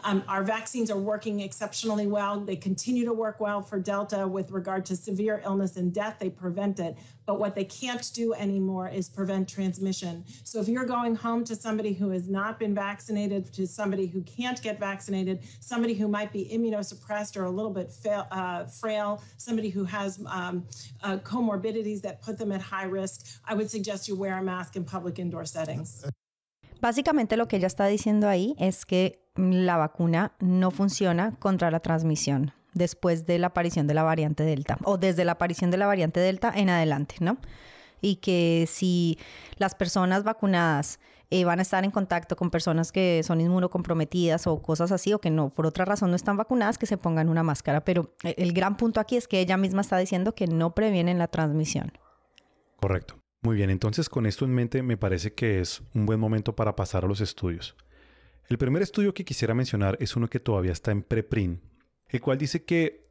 Um, 0.05 0.23
our 0.29 0.43
vaccines 0.43 0.91
are 0.91 0.99
working 0.99 1.41
exceptionally 1.41 2.07
well. 2.07 2.41
They 2.41 2.57
continue 2.57 3.05
to 3.05 3.13
work 3.13 3.41
well 3.41 3.61
for 3.63 3.79
Delta 3.79 4.27
with 4.27 4.51
regard 4.51 4.87
to 4.87 4.97
severe 4.97 5.43
illness 5.45 5.77
and 5.77 5.93
death. 5.93 6.17
They 6.19 6.31
prevent 6.31 6.81
it. 6.81 6.97
But 7.27 7.39
what 7.39 7.55
they 7.55 7.65
can't 7.65 8.11
do 8.15 8.33
anymore 8.33 8.89
is 8.89 9.09
prevent 9.09 9.49
transmission. 9.49 10.25
So 10.45 10.61
if 10.61 10.69
you're 10.69 10.87
going 10.87 11.15
home 11.15 11.45
to 11.45 11.55
somebody 11.55 11.93
who 11.93 12.09
has 12.11 12.27
not 12.27 12.59
been 12.59 12.75
vaccinated, 12.75 13.53
to 13.53 13.67
somebody 13.67 14.07
who 14.07 14.23
can't 14.23 14.63
get 14.63 14.81
vaccinated, 14.81 15.41
somebody 15.61 15.93
who 15.93 16.09
might 16.09 16.33
be 16.33 16.49
immunosuppressed 16.51 17.37
or 17.37 17.45
a 17.45 17.51
little 17.51 17.71
bit 17.71 17.93
fail, 17.93 18.27
uh, 18.31 18.65
frail, 18.65 19.23
somebody 19.37 19.69
who 19.69 19.85
has 19.85 20.19
um, 20.27 20.67
uh, 21.03 21.19
comorbidities 21.19 22.01
that 22.01 22.23
put 22.23 22.39
them 22.39 22.51
at 22.53 22.63
high 22.63 22.85
risk, 22.85 23.27
I 23.45 23.53
would 23.53 23.71
suggest 23.71 24.09
you 24.09 24.17
wear 24.17 24.39
a 24.39 24.43
mask 24.43 24.77
in 24.77 24.85
public 24.85 25.19
indoor 25.19 25.45
settings. 25.45 26.07
Básicamente 26.81 27.37
lo 27.37 27.49
que 27.49 27.57
ella 27.57 27.67
está 27.67 27.87
diciendo 27.87 28.29
ahí 28.29 28.55
es 28.59 28.87
que 28.87 29.21
la 29.37 29.77
vacuna 29.77 30.33
no 30.41 30.71
funciona 30.71 31.35
contra 31.39 31.71
la 31.71 31.81
transmisión 31.81 32.53
después 32.75 33.27
de 33.27 33.39
la 33.39 33.49
aparición 33.49 33.87
de 33.87 33.95
la 33.95 34.03
variante 34.03 34.45
Delta 34.45 34.79
o 34.85 34.99
desde 34.99 35.25
la 35.25 35.33
aparición 35.33 35.71
de 35.71 35.77
la 35.77 35.87
variante 35.87 36.21
Delta 36.21 36.53
en 36.55 36.71
adelante, 36.71 37.17
¿no? 37.21 37.39
Y 38.01 38.17
que 38.17 38.67
si 38.69 39.19
las 39.57 39.75
personas 39.75 40.23
vacunadas 40.23 41.01
eh, 41.31 41.45
van 41.45 41.59
a 41.59 41.63
estar 41.63 41.85
en 41.85 41.91
contacto 41.91 42.37
con 42.37 42.51
personas 42.51 42.91
que 42.91 43.23
son 43.23 43.41
inmunocomprometidas 43.41 44.47
o 44.47 44.63
cosas 44.63 44.93
así, 44.93 45.13
o 45.13 45.21
que 45.21 45.31
no, 45.31 45.51
por 45.51 45.67
otra 45.67 45.85
razón 45.85 46.11
no 46.11 46.17
están 46.17 46.37
vacunadas, 46.37 46.79
que 46.79 46.87
se 46.87 46.97
pongan 46.97 47.29
una 47.29 47.43
máscara. 47.43 47.85
Pero 47.85 48.15
eh, 48.23 48.35
el 48.39 48.53
gran 48.53 48.77
punto 48.77 49.01
aquí 49.01 49.17
es 49.17 49.29
que 49.29 49.41
ella 49.41 49.57
misma 49.57 49.83
está 49.83 49.99
diciendo 49.99 50.35
que 50.35 50.47
no 50.47 50.75
previenen 50.75 51.19
la 51.19 51.29
transmisión. 51.29 51.93
Correcto. 52.81 53.18
Muy 53.41 53.57
bien, 53.57 53.71
entonces 53.71 54.09
con 54.09 54.27
esto 54.27 54.45
en 54.45 54.53
mente 54.53 54.83
me 54.83 54.97
parece 54.97 55.33
que 55.33 55.61
es 55.61 55.83
un 55.95 56.07
buen 56.07 56.19
momento 56.19 56.57
para 56.57 56.75
pasar 56.75 57.05
a 57.05 57.09
los 57.09 57.21
estudios. 57.21 57.77
El 58.49 58.59
primer 58.59 58.83
estudio 58.83 59.15
que 59.15 59.25
quisiera 59.25 59.55
mencionar 59.55 59.97
es 60.01 60.17
uno 60.17 60.29
que 60.29 60.41
todavía 60.41 60.73
está 60.73 60.91
en 60.91 61.03
preprint, 61.03 61.63
el 62.09 62.21
cual 62.21 62.39
dice 62.39 62.65
que 62.65 63.03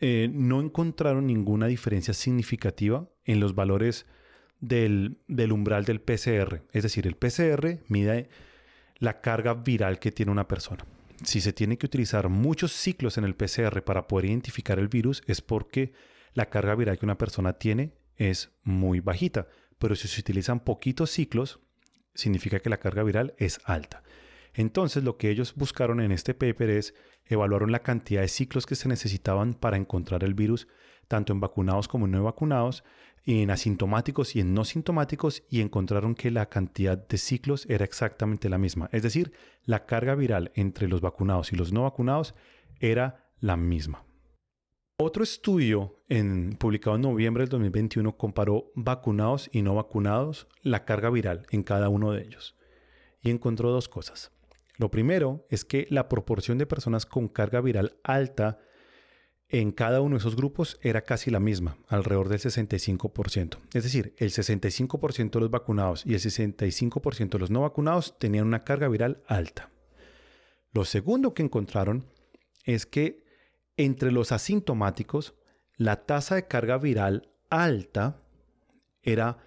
eh, 0.00 0.30
no 0.32 0.60
encontraron 0.60 1.26
ninguna 1.26 1.66
diferencia 1.66 2.14
significativa 2.14 3.08
en 3.24 3.40
los 3.40 3.54
valores 3.54 4.06
del, 4.60 5.18
del, 5.28 5.52
umbral 5.52 5.84
del 5.84 6.00
PCR. 6.00 6.62
Es 6.72 6.82
decir, 6.82 7.06
el 7.06 7.16
PCR 7.16 7.80
mide 7.88 8.28
la 8.98 9.20
carga 9.20 9.54
viral 9.54 9.98
que 9.98 10.12
tiene 10.12 10.32
una 10.32 10.48
persona. 10.48 10.84
Si 11.22 11.40
se 11.40 11.52
tiene 11.52 11.76
que 11.76 11.86
utilizar 11.86 12.28
muchos 12.28 12.72
ciclos 12.72 13.18
en 13.18 13.24
el 13.24 13.34
PCR 13.34 13.82
para 13.82 14.08
poder 14.08 14.26
identificar 14.26 14.78
el 14.78 14.88
virus, 14.88 15.22
es 15.26 15.42
porque 15.42 15.92
la 16.32 16.46
carga 16.50 16.74
viral 16.74 16.98
que 16.98 17.06
una 17.06 17.18
persona 17.18 17.54
tiene 17.54 17.92
es 18.16 18.52
muy 18.62 19.00
bajita. 19.00 19.48
Pero 19.84 19.96
si 19.96 20.08
se 20.08 20.18
utilizan 20.18 20.60
poquitos 20.60 21.10
ciclos, 21.10 21.60
significa 22.14 22.58
que 22.58 22.70
la 22.70 22.78
carga 22.78 23.02
viral 23.02 23.34
es 23.36 23.60
alta. 23.66 24.02
Entonces 24.54 25.04
lo 25.04 25.18
que 25.18 25.28
ellos 25.28 25.52
buscaron 25.56 26.00
en 26.00 26.10
este 26.10 26.32
paper 26.32 26.70
es 26.70 26.94
evaluaron 27.26 27.70
la 27.70 27.82
cantidad 27.82 28.22
de 28.22 28.28
ciclos 28.28 28.64
que 28.64 28.76
se 28.76 28.88
necesitaban 28.88 29.52
para 29.52 29.76
encontrar 29.76 30.24
el 30.24 30.32
virus, 30.32 30.68
tanto 31.06 31.34
en 31.34 31.40
vacunados 31.40 31.86
como 31.86 32.06
en 32.06 32.12
no 32.12 32.24
vacunados, 32.24 32.82
en 33.26 33.50
asintomáticos 33.50 34.34
y 34.34 34.40
en 34.40 34.54
no 34.54 34.64
sintomáticos, 34.64 35.42
y 35.50 35.60
encontraron 35.60 36.14
que 36.14 36.30
la 36.30 36.48
cantidad 36.48 36.96
de 36.96 37.18
ciclos 37.18 37.66
era 37.68 37.84
exactamente 37.84 38.48
la 38.48 38.56
misma. 38.56 38.88
Es 38.90 39.02
decir, 39.02 39.34
la 39.66 39.84
carga 39.84 40.14
viral 40.14 40.50
entre 40.54 40.88
los 40.88 41.02
vacunados 41.02 41.52
y 41.52 41.56
los 41.56 41.74
no 41.74 41.82
vacunados 41.82 42.34
era 42.80 43.28
la 43.38 43.58
misma. 43.58 44.06
Otro 44.96 45.24
estudio 45.24 46.04
publicado 46.58 46.94
en 46.94 47.02
noviembre 47.02 47.42
del 47.42 47.48
2021 47.48 48.16
comparó 48.16 48.70
vacunados 48.76 49.50
y 49.50 49.62
no 49.62 49.74
vacunados 49.74 50.46
la 50.62 50.84
carga 50.84 51.10
viral 51.10 51.46
en 51.50 51.64
cada 51.64 51.88
uno 51.88 52.12
de 52.12 52.22
ellos 52.22 52.54
y 53.20 53.30
encontró 53.30 53.72
dos 53.72 53.88
cosas. 53.88 54.30
Lo 54.76 54.92
primero 54.92 55.46
es 55.50 55.64
que 55.64 55.88
la 55.90 56.08
proporción 56.08 56.58
de 56.58 56.66
personas 56.66 57.06
con 57.06 57.26
carga 57.26 57.60
viral 57.60 57.96
alta 58.04 58.60
en 59.48 59.72
cada 59.72 60.00
uno 60.00 60.14
de 60.14 60.20
esos 60.20 60.36
grupos 60.36 60.78
era 60.80 61.02
casi 61.02 61.32
la 61.32 61.40
misma, 61.40 61.76
alrededor 61.88 62.28
del 62.28 62.38
65%. 62.38 63.58
Es 63.72 63.82
decir, 63.82 64.14
el 64.18 64.30
65% 64.30 65.30
de 65.30 65.40
los 65.40 65.50
vacunados 65.50 66.06
y 66.06 66.14
el 66.14 66.20
65% 66.20 67.30
de 67.30 67.38
los 67.40 67.50
no 67.50 67.62
vacunados 67.62 68.16
tenían 68.20 68.46
una 68.46 68.62
carga 68.62 68.86
viral 68.86 69.24
alta. 69.26 69.70
Lo 70.72 70.84
segundo 70.84 71.34
que 71.34 71.42
encontraron 71.42 72.04
es 72.64 72.86
que 72.86 73.23
entre 73.76 74.12
los 74.12 74.32
asintomáticos, 74.32 75.34
la 75.76 76.06
tasa 76.06 76.36
de 76.36 76.46
carga 76.46 76.78
viral 76.78 77.30
alta 77.50 78.20
era 79.02 79.38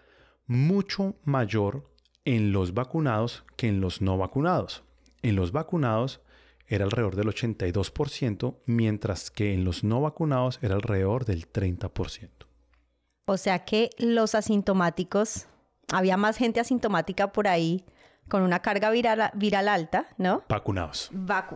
mucho 0.46 1.16
mayor 1.24 1.92
en 2.26 2.52
los 2.52 2.74
vacunados 2.74 3.44
que 3.56 3.68
en 3.68 3.82
los 3.82 4.02
no 4.02 4.18
vacunados. 4.18 4.84
En 5.22 5.36
los 5.36 5.52
vacunados 5.52 6.22
era 6.68 6.84
alrededor 6.84 7.16
del 7.16 7.28
82%, 7.28 8.58
mientras 8.66 9.32
que 9.32 9.54
en 9.54 9.64
los 9.64 9.84
no 9.84 10.02
vacunados 10.02 10.60
era 10.62 10.76
alrededor 10.76 11.26
del 11.26 11.52
30%. 11.52 12.30
O 13.26 13.38
sea 13.38 13.66
que 13.66 13.90
los 13.98 14.36
asintomáticos, 14.36 15.48
había 15.92 16.18
más 16.18 16.38
gente 16.38 16.60
asintomática 16.60 17.32
por 17.32 17.48
ahí 17.48 17.86
con 18.28 18.42
una 18.42 18.62
carga 18.62 18.90
viral, 18.90 19.32
viral 19.36 19.68
alta, 19.68 20.08
¿no? 20.18 20.44
Vacunados. 20.50 21.12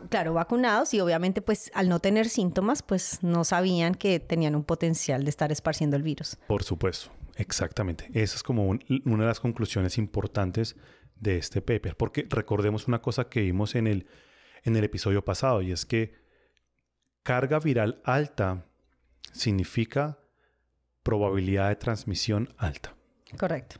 claro, 0.09 0.33
vacunados 0.33 0.93
y 0.93 0.99
obviamente 0.99 1.41
pues 1.41 1.71
al 1.73 1.89
no 1.89 1.99
tener 1.99 2.29
síntomas 2.29 2.81
pues 2.81 3.19
no 3.21 3.43
sabían 3.43 3.95
que 3.95 4.19
tenían 4.19 4.55
un 4.55 4.63
potencial 4.63 5.23
de 5.23 5.29
estar 5.29 5.51
esparciendo 5.51 5.95
el 5.97 6.03
virus. 6.03 6.37
Por 6.47 6.63
supuesto, 6.63 7.11
exactamente. 7.35 8.09
Esa 8.13 8.35
es 8.35 8.43
como 8.43 8.67
una 8.67 9.23
de 9.23 9.27
las 9.27 9.39
conclusiones 9.39 9.97
importantes 9.97 10.75
de 11.19 11.37
este 11.37 11.61
paper, 11.61 11.95
porque 11.95 12.25
recordemos 12.29 12.87
una 12.87 13.01
cosa 13.01 13.25
que 13.25 13.41
vimos 13.41 13.75
en 13.75 13.87
el, 13.87 14.07
en 14.63 14.75
el 14.75 14.83
episodio 14.83 15.23
pasado 15.23 15.61
y 15.61 15.71
es 15.71 15.85
que 15.85 16.15
carga 17.23 17.59
viral 17.59 18.01
alta 18.03 18.65
significa 19.31 20.19
probabilidad 21.03 21.69
de 21.69 21.75
transmisión 21.75 22.53
alta. 22.57 22.95
Correcto. 23.37 23.77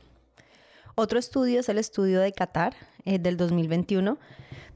Otro 1.02 1.18
estudio 1.18 1.58
es 1.58 1.68
el 1.68 1.78
estudio 1.78 2.20
de 2.20 2.30
Qatar 2.30 2.76
eh, 3.04 3.18
del 3.18 3.36
2021, 3.36 4.18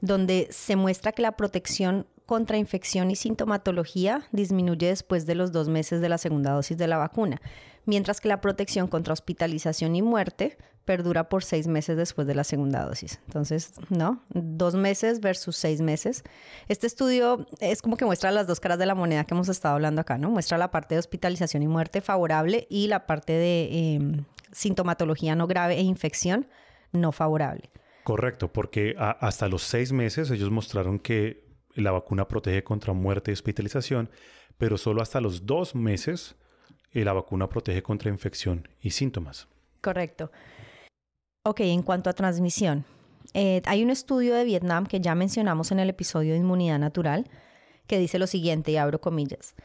donde 0.01 0.49
se 0.51 0.75
muestra 0.75 1.13
que 1.13 1.21
la 1.21 1.37
protección 1.37 2.05
contra 2.25 2.57
infección 2.57 3.09
y 3.09 3.15
sintomatología 3.15 4.27
disminuye 4.33 4.87
después 4.87 5.25
de 5.25 5.35
los 5.35 5.53
dos 5.53 5.69
meses 5.69 6.01
de 6.01 6.09
la 6.09 6.17
segunda 6.17 6.51
dosis 6.51 6.77
de 6.77 6.87
la 6.87 6.97
vacuna, 6.97 7.41
mientras 7.85 8.19
que 8.19 8.27
la 8.27 8.41
protección 8.41 8.87
contra 8.89 9.13
hospitalización 9.13 9.95
y 9.95 10.01
muerte 10.01 10.57
perdura 10.83 11.29
por 11.29 11.45
seis 11.45 11.65
meses 11.65 11.95
después 11.95 12.27
de 12.27 12.35
la 12.35 12.43
segunda 12.43 12.83
dosis. 12.83 13.21
Entonces, 13.27 13.71
¿no? 13.87 14.21
Dos 14.33 14.75
meses 14.75 15.21
versus 15.21 15.55
seis 15.55 15.79
meses. 15.79 16.23
Este 16.67 16.87
estudio 16.87 17.47
es 17.61 17.81
como 17.81 17.95
que 17.95 18.03
muestra 18.03 18.31
las 18.31 18.47
dos 18.47 18.59
caras 18.59 18.79
de 18.79 18.85
la 18.85 18.95
moneda 18.95 19.23
que 19.23 19.33
hemos 19.33 19.47
estado 19.47 19.75
hablando 19.75 20.01
acá, 20.01 20.17
¿no? 20.17 20.29
Muestra 20.29 20.57
la 20.57 20.71
parte 20.71 20.95
de 20.95 20.99
hospitalización 20.99 21.63
y 21.63 21.69
muerte 21.69 22.01
favorable 22.01 22.67
y 22.69 22.87
la 22.87 23.05
parte 23.05 23.31
de 23.31 23.95
em, 23.95 24.25
sintomatología 24.51 25.35
no 25.35 25.47
grave 25.47 25.75
e 25.75 25.81
infección 25.81 26.47
no 26.91 27.11
favorable. 27.11 27.69
Correcto, 28.03 28.51
porque 28.51 28.95
hasta 28.97 29.49
los 29.49 29.63
seis 29.63 29.91
meses 29.91 30.31
ellos 30.31 30.49
mostraron 30.49 30.99
que 30.99 31.45
la 31.75 31.91
vacuna 31.91 32.27
protege 32.27 32.63
contra 32.63 32.93
muerte 32.93 33.31
y 33.31 33.33
hospitalización, 33.33 34.09
pero 34.57 34.77
solo 34.77 35.01
hasta 35.01 35.19
los 35.19 35.45
dos 35.45 35.75
meses 35.75 36.35
eh, 36.91 37.03
la 37.03 37.13
vacuna 37.13 37.49
protege 37.49 37.83
contra 37.83 38.09
infección 38.09 38.67
y 38.81 38.91
síntomas. 38.91 39.47
Correcto. 39.81 40.31
Ok, 41.43 41.59
en 41.61 41.83
cuanto 41.83 42.09
a 42.09 42.13
transmisión, 42.13 42.85
eh, 43.33 43.61
hay 43.65 43.83
un 43.83 43.89
estudio 43.89 44.35
de 44.35 44.45
Vietnam 44.45 44.85
que 44.85 45.01
ya 45.01 45.13
mencionamos 45.13 45.71
en 45.71 45.79
el 45.79 45.89
episodio 45.89 46.33
de 46.33 46.39
inmunidad 46.39 46.79
natural 46.79 47.29
que 47.87 47.97
dice 47.97 48.19
lo 48.19 48.27
siguiente, 48.27 48.71
y 48.71 48.77
abro 48.77 49.01
comillas. 49.01 49.55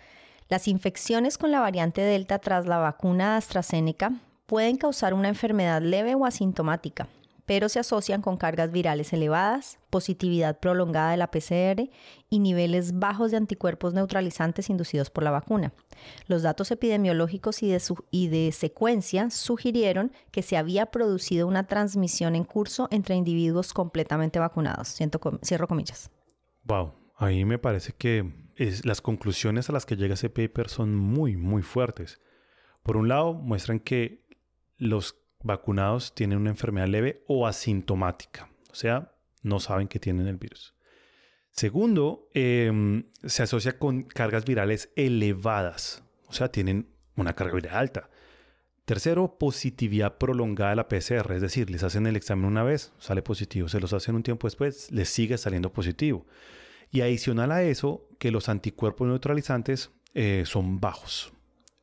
Las 0.49 0.69
infecciones 0.69 1.39
con 1.39 1.51
la 1.51 1.61
variante 1.61 2.01
Delta 2.01 2.39
tras 2.39 2.67
la 2.67 2.79
vacuna 2.79 3.37
AstraZeneca 3.37 4.13
pueden 4.53 4.77
causar 4.77 5.15
una 5.15 5.29
enfermedad 5.29 5.81
leve 5.81 6.15
o 6.15 6.27
asintomática, 6.27 7.09
pero 7.47 7.71
se 7.71 7.79
asocian 7.79 8.21
con 8.21 8.37
cargas 8.37 8.71
virales 8.71 9.15
elevadas, 9.15 9.79
positividad 9.89 10.61
prolongada 10.61 11.13
de 11.13 11.17
la 11.17 11.31
PCR 11.31 11.89
y 12.29 12.39
niveles 12.39 12.99
bajos 12.99 13.31
de 13.31 13.39
anticuerpos 13.39 13.95
neutralizantes 13.95 14.69
inducidos 14.69 15.09
por 15.09 15.25
la 15.25 15.31
vacuna. 15.31 15.73
Los 16.27 16.43
datos 16.43 16.71
epidemiológicos 16.71 17.63
y 17.63 17.71
de, 17.71 17.81
y 18.11 18.29
de 18.29 18.53
secuencia 18.53 19.31
sugirieron 19.31 20.13
que 20.31 20.43
se 20.43 20.59
había 20.59 20.85
producido 20.85 21.47
una 21.47 21.67
transmisión 21.67 22.35
en 22.35 22.45
curso 22.45 22.89
entre 22.91 23.15
individuos 23.15 23.73
completamente 23.73 24.39
vacunados. 24.39 24.99
cierro 25.43 25.67
comillas. 25.67 26.11
Wow, 26.65 26.93
ahí 27.17 27.47
me 27.47 27.57
parece 27.57 27.95
que 27.95 28.31
las 28.85 29.01
conclusiones 29.01 29.71
a 29.71 29.73
las 29.73 29.87
que 29.87 29.97
llega 29.97 30.13
ese 30.13 30.29
paper 30.29 30.69
son 30.69 30.95
muy, 30.95 31.39
muy 31.39 31.63
fuertes. 31.63 32.21
Por 32.83 32.97
un 32.97 33.09
lado, 33.09 33.33
muestran 33.33 33.79
que 33.79 34.22
los 34.83 35.17
vacunados 35.45 36.13
tienen 36.13 36.39
una 36.39 36.51
enfermedad 36.51 36.89
leve 36.89 37.23
o 37.29 37.47
asintomática, 37.47 38.51
o 38.71 38.75
sea, 38.75 39.15
no 39.43 39.61
saben 39.61 39.87
que 39.87 40.01
tienen 40.01 40.27
el 40.27 40.37
virus. 40.37 40.75
Segundo, 41.53 42.29
em, 42.35 43.05
se 43.25 43.45
asocia 43.45 43.79
con 43.79 44.03
cargas 44.03 44.45
virales 44.45 44.91
elevadas, 44.97 46.03
o 46.27 46.33
sea, 46.33 46.51
tienen 46.51 46.89
una 47.15 47.35
carga 47.35 47.55
viral 47.55 47.77
alta. 47.77 48.11
Tercero, 48.85 49.37
positividad 49.39 50.19
prolongada 50.19 50.71
de 50.71 50.77
la 50.77 50.89
PCR, 50.89 51.37
es 51.37 51.43
decir, 51.43 51.71
les 51.71 51.85
hacen 51.85 52.07
el 52.09 52.17
examen 52.17 52.47
una 52.47 52.65
vez, 52.65 52.93
sale 52.99 53.23
positivo, 53.23 53.69
se 53.69 53.79
los 53.79 53.93
hacen 53.93 54.17
un 54.17 54.25
tiempo 54.25 54.49
después, 54.49 54.91
les 54.91 55.09
sigue 55.09 55.39
saliendo 55.39 55.73
positivo. 55.73 56.27
Y 56.91 57.03
adicional 57.03 57.53
a 57.53 57.63
eso, 57.63 58.09
que 58.19 58.33
los 58.33 58.49
anticuerpos 58.49 59.07
neutralizantes 59.07 59.93
eh, 60.15 60.43
son 60.45 60.81
bajos. 60.81 61.33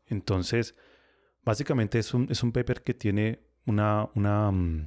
Entonces, 0.07 0.75
Básicamente 1.49 1.97
es 1.97 2.13
un, 2.13 2.27
es 2.29 2.43
un 2.43 2.51
paper 2.51 2.83
que 2.83 2.93
tiene 2.93 3.39
una, 3.65 4.07
una, 4.13 4.51
mm, 4.51 4.85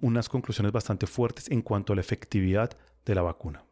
unas 0.00 0.28
conclusiones 0.28 0.70
bastante 0.70 1.08
fuertes 1.08 1.50
en 1.50 1.60
cuanto 1.60 1.92
a 1.92 1.96
la 1.96 2.02
efectividad 2.02 2.70
de 3.04 3.14
la 3.16 3.22
vacuna. 3.22 3.64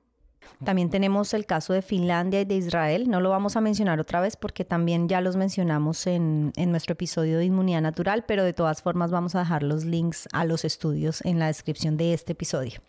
También 0.64 0.90
tenemos 0.90 1.32
el 1.34 1.46
caso 1.46 1.72
de 1.72 1.82
Finlandia 1.82 2.40
y 2.40 2.44
de 2.46 2.56
Israel. 2.56 3.08
No 3.08 3.20
lo 3.20 3.30
vamos 3.30 3.54
a 3.54 3.60
mencionar 3.60 4.00
otra 4.00 4.20
vez 4.20 4.36
porque 4.36 4.64
también 4.64 5.08
ya 5.08 5.20
los 5.20 5.36
mencionamos 5.36 6.04
en, 6.08 6.52
en, 6.56 6.72
nuestro 6.72 6.94
episodio 6.94 7.38
de 7.38 7.44
inmunidad 7.44 7.80
natural, 7.80 8.24
pero 8.26 8.42
de 8.42 8.54
todas 8.54 8.82
formas 8.82 9.12
vamos 9.12 9.36
a 9.36 9.38
dejar 9.38 9.62
los 9.62 9.84
links 9.84 10.28
a 10.32 10.44
los 10.44 10.64
estudios 10.64 11.24
en 11.24 11.38
la 11.38 11.46
descripción 11.46 11.96
de 11.96 12.12
este 12.12 12.32
episodio. 12.32 12.80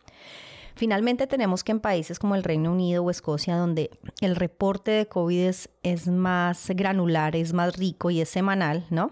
Finalmente 0.82 1.28
tenemos 1.28 1.64
que 1.64 1.74
en 1.74 1.80
países 1.80 2.18
como 2.18 2.34
el 2.34 2.44
Reino 2.44 2.72
Unido 2.72 3.04
o 3.04 3.12
Escocia, 3.12 3.56
donde 3.56 3.92
el 4.20 4.36
reporte 4.36 4.90
de 4.90 5.06
COVID 5.06 5.52
es, 5.84 6.08
más 6.08 6.72
granular, 6.72 7.36
es 7.36 7.54
más 7.54 7.78
rico 7.78 8.10
y 8.10 8.20
es 8.20 8.30
semanal, 8.30 8.88
¿no? 8.90 9.12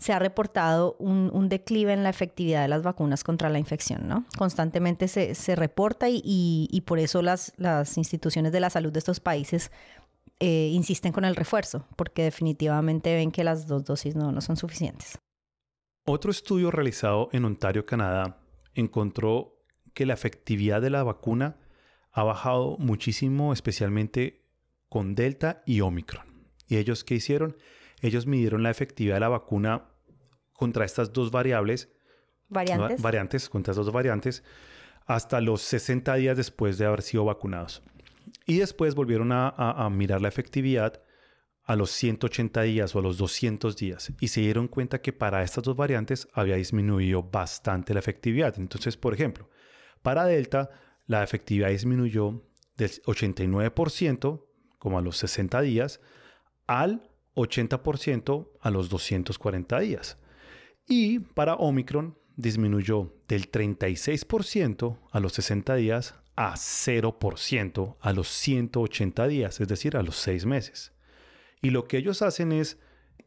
se 0.00 0.12
ha 0.12 0.18
reportado 0.18 0.96
un, 0.98 1.48
declive 1.48 1.92
en 1.92 2.02
la 2.02 2.08
efectividad 2.08 2.62
de 2.62 2.68
las 2.68 2.82
vacunas 2.82 3.22
contra 3.22 3.48
la 3.48 3.60
infección, 3.60 4.08
¿no? 4.08 4.24
Constantemente 4.36 5.06
se, 5.06 5.54
reporta 5.54 6.08
y, 6.10 6.82
por 6.84 6.98
eso 6.98 7.22
las, 7.22 7.52
las 7.58 7.96
instituciones 7.96 8.50
de 8.50 8.58
la 8.58 8.68
salud 8.68 8.92
de 8.92 8.98
estos 8.98 9.20
países 9.20 9.70
eh, 10.40 10.70
insisten 10.72 11.12
con 11.12 11.24
el 11.24 11.36
refuerzo, 11.36 11.86
porque 11.94 12.24
definitivamente 12.24 13.14
ven 13.14 13.30
que 13.30 13.44
las 13.44 13.68
dos 13.68 13.84
dosis 13.84 14.16
no, 14.16 14.32
no 14.32 14.40
son 14.40 14.56
suficientes. 14.56 15.16
Otro 16.06 16.32
estudio 16.32 16.72
realizado 16.72 17.28
en 17.30 17.44
Ontario, 17.44 17.86
Canadá, 17.86 18.40
encontró 18.74 19.57
que 19.94 20.06
la 20.06 20.14
efectividad 20.14 20.80
de 20.80 20.90
la 20.90 21.02
vacuna 21.02 21.56
ha 22.12 22.22
bajado 22.22 22.76
muchísimo, 22.78 23.52
especialmente 23.52 24.44
con 24.88 25.14
Delta 25.14 25.62
y 25.66 25.80
Omicron. 25.80 26.26
¿Y 26.66 26.76
ellos 26.76 27.04
qué 27.04 27.14
hicieron? 27.14 27.56
Ellos 28.00 28.26
midieron 28.26 28.62
la 28.62 28.70
efectividad 28.70 29.16
de 29.16 29.20
la 29.20 29.28
vacuna 29.28 29.88
contra 30.52 30.84
estas 30.84 31.12
dos 31.12 31.30
variables, 31.30 31.88
variantes, 32.48 33.00
variantes 33.00 33.48
contra 33.48 33.72
estas 33.72 33.86
dos 33.86 33.94
variantes, 33.94 34.42
hasta 35.06 35.40
los 35.40 35.62
60 35.62 36.14
días 36.16 36.36
después 36.36 36.78
de 36.78 36.86
haber 36.86 37.02
sido 37.02 37.24
vacunados. 37.24 37.82
Y 38.46 38.58
después 38.58 38.94
volvieron 38.94 39.30
a, 39.32 39.88
mirar 39.90 40.20
la 40.20 40.28
efectividad 40.28 41.02
a 41.64 41.76
los 41.76 41.90
180 41.90 42.62
días 42.62 42.94
o 42.94 42.98
a 42.98 43.02
los 43.02 43.18
200 43.18 43.76
días 43.76 44.12
y 44.20 44.28
se 44.28 44.40
dieron 44.40 44.68
cuenta 44.68 45.02
que 45.02 45.12
para 45.12 45.42
estas 45.42 45.64
dos 45.64 45.76
variantes 45.76 46.28
había 46.32 46.56
disminuido 46.56 47.22
bastante 47.22 47.92
la 47.92 48.00
efectividad. 48.00 48.54
Entonces, 48.58 48.96
por 48.96 49.12
ejemplo, 49.12 49.50
para 50.08 50.24
Delta 50.24 50.70
la 51.06 51.22
efectividad 51.22 51.68
disminuyó 51.68 52.42
del 52.78 52.90
89% 53.02 54.42
como 54.78 54.98
a 54.98 55.02
los 55.02 55.18
60 55.18 55.60
días 55.60 56.00
al 56.66 57.10
80% 57.34 58.48
a 58.58 58.70
los 58.70 58.88
240 58.88 59.78
días. 59.80 60.16
Y 60.86 61.18
para 61.18 61.56
Omicron 61.56 62.16
disminuyó 62.36 63.12
del 63.28 63.52
36% 63.52 64.98
a 65.10 65.20
los 65.20 65.34
60 65.34 65.74
días 65.74 66.14
a 66.36 66.54
0% 66.54 67.96
a 68.00 68.12
los 68.14 68.28
180 68.28 69.28
días, 69.28 69.60
es 69.60 69.68
decir, 69.68 69.94
a 69.94 70.02
los 70.02 70.16
6 70.16 70.46
meses. 70.46 70.94
Y 71.60 71.68
lo 71.68 71.86
que 71.86 71.98
ellos 71.98 72.22
hacen 72.22 72.52
es 72.52 72.80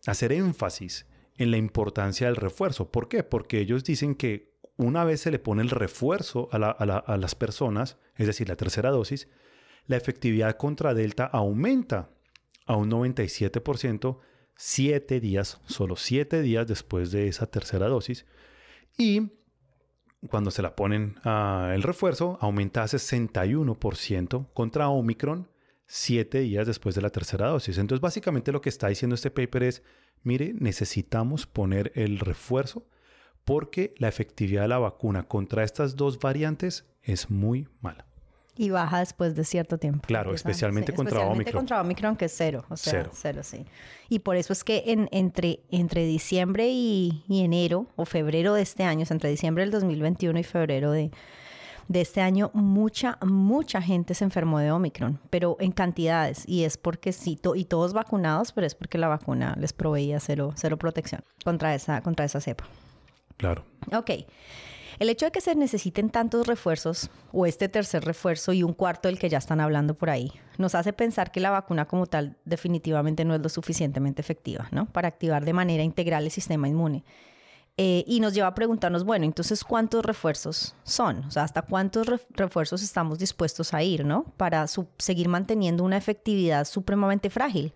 hacer 0.07 0.31
énfasis 0.31 1.05
en 1.37 1.51
la 1.51 1.57
importancia 1.57 2.25
del 2.25 2.37
refuerzo. 2.37 2.91
¿Por 2.91 3.07
qué? 3.07 3.21
Porque 3.21 3.59
ellos 3.59 3.83
dicen 3.83 4.15
que 4.15 4.50
una 4.81 5.03
vez 5.03 5.21
se 5.21 5.31
le 5.31 5.39
pone 5.39 5.61
el 5.61 5.69
refuerzo 5.69 6.49
a, 6.51 7.17
las 7.17 7.35
personas, 7.35 7.97
es 8.15 8.27
decir, 8.27 8.49
la 8.49 8.55
tercera 8.55 8.89
dosis, 8.89 9.27
la 9.87 9.97
efectividad 9.97 10.57
contra 10.57 10.93
Delta 10.93 11.25
aumenta 11.25 12.09
a 12.65 12.75
un 12.75 12.89
97%, 12.89 14.19
7 14.55 15.19
días, 15.19 15.59
solo 15.65 15.95
7 15.95 16.41
días 16.41 16.67
después 16.67 17.11
de 17.11 17.27
esa 17.27 17.47
tercera 17.47 17.87
dosis. 17.87 18.25
Y 18.97 19.31
cuando 20.27 20.51
se 20.51 20.61
la 20.61 20.75
ponen 20.75 21.15
a 21.23 21.71
el 21.73 21.83
refuerzo, 21.83 22.37
aumenta 22.41 22.83
a 22.83 22.87
61% 22.87 24.53
contra 24.53 24.89
Omicron 24.89 25.49
siete 25.93 26.39
días 26.39 26.67
después 26.67 26.95
de 26.95 27.01
la 27.01 27.09
tercera 27.09 27.49
dosis. 27.49 27.77
Entonces, 27.77 28.01
básicamente 28.01 28.53
lo 28.53 28.61
que 28.61 28.69
está 28.69 28.87
diciendo 28.87 29.13
este 29.13 29.29
paper 29.29 29.63
es, 29.63 29.83
mire, 30.23 30.53
necesitamos 30.57 31.47
poner 31.47 31.91
el 31.95 32.19
refuerzo 32.19 32.87
porque 33.45 33.93
la 33.97 34.07
efectividad 34.07 34.63
de 34.63 34.67
la 34.67 34.79
vacuna 34.79 35.23
contra 35.23 35.63
estas 35.63 35.95
dos 35.95 36.19
variantes 36.19 36.85
es 37.03 37.29
muy 37.29 37.67
mala. 37.81 38.05
Y 38.57 38.69
baja 38.69 38.99
después 38.99 39.33
de 39.35 39.45
cierto 39.45 39.77
tiempo. 39.77 40.01
Claro, 40.05 40.33
especialmente 40.33 40.93
contra 40.93 41.15
especialmente 41.15 41.49
Omicron. 41.49 41.61
contra 41.61 41.81
Omicron, 41.81 42.15
que 42.17 42.25
es 42.25 42.33
cero. 42.35 42.65
O 42.69 42.75
sea, 42.75 43.09
cero. 43.13 43.43
sí. 43.43 43.65
Y 44.09 44.19
por 44.19 44.35
eso 44.35 44.51
es 44.51 44.63
que 44.63 44.83
en, 44.87 45.07
entre, 45.11 45.61
entre 45.71 46.05
diciembre 46.05 46.67
y, 46.69 47.23
enero, 47.29 47.87
o 47.95 48.05
febrero 48.05 48.53
de 48.53 48.61
este 48.61 48.83
año, 48.83 49.05
entre 49.09 49.29
diciembre 49.29 49.63
del 49.63 49.71
2021 49.71 50.37
y 50.37 50.43
febrero 50.43 50.91
de, 50.91 51.11
de 51.87 52.01
este 52.01 52.19
año, 52.19 52.51
mucha, 52.53 53.17
mucha 53.25 53.81
gente 53.81 54.13
se 54.15 54.25
enfermó 54.25 54.59
de 54.59 54.71
Omicron, 54.71 55.17
pero 55.29 55.55
en 55.61 55.71
cantidades. 55.71 56.43
Y 56.45 56.65
es 56.65 56.77
porque 56.77 57.13
sí, 57.13 57.39
y 57.55 57.65
todos 57.65 57.93
vacunados, 57.93 58.51
pero 58.51 58.67
es 58.67 58.75
porque 58.75 58.97
la 58.97 59.07
vacuna 59.07 59.55
les 59.57 59.71
proveía 59.71 60.19
cero, 60.19 60.53
cero 60.55 60.77
protección 60.77 61.23
contra 61.45 61.73
esa, 61.73 62.01
contra 62.01 62.25
esa 62.25 62.41
cepa. 62.41 62.65
Claro. 63.41 63.65
Ok. 63.91 64.11
El 64.99 65.09
hecho 65.09 65.25
de 65.25 65.31
que 65.31 65.41
se 65.41 65.55
necesiten 65.55 66.11
tantos 66.11 66.45
refuerzos 66.45 67.09
o 67.31 67.47
este 67.47 67.67
tercer 67.69 68.05
refuerzo 68.05 68.53
y 68.53 68.61
un 68.61 68.73
cuarto 68.73 69.07
del 69.07 69.17
que 69.17 69.29
ya 69.29 69.39
están 69.39 69.59
hablando 69.59 69.95
por 69.95 70.11
ahí, 70.11 70.31
nos 70.59 70.75
hace 70.75 70.93
pensar 70.93 71.31
que 71.31 71.39
la 71.39 71.49
vacuna 71.49 71.87
como 71.87 72.05
tal 72.05 72.37
definitivamente 72.45 73.25
no 73.25 73.33
es 73.33 73.41
lo 73.41 73.49
suficientemente 73.49 74.21
efectiva, 74.21 74.67
¿no? 74.69 74.85
Para 74.85 75.07
activar 75.07 75.43
de 75.43 75.53
manera 75.53 75.81
integral 75.81 76.25
el 76.25 76.29
sistema 76.29 76.67
inmune. 76.67 77.03
Eh, 77.77 78.03
y 78.05 78.19
nos 78.19 78.35
lleva 78.35 78.49
a 78.49 78.53
preguntarnos, 78.53 79.03
bueno, 79.03 79.25
entonces, 79.25 79.63
¿cuántos 79.63 80.05
refuerzos 80.05 80.75
son? 80.83 81.23
O 81.23 81.31
sea, 81.31 81.45
¿hasta 81.45 81.63
cuántos 81.63 82.05
refuerzos 82.29 82.83
estamos 82.83 83.17
dispuestos 83.17 83.73
a 83.73 83.81
ir, 83.81 84.05
¿no? 84.05 84.25
Para 84.37 84.67
seguir 84.67 85.29
manteniendo 85.29 85.83
una 85.83 85.97
efectividad 85.97 86.65
supremamente 86.65 87.31
frágil 87.31 87.73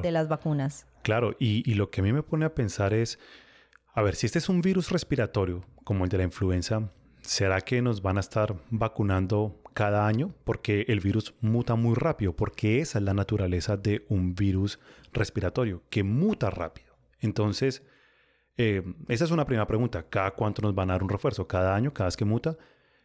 de 0.00 0.10
las 0.12 0.28
vacunas. 0.28 0.86
Claro, 1.02 1.36
y, 1.38 1.68
y 1.70 1.74
lo 1.74 1.90
que 1.90 2.00
a 2.00 2.04
mí 2.04 2.14
me 2.14 2.22
pone 2.22 2.46
a 2.46 2.54
pensar 2.54 2.94
es, 2.94 3.18
a 3.94 4.02
ver, 4.02 4.16
si 4.16 4.26
este 4.26 4.38
es 4.38 4.48
un 4.48 4.60
virus 4.60 4.90
respiratorio, 4.90 5.64
como 5.84 6.04
el 6.04 6.10
de 6.10 6.18
la 6.18 6.24
influenza, 6.24 6.90
¿será 7.22 7.60
que 7.60 7.80
nos 7.80 8.02
van 8.02 8.16
a 8.16 8.20
estar 8.20 8.56
vacunando 8.70 9.62
cada 9.72 10.06
año? 10.08 10.34
Porque 10.44 10.84
el 10.88 10.98
virus 10.98 11.34
muta 11.40 11.76
muy 11.76 11.94
rápido, 11.94 12.34
porque 12.34 12.80
esa 12.80 12.98
es 12.98 13.04
la 13.04 13.14
naturaleza 13.14 13.76
de 13.76 14.04
un 14.08 14.34
virus 14.34 14.80
respiratorio, 15.12 15.84
que 15.90 16.02
muta 16.02 16.50
rápido. 16.50 16.96
Entonces, 17.20 17.84
eh, 18.56 18.82
esa 19.08 19.24
es 19.24 19.30
una 19.30 19.46
primera 19.46 19.66
pregunta. 19.66 20.08
¿Cada 20.08 20.32
cuánto 20.32 20.60
nos 20.62 20.74
van 20.74 20.90
a 20.90 20.94
dar 20.94 21.04
un 21.04 21.08
refuerzo? 21.08 21.46
¿Cada 21.46 21.76
año? 21.76 21.94
¿Cada 21.94 22.08
vez 22.08 22.16
que 22.16 22.24
muta? 22.24 22.56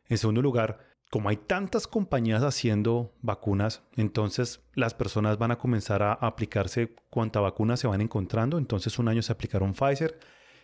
En 0.08 0.18
segundo 0.18 0.42
lugar, 0.42 0.80
como 1.12 1.30
hay 1.30 1.38
tantas 1.38 1.88
compañías 1.88 2.42
haciendo 2.42 3.16
vacunas, 3.22 3.84
entonces 3.96 4.64
las 4.74 4.96
personas 4.96 5.38
van 5.38 5.52
a 5.52 5.58
comenzar 5.58 6.02
a 6.02 6.14
aplicarse 6.14 6.96
cuánta 7.12 7.40
vacuna 7.40 7.78
se 7.78 7.88
van 7.88 8.02
encontrando. 8.02 8.58
Entonces 8.58 8.98
un 8.98 9.08
año 9.08 9.22
se 9.22 9.32
aplicaron 9.32 9.74
Pfizer, 9.74 10.20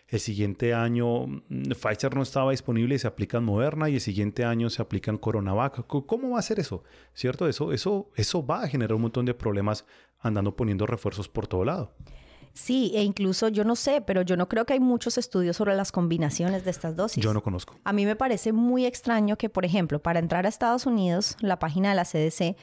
el 0.08 0.20
siguiente 0.20 0.72
año 0.72 1.26
mm, 1.26 1.72
Pfizer 1.72 2.14
no 2.14 2.22
estaba 2.22 2.52
disponible 2.52 2.94
y 2.94 2.98
se 2.98 3.06
aplica 3.06 3.38
en 3.38 3.44
Moderna 3.44 3.88
y 3.88 3.94
el 3.94 4.00
siguiente 4.00 4.44
año 4.44 4.70
se 4.70 4.82
aplica 4.82 5.10
en 5.10 5.18
Coronavac. 5.18 5.86
¿Cómo 5.86 6.30
va 6.30 6.38
a 6.38 6.42
ser 6.42 6.60
eso? 6.60 6.84
¿Cierto? 7.12 7.48
Eso, 7.48 7.72
eso, 7.72 8.10
eso 8.14 8.46
va 8.46 8.62
a 8.62 8.68
generar 8.68 8.94
un 8.94 9.02
montón 9.02 9.26
de 9.26 9.34
problemas 9.34 9.84
andando 10.20 10.54
poniendo 10.54 10.86
refuerzos 10.86 11.28
por 11.28 11.46
todo 11.46 11.64
lado. 11.64 11.92
Sí, 12.52 12.92
e 12.94 13.02
incluso 13.02 13.48
yo 13.48 13.64
no 13.64 13.76
sé, 13.76 14.00
pero 14.00 14.22
yo 14.22 14.34
no 14.34 14.48
creo 14.48 14.64
que 14.64 14.72
hay 14.72 14.80
muchos 14.80 15.18
estudios 15.18 15.58
sobre 15.58 15.74
las 15.76 15.92
combinaciones 15.92 16.64
de 16.64 16.70
estas 16.70 16.96
dosis. 16.96 17.22
Yo 17.22 17.34
no 17.34 17.42
conozco. 17.42 17.76
A 17.84 17.92
mí 17.92 18.06
me 18.06 18.16
parece 18.16 18.52
muy 18.52 18.86
extraño 18.86 19.36
que, 19.36 19.50
por 19.50 19.66
ejemplo, 19.66 20.00
para 20.00 20.20
entrar 20.20 20.46
a 20.46 20.48
Estados 20.48 20.86
Unidos, 20.86 21.36
la 21.40 21.58
página 21.58 21.90
de 21.90 21.96
la 21.96 22.04
CDC 22.04 22.56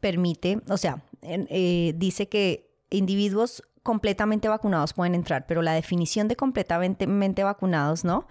permite, 0.00 0.60
o 0.68 0.78
sea, 0.78 1.04
eh, 1.20 1.92
dice 1.96 2.26
que 2.28 2.70
individuos 2.88 3.62
completamente 3.84 4.48
vacunados 4.48 4.94
pueden 4.94 5.14
entrar, 5.14 5.46
pero 5.46 5.62
la 5.62 5.74
definición 5.74 6.26
de 6.26 6.34
completamente 6.34 7.44
vacunados, 7.44 8.02
¿no? 8.02 8.26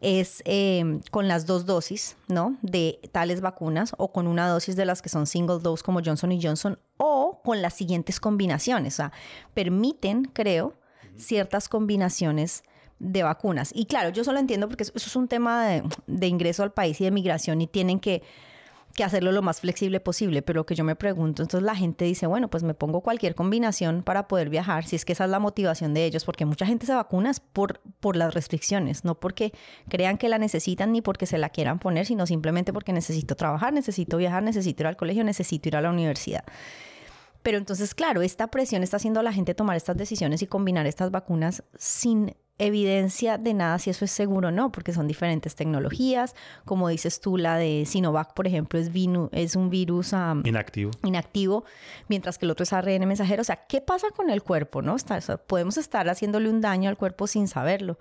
Es 0.00 0.42
em, 0.46 1.00
con 1.10 1.28
las 1.28 1.44
dos 1.44 1.66
dosis, 1.66 2.16
¿no? 2.28 2.56
De 2.62 3.00
tales 3.12 3.40
vacunas 3.40 3.94
o 3.98 4.12
con 4.12 4.26
una 4.26 4.48
dosis 4.48 4.74
de 4.76 4.84
las 4.84 5.02
que 5.02 5.08
son 5.08 5.26
single 5.26 5.58
dose 5.60 5.82
como 5.82 6.00
Johnson 6.04 6.32
y 6.32 6.40
Johnson 6.40 6.78
o 6.96 7.40
con 7.44 7.62
las 7.62 7.74
siguientes 7.74 8.20
combinaciones. 8.20 8.94
O 8.94 8.96
sea, 8.96 9.12
permiten, 9.54 10.24
creo, 10.32 10.74
ciertas 11.16 11.68
combinaciones 11.68 12.62
de 13.00 13.24
vacunas. 13.24 13.72
Y 13.74 13.86
claro, 13.86 14.10
yo 14.10 14.22
solo 14.22 14.38
entiendo 14.38 14.68
porque 14.68 14.84
eso 14.84 14.92
es 14.94 15.16
un 15.16 15.26
tema 15.26 15.66
de, 15.66 15.82
de 16.06 16.26
ingreso 16.28 16.62
al 16.62 16.72
país 16.72 17.00
y 17.00 17.04
de 17.04 17.10
migración 17.10 17.60
y 17.60 17.66
tienen 17.66 17.98
que 17.98 18.22
que 18.92 19.04
hacerlo 19.04 19.32
lo 19.32 19.42
más 19.42 19.60
flexible 19.60 20.00
posible, 20.00 20.42
pero 20.42 20.60
lo 20.60 20.66
que 20.66 20.74
yo 20.74 20.84
me 20.84 20.96
pregunto, 20.96 21.42
entonces 21.42 21.64
la 21.64 21.74
gente 21.74 22.04
dice, 22.04 22.26
bueno, 22.26 22.48
pues 22.48 22.62
me 22.62 22.74
pongo 22.74 23.00
cualquier 23.00 23.34
combinación 23.34 24.02
para 24.02 24.28
poder 24.28 24.50
viajar, 24.50 24.84
si 24.84 24.96
es 24.96 25.04
que 25.04 25.12
esa 25.12 25.24
es 25.24 25.30
la 25.30 25.38
motivación 25.38 25.94
de 25.94 26.04
ellos, 26.04 26.24
porque 26.24 26.44
mucha 26.44 26.66
gente 26.66 26.86
se 26.86 26.94
vacuna 26.94 27.32
por, 27.52 27.80
por 28.00 28.16
las 28.16 28.34
restricciones, 28.34 29.04
no 29.04 29.18
porque 29.18 29.52
crean 29.88 30.18
que 30.18 30.28
la 30.28 30.38
necesitan 30.38 30.92
ni 30.92 31.02
porque 31.02 31.26
se 31.26 31.38
la 31.38 31.48
quieran 31.48 31.78
poner, 31.78 32.06
sino 32.06 32.26
simplemente 32.26 32.72
porque 32.72 32.92
necesito 32.92 33.34
trabajar, 33.34 33.72
necesito 33.72 34.16
viajar, 34.16 34.42
necesito 34.42 34.82
ir 34.82 34.86
al 34.86 34.96
colegio, 34.96 35.24
necesito 35.24 35.68
ir 35.68 35.76
a 35.76 35.80
la 35.80 35.90
universidad. 35.90 36.44
Pero 37.42 37.58
entonces, 37.58 37.94
claro, 37.94 38.22
esta 38.22 38.48
presión 38.48 38.82
está 38.82 38.98
haciendo 38.98 39.20
a 39.20 39.22
la 39.22 39.32
gente 39.32 39.54
tomar 39.54 39.76
estas 39.76 39.96
decisiones 39.96 40.42
y 40.42 40.46
combinar 40.46 40.86
estas 40.86 41.10
vacunas 41.10 41.64
sin 41.76 42.34
evidencia 42.58 43.38
de 43.38 43.54
nada 43.54 43.78
si 43.78 43.90
eso 43.90 44.04
es 44.04 44.10
seguro 44.10 44.48
o 44.48 44.50
no, 44.50 44.70
porque 44.72 44.92
son 44.92 45.08
diferentes 45.08 45.54
tecnologías. 45.54 46.34
Como 46.64 46.88
dices 46.88 47.20
tú, 47.20 47.36
la 47.36 47.56
de 47.56 47.84
Sinovac, 47.86 48.34
por 48.34 48.46
ejemplo, 48.46 48.78
es, 48.78 48.90
es 49.32 49.56
un 49.56 49.70
virus 49.70 50.14
inactivo. 50.44 50.90
inactivo, 51.04 51.64
mientras 52.08 52.38
que 52.38 52.46
el 52.46 52.50
otro 52.50 52.64
es 52.64 52.72
ARN 52.72 53.06
mensajero. 53.06 53.42
O 53.42 53.44
sea, 53.44 53.66
¿qué 53.66 53.80
pasa 53.80 54.08
con 54.14 54.30
el 54.30 54.42
cuerpo? 54.42 54.82
no 54.82 54.96
Podemos 55.46 55.76
estar 55.76 56.08
haciéndole 56.08 56.48
un 56.48 56.60
daño 56.60 56.88
al 56.88 56.96
cuerpo 56.96 57.26
sin 57.26 57.48
saberlo. 57.48 57.98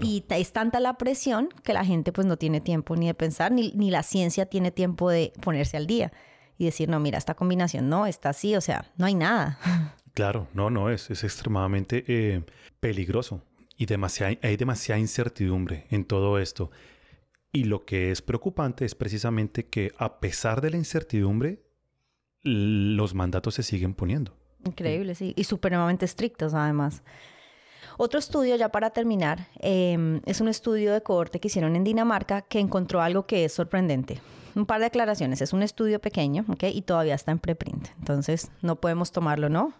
Y 0.00 0.24
es 0.30 0.52
tanta 0.52 0.80
la 0.80 0.96
presión 0.96 1.48
que 1.62 1.74
la 1.74 1.84
gente 1.84 2.10
pues 2.10 2.26
no 2.26 2.38
tiene 2.38 2.60
tiempo 2.60 2.96
ni 2.96 3.06
de 3.06 3.14
pensar, 3.14 3.52
ni, 3.52 3.72
ni 3.72 3.90
la 3.90 4.02
ciencia 4.02 4.46
tiene 4.46 4.70
tiempo 4.70 5.10
de 5.10 5.32
ponerse 5.42 5.76
al 5.76 5.86
día 5.86 6.10
y 6.56 6.64
decir, 6.64 6.88
no, 6.88 7.00
mira, 7.00 7.18
esta 7.18 7.34
combinación 7.34 7.88
no, 7.88 8.06
está 8.06 8.30
así, 8.30 8.56
o 8.56 8.60
sea, 8.60 8.90
no 8.96 9.06
hay 9.06 9.14
nada. 9.14 9.58
Claro, 10.14 10.46
no, 10.54 10.70
no, 10.70 10.90
es, 10.90 11.10
es 11.10 11.24
extremadamente 11.24 12.04
eh, 12.06 12.44
peligroso. 12.78 13.42
Y 13.76 13.86
demasiada, 13.86 14.36
hay 14.42 14.56
demasiada 14.56 14.98
incertidumbre 14.98 15.86
en 15.90 16.04
todo 16.04 16.38
esto. 16.38 16.70
Y 17.52 17.64
lo 17.64 17.84
que 17.84 18.10
es 18.10 18.20
preocupante 18.20 18.84
es 18.84 18.94
precisamente 18.94 19.66
que 19.66 19.92
a 19.96 20.18
pesar 20.18 20.60
de 20.60 20.70
la 20.70 20.76
incertidumbre, 20.76 21.62
los 22.42 23.14
mandatos 23.14 23.54
se 23.54 23.62
siguen 23.62 23.94
poniendo. 23.94 24.36
Increíble, 24.64 25.14
sí. 25.14 25.34
Y 25.36 25.44
supremamente 25.44 26.04
estrictos, 26.04 26.54
además. 26.54 27.02
Otro 27.96 28.18
estudio, 28.18 28.56
ya 28.56 28.70
para 28.70 28.90
terminar, 28.90 29.48
em, 29.60 30.20
es 30.26 30.40
un 30.40 30.48
estudio 30.48 30.92
de 30.92 31.02
cohorte 31.02 31.38
que 31.38 31.48
hicieron 31.48 31.76
en 31.76 31.84
Dinamarca 31.84 32.42
que 32.42 32.58
encontró 32.58 33.00
algo 33.00 33.26
que 33.26 33.44
es 33.44 33.52
sorprendente. 33.52 34.20
Un 34.54 34.66
par 34.66 34.80
de 34.80 34.86
aclaraciones. 34.86 35.40
Es 35.40 35.52
un 35.52 35.62
estudio 35.62 36.00
pequeño, 36.00 36.44
¿ok? 36.48 36.64
Y 36.72 36.82
todavía 36.82 37.14
está 37.14 37.32
en 37.32 37.38
preprint. 37.38 37.88
Entonces, 37.98 38.50
no 38.62 38.76
podemos 38.76 39.12
tomarlo, 39.12 39.48
¿no? 39.48 39.74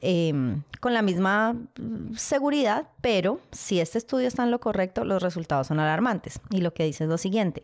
Em, 0.00 0.62
con 0.80 0.92
la 0.92 1.02
misma 1.02 1.54
mm, 1.54 2.14
seguridad, 2.16 2.88
pero 3.00 3.40
si 3.50 3.80
este 3.80 3.98
estudio 3.98 4.28
está 4.28 4.44
en 4.44 4.50
lo 4.50 4.60
correcto, 4.60 5.04
los 5.04 5.22
resultados 5.22 5.68
son 5.68 5.80
alarmantes. 5.80 6.40
Y 6.50 6.60
lo 6.60 6.74
que 6.74 6.84
dice 6.84 7.04
es 7.04 7.10
lo 7.10 7.18
siguiente. 7.18 7.62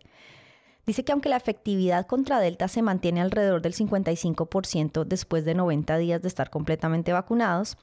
Dice 0.84 1.04
que 1.04 1.12
aunque 1.12 1.28
la 1.28 1.36
efectividad 1.36 2.06
contra 2.06 2.40
Delta 2.40 2.66
se 2.66 2.82
mantiene 2.82 3.20
alrededor 3.20 3.62
del 3.62 3.72
55% 3.72 5.04
después 5.04 5.44
de 5.44 5.54
90 5.54 5.96
días 5.98 6.22
de 6.22 6.28
estar 6.28 6.50
completamente 6.50 7.12
vacunados, 7.12 7.76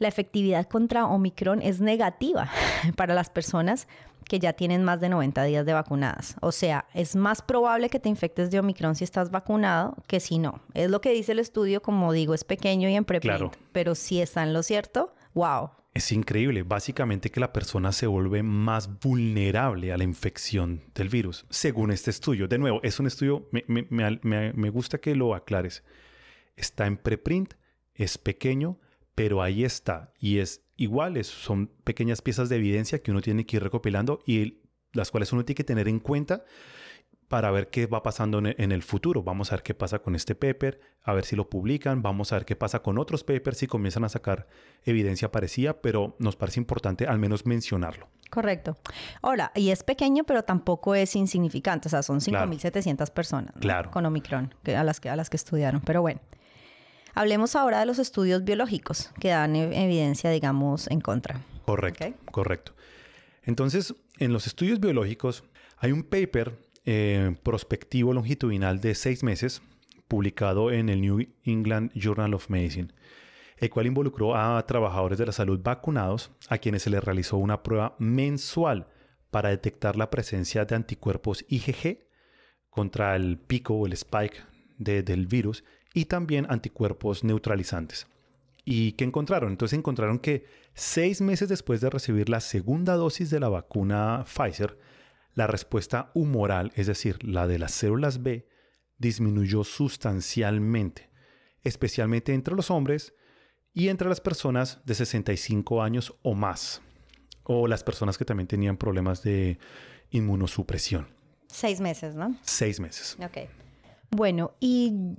la 0.00 0.08
efectividad 0.08 0.66
contra 0.66 1.06
Omicron 1.06 1.62
es 1.62 1.80
negativa 1.80 2.50
para 2.96 3.14
las 3.14 3.30
personas 3.30 3.86
que 4.28 4.40
ya 4.40 4.54
tienen 4.54 4.82
más 4.82 5.00
de 5.00 5.08
90 5.08 5.44
días 5.44 5.66
de 5.66 5.72
vacunadas. 5.72 6.36
O 6.40 6.50
sea, 6.50 6.86
es 6.94 7.14
más 7.14 7.42
probable 7.42 7.88
que 7.90 8.00
te 8.00 8.08
infectes 8.08 8.50
de 8.50 8.58
Omicron 8.58 8.96
si 8.96 9.04
estás 9.04 9.30
vacunado 9.30 9.96
que 10.08 10.18
si 10.18 10.38
no. 10.38 10.60
Es 10.74 10.90
lo 10.90 11.00
que 11.00 11.12
dice 11.12 11.32
el 11.32 11.38
estudio, 11.38 11.80
como 11.80 12.12
digo, 12.12 12.34
es 12.34 12.42
pequeño 12.42 12.88
y 12.88 12.94
en 12.94 13.04
preprint, 13.04 13.54
pero 13.72 13.94
si 13.94 14.20
está 14.20 14.42
en 14.42 14.52
lo 14.52 14.62
cierto, 14.64 15.14
wow, 15.34 15.70
es 15.94 16.10
increíble, 16.10 16.62
básicamente 16.62 17.30
que 17.30 17.40
la 17.40 17.52
persona 17.52 17.92
se 17.92 18.06
vuelve 18.06 18.42
más 18.42 18.98
vulnerable 19.00 19.92
a 19.92 19.98
la 19.98 20.04
infección 20.04 20.82
del 20.94 21.10
virus, 21.10 21.44
según 21.50 21.90
este 21.90 22.10
estudio. 22.10 22.48
De 22.48 22.58
nuevo, 22.58 22.80
es 22.82 22.98
un 22.98 23.06
estudio, 23.06 23.48
me, 23.50 24.70
gusta 24.70 24.98
que 24.98 25.14
lo 25.14 25.34
aclares. 25.34 25.84
Está 26.56 26.86
en 26.86 26.96
preprint, 26.96 27.54
es 27.94 28.16
pequeño, 28.16 28.78
pero 29.14 29.42
ahí 29.42 29.64
está. 29.64 30.14
Y 30.18 30.38
es 30.38 30.64
igual, 30.76 31.22
son 31.24 31.66
pequeñas 31.84 32.22
piezas 32.22 32.48
de 32.48 32.56
evidencia 32.56 33.02
que 33.02 33.10
uno 33.10 33.20
tiene 33.20 33.44
que 33.44 33.56
ir 33.56 33.62
recopilando 33.62 34.20
y 34.26 34.62
las 34.94 35.10
cuales 35.10 35.32
uno 35.32 35.44
tiene 35.44 35.56
que 35.56 35.64
tener 35.64 35.88
en 35.88 36.00
cuenta 36.00 36.44
para 37.32 37.50
ver 37.50 37.68
qué 37.68 37.86
va 37.86 38.02
pasando 38.02 38.42
en 38.44 38.72
el 38.72 38.82
futuro. 38.82 39.22
Vamos 39.22 39.52
a 39.52 39.56
ver 39.56 39.62
qué 39.62 39.72
pasa 39.72 40.00
con 40.00 40.14
este 40.14 40.34
paper, 40.34 40.78
a 41.02 41.14
ver 41.14 41.24
si 41.24 41.34
lo 41.34 41.48
publican, 41.48 42.02
vamos 42.02 42.30
a 42.30 42.36
ver 42.36 42.44
qué 42.44 42.56
pasa 42.56 42.80
con 42.82 42.98
otros 42.98 43.24
papers 43.24 43.56
si 43.56 43.66
comienzan 43.66 44.04
a 44.04 44.10
sacar 44.10 44.48
evidencia 44.84 45.32
parecida, 45.32 45.80
pero 45.80 46.14
nos 46.18 46.36
parece 46.36 46.60
importante 46.60 47.06
al 47.06 47.18
menos 47.18 47.46
mencionarlo. 47.46 48.10
Correcto. 48.28 48.76
Ahora, 49.22 49.50
y 49.54 49.70
es 49.70 49.82
pequeño, 49.82 50.24
pero 50.24 50.42
tampoco 50.42 50.94
es 50.94 51.16
insignificante, 51.16 51.88
o 51.88 51.90
sea, 51.90 52.02
son 52.02 52.20
5.700 52.20 53.10
personas 53.12 53.54
con 53.90 54.04
Omicron 54.04 54.54
a, 54.66 54.84
las 54.84 55.00
que, 55.00 55.08
a 55.08 55.16
las 55.16 55.30
que 55.30 55.38
estudiaron, 55.38 55.80
pero 55.80 56.02
bueno. 56.02 56.20
Hablemos 57.14 57.56
ahora 57.56 57.80
de 57.80 57.86
los 57.86 57.98
estudios 57.98 58.44
biológicos 58.44 59.10
que 59.18 59.28
dan 59.28 59.56
e, 59.56 59.84
evidencia, 59.84 60.28
digamos, 60.28 60.86
en 60.90 61.00
contra. 61.00 61.40
Correcto, 61.64 62.12
correcto. 62.30 62.72
Entonces, 63.42 63.94
en 64.18 64.34
los 64.34 64.46
estudios 64.46 64.80
biológicos 64.80 65.44
hay 65.78 65.92
un 65.92 66.02
paper 66.02 66.71
eh, 66.84 67.36
prospectivo 67.42 68.12
longitudinal 68.12 68.80
de 68.80 68.94
seis 68.94 69.22
meses, 69.22 69.62
publicado 70.08 70.70
en 70.70 70.88
el 70.88 71.00
New 71.00 71.26
England 71.44 71.90
Journal 71.94 72.34
of 72.34 72.50
Medicine, 72.50 72.88
el 73.56 73.70
cual 73.70 73.86
involucró 73.86 74.36
a 74.36 74.64
trabajadores 74.66 75.18
de 75.18 75.26
la 75.26 75.32
salud 75.32 75.60
vacunados 75.62 76.30
a 76.48 76.58
quienes 76.58 76.82
se 76.82 76.90
les 76.90 77.02
realizó 77.02 77.38
una 77.38 77.62
prueba 77.62 77.96
mensual 77.98 78.88
para 79.30 79.48
detectar 79.48 79.96
la 79.96 80.10
presencia 80.10 80.64
de 80.64 80.74
anticuerpos 80.74 81.44
IgG 81.48 82.00
contra 82.68 83.16
el 83.16 83.38
pico 83.38 83.74
o 83.74 83.86
el 83.86 83.92
spike 83.94 84.42
del 84.78 85.26
virus 85.26 85.64
y 85.94 86.06
también 86.06 86.46
anticuerpos 86.50 87.24
neutralizantes. 87.24 88.06
¿Y 88.64 88.92
qué 88.92 89.04
encontraron? 89.04 89.50
Entonces 89.50 89.78
encontraron 89.78 90.18
que 90.18 90.44
seis 90.74 91.20
meses 91.20 91.48
después 91.48 91.80
de 91.80 91.90
recibir 91.90 92.28
la 92.28 92.40
segunda 92.40 92.94
dosis 92.94 93.30
de 93.30 93.40
la 93.40 93.48
vacuna 93.48 94.24
Pfizer, 94.24 94.78
la 95.34 95.46
respuesta 95.46 96.10
humoral, 96.14 96.72
es 96.74 96.86
decir, 96.86 97.22
la 97.24 97.46
de 97.46 97.58
las 97.58 97.72
células 97.72 98.22
B, 98.22 98.48
disminuyó 98.98 99.64
sustancialmente, 99.64 101.10
especialmente 101.62 102.34
entre 102.34 102.54
los 102.54 102.70
hombres 102.70 103.14
y 103.72 103.88
entre 103.88 104.08
las 104.08 104.20
personas 104.20 104.80
de 104.84 104.94
65 104.94 105.82
años 105.82 106.14
o 106.22 106.34
más, 106.34 106.82
o 107.44 107.66
las 107.66 107.82
personas 107.82 108.18
que 108.18 108.24
también 108.24 108.46
tenían 108.46 108.76
problemas 108.76 109.22
de 109.22 109.58
inmunosupresión. 110.10 111.08
Seis 111.48 111.80
meses, 111.80 112.14
¿no? 112.14 112.36
Seis 112.42 112.80
meses. 112.80 113.16
Ok. 113.22 113.48
Bueno, 114.10 114.52
y 114.60 115.16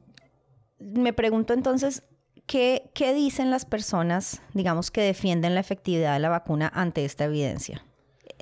me 0.79 1.13
pregunto 1.13 1.53
entonces, 1.53 2.03
¿qué, 2.45 2.91
¿qué 2.93 3.13
dicen 3.13 3.49
las 3.49 3.65
personas, 3.65 4.41
digamos, 4.53 4.91
que 4.91 5.01
defienden 5.01 5.55
la 5.55 5.61
efectividad 5.61 6.13
de 6.13 6.19
la 6.19 6.29
vacuna 6.29 6.71
ante 6.73 7.05
esta 7.05 7.25
evidencia? 7.25 7.83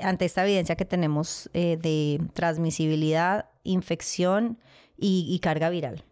Ante 0.01 0.25
esta 0.25 0.43
evidencia 0.43 0.75
que 0.75 0.85
tenemos 0.85 1.49
eh, 1.53 1.77
de 1.81 2.21
transmisibilidad, 2.33 3.49
infección 3.63 4.59
y, 4.97 5.39
carga 5.39 5.69
viral? 5.69 6.05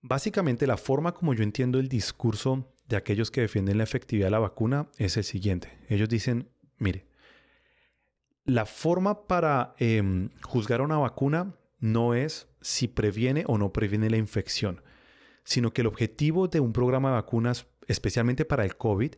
Básicamente 0.00 0.66
la 0.66 0.76
forma 0.76 1.12
como 1.12 1.34
yo 1.34 1.42
entiendo 1.42 1.78
el 1.78 1.88
discurso 1.88 2.72
de 2.88 2.96
aquellos 2.96 3.30
que 3.30 3.40
defienden 3.40 3.78
la 3.78 3.84
efectividad 3.84 4.26
de 4.26 4.32
la 4.32 4.38
vacuna 4.38 4.88
es 4.98 5.16
el 5.16 5.24
siguiente. 5.24 5.78
Ellos 5.88 6.08
dicen, 6.08 6.48
mire, 6.78 7.06
la 8.44 8.66
forma 8.66 9.26
para 9.26 9.74
em, 9.78 10.30
juzgar 10.42 10.80
una 10.80 10.98
vacuna 10.98 11.54
no 11.78 12.14
es 12.14 12.48
si 12.60 12.88
previene 12.88 13.44
o 13.46 13.58
no 13.58 13.72
previene 13.72 14.10
la 14.10 14.16
infección, 14.16 14.82
sino 15.44 15.72
que 15.72 15.80
el 15.80 15.88
objetivo 15.88 16.48
de 16.48 16.60
un 16.60 16.72
programa 16.72 17.10
de 17.10 17.14
vacunas, 17.14 17.66
especialmente 17.88 18.44
para 18.44 18.64
el 18.64 18.76
COVID, 18.76 19.14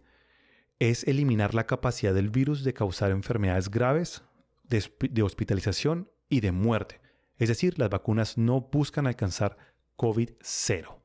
es 0.79 1.05
eliminar 1.05 1.55
la 1.55 1.66
capacidad 1.66 2.14
del 2.14 2.31
virus 2.31 2.64
de 2.64 2.75
causar 2.75 3.11
enfermedades 3.11 3.70
graves, 3.70 4.22
de, 4.64 5.22
hospitalización 5.22 6.11
y 6.29 6.41
de 6.41 6.53
muerte. 6.53 7.01
Es 7.39 7.49
decir, 7.49 7.79
las 7.79 7.91
vacunas 7.91 8.39
no 8.39 8.61
buscan 8.61 9.07
alcanzar 9.07 9.57
COVID-0. 9.97 10.97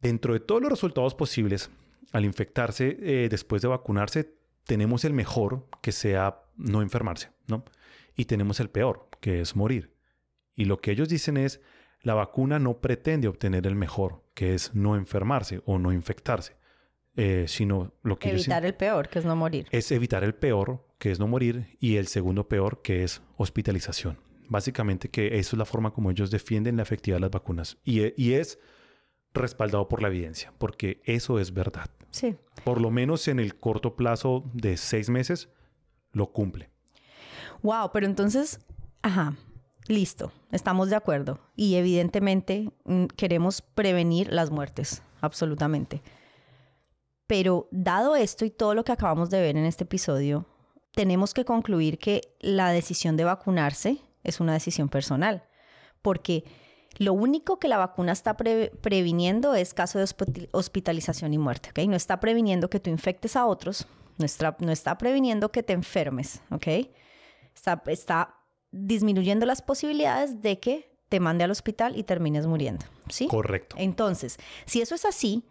Dentro 0.00 0.32
de 0.32 0.40
todos 0.40 0.62
los 0.62 0.70
resultados 0.70 1.14
posibles, 1.14 1.70
al 2.12 2.24
infectarse 2.24 2.96
eh, 3.00 3.28
después 3.28 3.62
de 3.62 3.68
vacunarse, 3.68 4.34
tenemos 4.64 5.04
el 5.04 5.12
mejor, 5.12 5.66
que 5.82 5.92
sea 5.92 6.42
no 6.56 6.82
enfermarse, 6.82 7.30
¿no? 7.46 7.64
Y 8.14 8.26
tenemos 8.26 8.60
el 8.60 8.68
peor, 8.68 9.08
que 9.20 9.40
es 9.40 9.56
morir. 9.56 9.94
Y 10.54 10.66
lo 10.66 10.80
que 10.80 10.90
ellos 10.90 11.08
dicen 11.08 11.36
es, 11.36 11.60
la 12.02 12.14
vacuna 12.14 12.58
no 12.58 12.80
pretende 12.80 13.28
obtener 13.28 13.66
el 13.66 13.74
mejor, 13.74 14.24
que 14.34 14.54
es 14.54 14.74
no 14.74 14.96
enfermarse 14.96 15.62
o 15.64 15.78
no 15.78 15.92
infectarse. 15.92 16.57
Eh, 17.20 17.48
sino 17.48 17.90
lo 18.04 18.16
que 18.16 18.30
evitar 18.30 18.64
el 18.64 18.74
peor, 18.74 19.08
que 19.08 19.18
es 19.18 19.24
no 19.24 19.34
morir. 19.34 19.66
Es 19.72 19.90
evitar 19.90 20.22
el 20.22 20.36
peor, 20.36 20.86
que 20.98 21.10
es 21.10 21.18
no 21.18 21.26
morir, 21.26 21.76
y 21.80 21.96
el 21.96 22.06
segundo 22.06 22.46
peor, 22.46 22.80
que 22.80 23.02
es 23.02 23.22
hospitalización. 23.36 24.20
Básicamente 24.48 25.08
que 25.08 25.36
eso 25.36 25.56
es 25.56 25.58
la 25.58 25.64
forma 25.64 25.92
como 25.92 26.12
ellos 26.12 26.30
defienden 26.30 26.76
la 26.76 26.84
efectividad 26.84 27.16
de 27.16 27.22
las 27.22 27.32
vacunas. 27.32 27.76
Y, 27.82 28.02
e, 28.02 28.14
y 28.16 28.34
es 28.34 28.60
respaldado 29.34 29.88
por 29.88 30.00
la 30.00 30.06
evidencia, 30.06 30.52
porque 30.58 31.00
eso 31.04 31.40
es 31.40 31.52
verdad. 31.52 31.90
Sí. 32.12 32.36
Por 32.62 32.80
lo 32.80 32.92
menos 32.92 33.26
en 33.26 33.40
el 33.40 33.56
corto 33.56 33.96
plazo 33.96 34.44
de 34.54 34.76
seis 34.76 35.10
meses, 35.10 35.48
lo 36.12 36.30
cumple. 36.30 36.70
Wow, 37.62 37.90
pero 37.92 38.06
entonces, 38.06 38.60
ajá, 39.02 39.34
listo, 39.88 40.30
estamos 40.52 40.88
de 40.88 40.94
acuerdo. 40.94 41.40
Y 41.56 41.74
evidentemente 41.74 42.70
mm, 42.84 43.06
queremos 43.16 43.60
prevenir 43.60 44.32
las 44.32 44.52
muertes, 44.52 45.02
absolutamente. 45.20 46.00
Pero 47.28 47.68
dado 47.70 48.16
esto 48.16 48.44
y 48.44 48.50
todo 48.50 48.74
lo 48.74 48.82
que 48.82 48.92
acabamos 48.92 49.30
de 49.30 49.40
ver 49.40 49.56
en 49.56 49.66
este 49.66 49.84
episodio, 49.84 50.46
tenemos 50.92 51.34
que 51.34 51.44
concluir 51.44 51.98
que 51.98 52.22
la 52.40 52.70
decisión 52.70 53.16
de 53.16 53.24
vacunarse 53.24 53.98
es 54.24 54.40
una 54.40 54.54
decisión 54.54 54.88
personal, 54.88 55.44
porque 56.02 56.42
lo 56.96 57.12
único 57.12 57.58
que 57.58 57.68
la 57.68 57.76
vacuna 57.76 58.12
está 58.12 58.36
previniendo 58.36 59.54
es 59.54 59.74
caso 59.74 59.98
de 59.98 60.06
hospitalización 60.52 61.34
y 61.34 61.38
muerte, 61.38 61.68
¿ok? 61.70 61.86
No 61.86 61.96
está 61.96 62.18
previniendo 62.18 62.70
que 62.70 62.80
tú 62.80 62.88
infectes 62.88 63.36
a 63.36 63.46
otros, 63.46 63.86
no 64.16 64.24
está, 64.24 64.56
no 64.58 64.72
está 64.72 64.96
previniendo 64.96 65.52
que 65.52 65.62
te 65.62 65.74
enfermes, 65.74 66.40
¿ok? 66.50 66.66
Está, 67.54 67.82
está 67.86 68.36
disminuyendo 68.70 69.44
las 69.44 69.60
posibilidades 69.60 70.40
de 70.40 70.58
que 70.60 70.96
te 71.10 71.20
mande 71.20 71.44
al 71.44 71.50
hospital 71.50 71.94
y 71.96 72.04
termines 72.04 72.46
muriendo, 72.46 72.86
¿sí? 73.10 73.28
Correcto. 73.28 73.76
Entonces, 73.78 74.38
si 74.64 74.80
eso 74.80 74.94
es 74.94 75.04
así, 75.04 75.44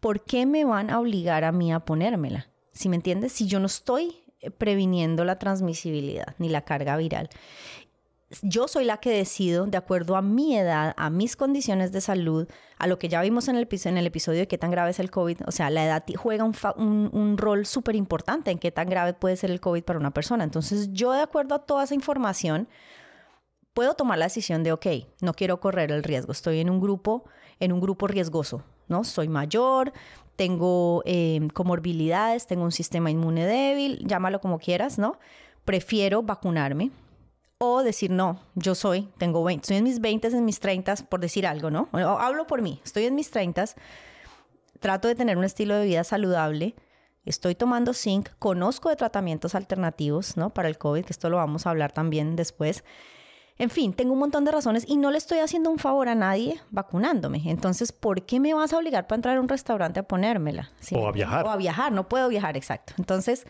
¿por 0.00 0.24
qué 0.24 0.46
me 0.46 0.64
van 0.64 0.90
a 0.90 0.98
obligar 0.98 1.44
a 1.44 1.52
mí 1.52 1.72
a 1.72 1.80
ponérmela? 1.80 2.48
Si 2.72 2.88
me 2.88 2.96
entiendes, 2.96 3.32
si 3.32 3.46
yo 3.46 3.60
no 3.60 3.66
estoy 3.66 4.16
eh, 4.40 4.50
previniendo 4.50 5.24
la 5.24 5.38
transmisibilidad 5.38 6.34
ni 6.38 6.48
la 6.48 6.62
carga 6.62 6.96
viral. 6.96 7.28
yo 8.42 8.68
soy 8.68 8.84
la 8.84 8.98
que 8.98 9.10
decido, 9.10 9.66
de 9.66 9.76
acuerdo 9.76 10.16
a 10.16 10.22
mi 10.22 10.56
edad, 10.56 10.94
a 10.96 11.10
mis 11.10 11.36
condiciones 11.36 11.90
de 11.90 12.00
salud, 12.00 12.48
a 12.78 12.86
lo 12.86 12.98
que 12.98 13.08
ya 13.08 13.20
vimos 13.22 13.48
en 13.48 13.56
el, 13.56 13.62
episodio 13.62 14.38
de 14.38 14.48
qué 14.48 14.56
tan 14.56 14.70
grave 14.70 14.90
es 14.90 15.00
el 15.00 15.10
COVID. 15.10 15.38
O 15.46 15.50
sea, 15.50 15.68
la 15.68 15.84
edad 15.84 16.04
juega 16.16 16.44
un, 16.44 17.10
un 17.12 17.38
rol 17.38 17.66
súper 17.66 17.96
importante 17.96 18.50
en 18.52 18.58
qué 18.58 18.70
tan 18.70 18.88
grave 18.88 19.14
puede 19.14 19.36
ser 19.36 19.50
el 19.50 19.60
COVID 19.60 19.82
para 19.82 19.98
una 19.98 20.12
persona. 20.12 20.44
Entonces, 20.44 20.92
yo, 20.92 21.12
de 21.12 21.22
acuerdo 21.22 21.56
a 21.56 21.66
toda 21.66 21.84
esa 21.84 21.94
información, 21.94 22.68
puedo 23.74 23.94
tomar 23.94 24.18
la 24.18 24.26
decisión 24.26 24.62
de, 24.62 24.72
ok, 24.72 24.86
no 25.20 25.34
quiero 25.34 25.60
correr 25.60 25.90
el 25.90 26.02
riesgo. 26.02 26.32
Estoy 26.32 26.60
en 26.60 26.70
un 26.70 26.80
grupo, 26.80 27.24
en 27.58 27.72
un 27.72 27.80
grupo 27.80 28.06
riesgoso, 28.06 28.62
¿no? 28.90 29.04
Soy 29.04 29.28
mayor, 29.28 29.92
tengo 30.36 31.02
eh, 31.04 31.40
comorbilidades, 31.54 32.46
tengo 32.46 32.64
un 32.64 32.72
sistema 32.72 33.10
inmune 33.10 33.46
débil, 33.46 34.04
llámalo 34.06 34.40
como 34.40 34.58
quieras, 34.58 34.98
¿no? 34.98 35.18
Prefiero 35.64 36.22
vacunarme 36.22 36.90
o 37.58 37.82
decir, 37.82 38.10
no, 38.10 38.40
yo 38.54 38.74
soy, 38.74 39.08
tengo 39.18 39.44
20, 39.44 39.60
estoy 39.60 39.76
en 39.76 39.84
mis 39.84 40.00
20, 40.00 40.28
en 40.28 40.44
mis 40.46 40.60
30, 40.60 40.94
por 41.10 41.20
decir 41.20 41.46
algo, 41.46 41.70
¿no? 41.70 41.90
hablo 41.92 42.46
por 42.46 42.62
mí, 42.62 42.80
estoy 42.82 43.04
en 43.04 43.14
mis 43.14 43.30
30, 43.30 43.66
trato 44.80 45.08
de 45.08 45.14
tener 45.14 45.36
un 45.36 45.44
estilo 45.44 45.74
de 45.74 45.84
vida 45.84 46.02
saludable, 46.02 46.74
estoy 47.26 47.54
tomando 47.54 47.92
zinc, 47.92 48.30
conozco 48.38 48.88
de 48.88 48.96
tratamientos 48.96 49.54
alternativos, 49.54 50.38
¿no? 50.38 50.50
Para 50.50 50.68
el 50.68 50.78
COVID, 50.78 51.04
que 51.04 51.12
esto 51.12 51.28
lo 51.28 51.36
vamos 51.36 51.66
a 51.66 51.70
hablar 51.70 51.92
también 51.92 52.34
después. 52.34 52.82
En 53.60 53.70
fin, 53.70 53.92
tengo 53.92 54.14
un 54.14 54.18
montón 54.18 54.44
de 54.44 54.52
razones 54.52 54.84
y 54.88 54.96
no 54.96 55.10
le 55.10 55.18
estoy 55.18 55.38
haciendo 55.38 55.70
un 55.70 55.78
favor 55.78 56.08
a 56.08 56.14
nadie 56.14 56.60
vacunándome. 56.70 57.42
Entonces, 57.46 57.92
¿por 57.92 58.22
qué 58.26 58.40
me 58.40 58.54
vas 58.54 58.72
a 58.72 58.78
obligar 58.78 59.06
para 59.06 59.16
entrar 59.16 59.36
a 59.36 59.40
un 59.40 59.48
restaurante 59.48 60.00
a 60.00 60.02
ponérmela? 60.02 60.72
O 60.92 61.06
a 61.06 61.12
viajar. 61.12 61.44
O 61.44 61.50
a 61.50 61.56
viajar, 61.56 61.92
no 61.92 62.08
puedo 62.08 62.28
viajar, 62.28 62.56
exacto. 62.56 62.94
Entonces, 62.98 63.46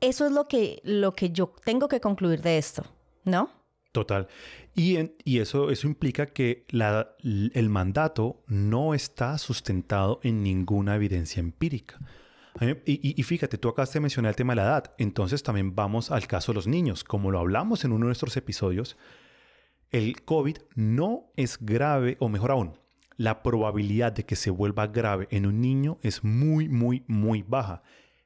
eso 0.00 0.26
es 0.26 0.32
lo 0.32 0.48
que, 0.48 0.80
lo 0.84 1.14
que 1.14 1.30
yo 1.30 1.52
tengo 1.64 1.86
que 1.86 2.00
concluir 2.00 2.40
de 2.40 2.58
esto. 2.58 2.84
¿no? 3.24 3.50
Total. 3.92 4.28
Y, 4.74 4.98
y 5.24 5.40
eso, 5.40 5.70
eso 5.70 5.86
implica 5.86 6.26
que 6.26 6.64
la, 6.68 7.16
el 7.22 7.68
mandato 7.68 8.42
no 8.46 8.94
está 8.94 9.36
sustentado 9.38 10.20
en 10.22 10.42
ninguna 10.42 10.94
evidencia 10.94 11.40
empírica. 11.40 11.98
Y, 12.84 13.20
y, 13.20 13.22
fíjate, 13.22 13.58
tú 13.58 13.68
acabas 13.68 13.92
de 13.92 14.00
mencionar 14.00 14.30
el 14.30 14.36
tema 14.36 14.52
de 14.52 14.56
la 14.56 14.64
edad, 14.64 14.94
entonces 14.98 15.42
también 15.42 15.74
vamos 15.74 16.10
al 16.10 16.26
caso 16.26 16.52
de 16.52 16.56
los 16.56 16.66
niños. 16.66 17.04
Como 17.04 17.30
lo 17.30 17.38
hablamos 17.38 17.84
en 17.84 17.92
uno 17.92 18.06
de 18.06 18.08
nuestros 18.08 18.36
episodios, 18.36 18.96
el 19.90 20.22
COVID 20.22 20.58
no 20.74 21.30
es 21.36 21.58
grave, 21.60 22.16
o 22.18 22.28
mejor 22.28 22.50
aún, 22.50 22.78
la 23.16 23.42
probabilidad 23.42 24.12
de 24.12 24.24
que 24.24 24.36
se 24.36 24.50
vuelva 24.50 24.88
grave 24.88 25.28
en 25.30 25.46
un 25.46 25.60
niño 25.60 25.98
es 26.02 26.24
muy, 26.24 26.68
muy, 26.68 27.04
muy 27.06 27.42
baja. 27.42 27.82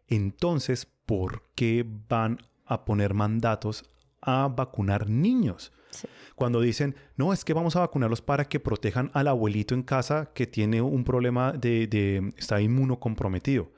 Entonces, 0.09 0.87
¿por 1.07 1.43
qué 1.55 1.85
van 2.09 2.39
a 2.67 2.85
poner 2.85 3.15
mandatos 3.15 3.85
a 4.21 4.49
vacunar 4.49 5.09
niños. 5.09 5.73
Cuando 6.35 6.61
dicen, 6.61 6.97
no, 7.17 7.33
es 7.33 7.45
que 7.45 7.53
vamos 7.53 7.77
a 7.77 7.81
vacunarlos 7.81 8.21
para 8.21 8.47
que 8.47 8.59
protejan 8.59 9.11
al 9.15 9.29
abuelito 9.29 9.75
en 9.75 9.83
casa 9.83 10.31
que 10.35 10.47
tiene 10.47 10.83
un 10.83 11.05
problema 11.05 11.53
de, 11.53 11.87
de 11.87 12.33
está 12.37 12.61
inmunocomprometido. 12.61 13.71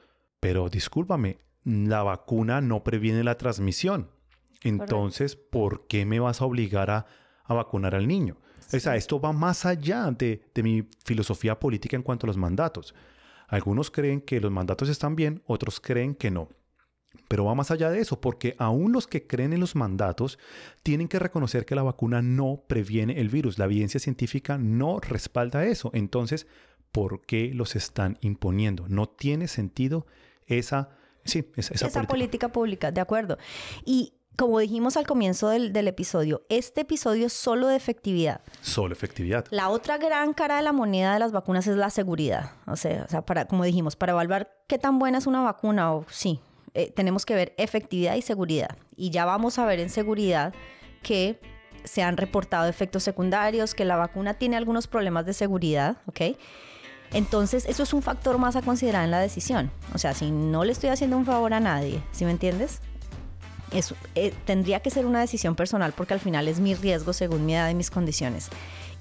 Pero 0.47 0.69
discúlpame, 0.69 1.39
la 1.65 2.05
vacuna 2.05 2.61
no 2.61 2.85
previene 2.85 3.25
la 3.25 3.37
transmisión. 3.37 4.13
Entonces, 4.63 5.35
¿por 5.35 5.89
qué 5.89 6.07
me 6.07 6.21
vas 6.21 6.41
a 6.41 6.45
obligar 6.45 6.89
a, 6.89 7.07
vacunar 7.49 7.97
al 7.97 8.07
niño? 8.07 8.37
O 8.73 8.79
sea, 8.79 8.95
esto 8.95 9.21
va 9.21 9.33
más 9.33 9.67
allá 9.67 10.09
de, 10.13 10.45
de 10.55 10.63
mi 10.63 10.89
filosofía 11.05 11.59
política 11.59 11.97
en 11.97 12.05
cuanto 12.05 12.27
a 12.27 12.29
los 12.29 12.37
mandatos. 12.37 12.95
Algunos 13.49 13.91
creen 13.91 14.21
que 14.21 14.41
los 14.41 14.53
mandatos 14.53 14.89
están 14.89 15.17
bien, 15.17 15.43
otros 15.47 15.81
creen 15.81 16.15
que 16.15 16.31
no. 16.31 16.49
Pero 17.27 17.47
va 17.47 17.57
más 17.57 17.73
allá 17.73 17.91
de 17.91 17.99
eso, 17.99 18.21
porque 18.21 18.55
aún 18.57 18.93
los 18.93 19.09
que 19.09 19.27
creen 19.27 19.53
en 19.53 19.59
los 19.59 19.75
mandatos 19.75 20.39
tienen 20.85 21.09
que 21.09 21.19
reconocer 21.19 21.67
que 21.67 21.75
la 21.75 21.83
vacuna 21.83 22.23
no 22.23 22.63
previene 22.69 23.19
el 23.21 23.31
virus. 23.31 23.59
La 23.59 23.65
evidencia 23.65 23.99
científica 23.99 24.59
no 24.59 25.01
respalda 25.01 25.65
eso. 25.65 25.91
Entonces, 25.93 26.47
¿por 26.93 27.23
qué 27.23 27.51
los 27.53 27.75
están 27.75 28.17
imponiendo? 28.21 28.87
No 28.89 29.09
tiene 29.09 29.49
sentido 29.49 30.07
esa, 30.47 30.91
sí, 31.25 31.51
esa, 31.57 31.75
esa 31.75 32.03
política. 32.05 32.49
pública, 32.49 32.91
de 32.91 33.01
acuerdo. 33.01 33.39
Y 33.85 34.15
como 34.37 34.59
dijimos 34.59 34.97
al 34.97 35.07
comienzo 35.07 35.49
del, 35.49 35.73
del, 35.73 35.89
episodio, 35.89 36.43
este 36.49 36.83
episodio 36.83 37.27
es 37.27 37.33
solo 37.33 37.69
de 37.69 37.77
efectividad. 37.77 38.43
Solo 38.61 38.93
efectividad. 38.93 39.47
La 39.51 39.71
otra 39.71 39.97
gran 39.97 40.35
cara 40.35 40.57
de 40.57 40.63
la 40.63 40.73
moneda 40.73 41.15
de 41.15 41.19
las 41.19 41.33
vacunas 41.33 41.67
es 41.67 41.77
la 41.77 41.91
seguridad. 41.91 42.53
O 42.67 42.77
sea, 42.77 43.05
o 43.05 43.09
sea 43.09 43.23
para, 43.25 43.47
como 43.47 43.65
dijimos, 43.65 43.97
para 43.97 44.13
evaluar 44.13 44.51
qué 44.69 44.79
tan 44.79 44.99
buena 44.99 45.19
es 45.19 45.27
una 45.27 45.41
vacuna, 45.41 45.95
o 45.95 46.05
sí, 46.11 46.41
eh, 46.75 46.93
tenemos 46.95 47.25
que 47.25 47.35
ver 47.35 47.55
efectividad 47.57 48.15
y 48.17 48.23
seguridad. 48.23 48.77
Y 48.95 49.11
ya 49.11 49.25
vamos 49.25 49.59
a 49.59 49.65
ver 49.65 49.81
en 49.81 49.89
seguridad 49.89 50.53
que 51.03 51.41
se 51.85 52.03
han 52.03 52.17
reportado 52.17 52.69
efectos 52.69 53.03
secundarios, 53.03 53.75
que 53.75 53.85
la 53.85 53.97
vacuna 53.97 54.35
tiene 54.35 54.57
algunos 54.57 54.87
problemas 54.87 55.25
de 55.25 55.33
seguridad, 55.33 55.99
¿ok? 56.07 56.37
Entonces, 57.13 57.65
eso 57.67 57.83
es 57.83 57.93
un 57.93 58.03
factor 58.03 58.39
más 58.39 58.57
a 58.57 58.63
considerar 58.63 59.05
en 59.05 59.11
la 59.11 59.21
decisión. 59.21 59.71
O 59.95 59.99
sea, 59.99 60.15
si 60.15 60.31
no 60.31 60.65
le 60.65 60.73
estoy 60.73 60.91
haciendo 60.91 61.17
un 61.17 61.25
favor 61.25 61.55
a 61.55 61.61
nadie, 61.61 62.03
¿sí 62.13 62.25
me 62.25 62.31
entiendes? 62.31 62.81
Eso, 63.71 63.97
eh, 64.15 64.33
tendría 64.45 64.81
que 64.81 64.91
ser 64.91 65.07
una 65.07 65.21
decisión 65.21 65.57
personal 65.57 65.93
porque 65.93 66.15
al 66.15 66.21
final 66.21 66.47
es 66.49 66.61
mi 66.61 66.75
riesgo 66.75 67.13
según 67.13 67.47
mi 67.47 67.55
edad 67.55 67.69
y 67.71 67.75
mis 67.75 67.91
condiciones. 67.91 68.49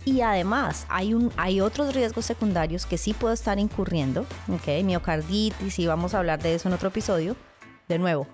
Y 0.05 0.21
además, 0.21 0.85
hay, 0.87 1.13
un, 1.15 1.31
hay 1.35 1.61
otros 1.61 1.95
riesgos 1.95 2.25
secundarios 2.25 2.85
que 2.85 2.97
sí 2.97 3.13
puedo 3.13 3.33
estar 3.33 3.57
incurriendo, 3.57 4.25
¿ok? 4.53 4.83
Miocarditis, 4.83 5.79
y 5.79 5.87
vamos 5.87 6.13
a 6.13 6.19
hablar 6.19 6.41
de 6.41 6.53
eso 6.53 6.67
en 6.67 6.75
otro 6.75 6.89
episodio, 6.89 7.35
de 7.87 7.97
nuevo, 7.97 8.27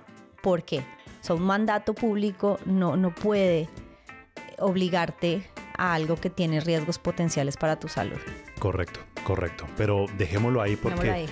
¿por 0.43 0.63
qué? 0.63 0.83
O 1.29 1.35
un 1.35 1.43
mandato 1.43 1.93
público 1.93 2.59
no, 2.65 2.97
no 2.97 3.15
puede 3.15 3.69
obligarte 4.57 5.47
a 5.77 5.93
algo 5.93 6.17
que 6.17 6.29
tiene 6.29 6.59
riesgos 6.59 6.99
potenciales 6.99 7.55
para 7.55 7.79
tu 7.79 7.87
salud. 7.87 8.19
Correcto, 8.61 8.99
correcto. 9.23 9.65
Pero 9.75 10.05
dejémoslo 10.19 10.61
ahí 10.61 10.75
porque, 10.75 11.25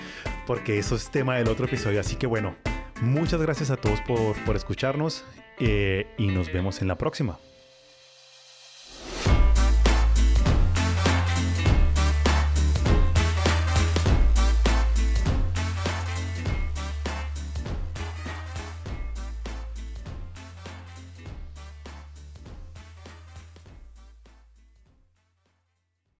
porque 0.48 0.80
eso 0.80 0.96
es 0.96 1.12
tema 1.12 1.36
del 1.36 1.46
otro 1.46 1.66
episodio. 1.66 2.00
Así 2.00 2.16
que 2.16 2.26
bueno, 2.26 2.56
muchas 3.02 3.40
gracias 3.40 3.70
a 3.70 3.76
todos 3.76 4.00
por, 4.00 4.34
por 4.44 4.56
escucharnos 4.56 5.24
eh, 5.60 6.08
y 6.18 6.26
nos 6.26 6.52
vemos 6.52 6.82
en 6.82 6.88
la 6.88 6.98
próxima. 6.98 7.38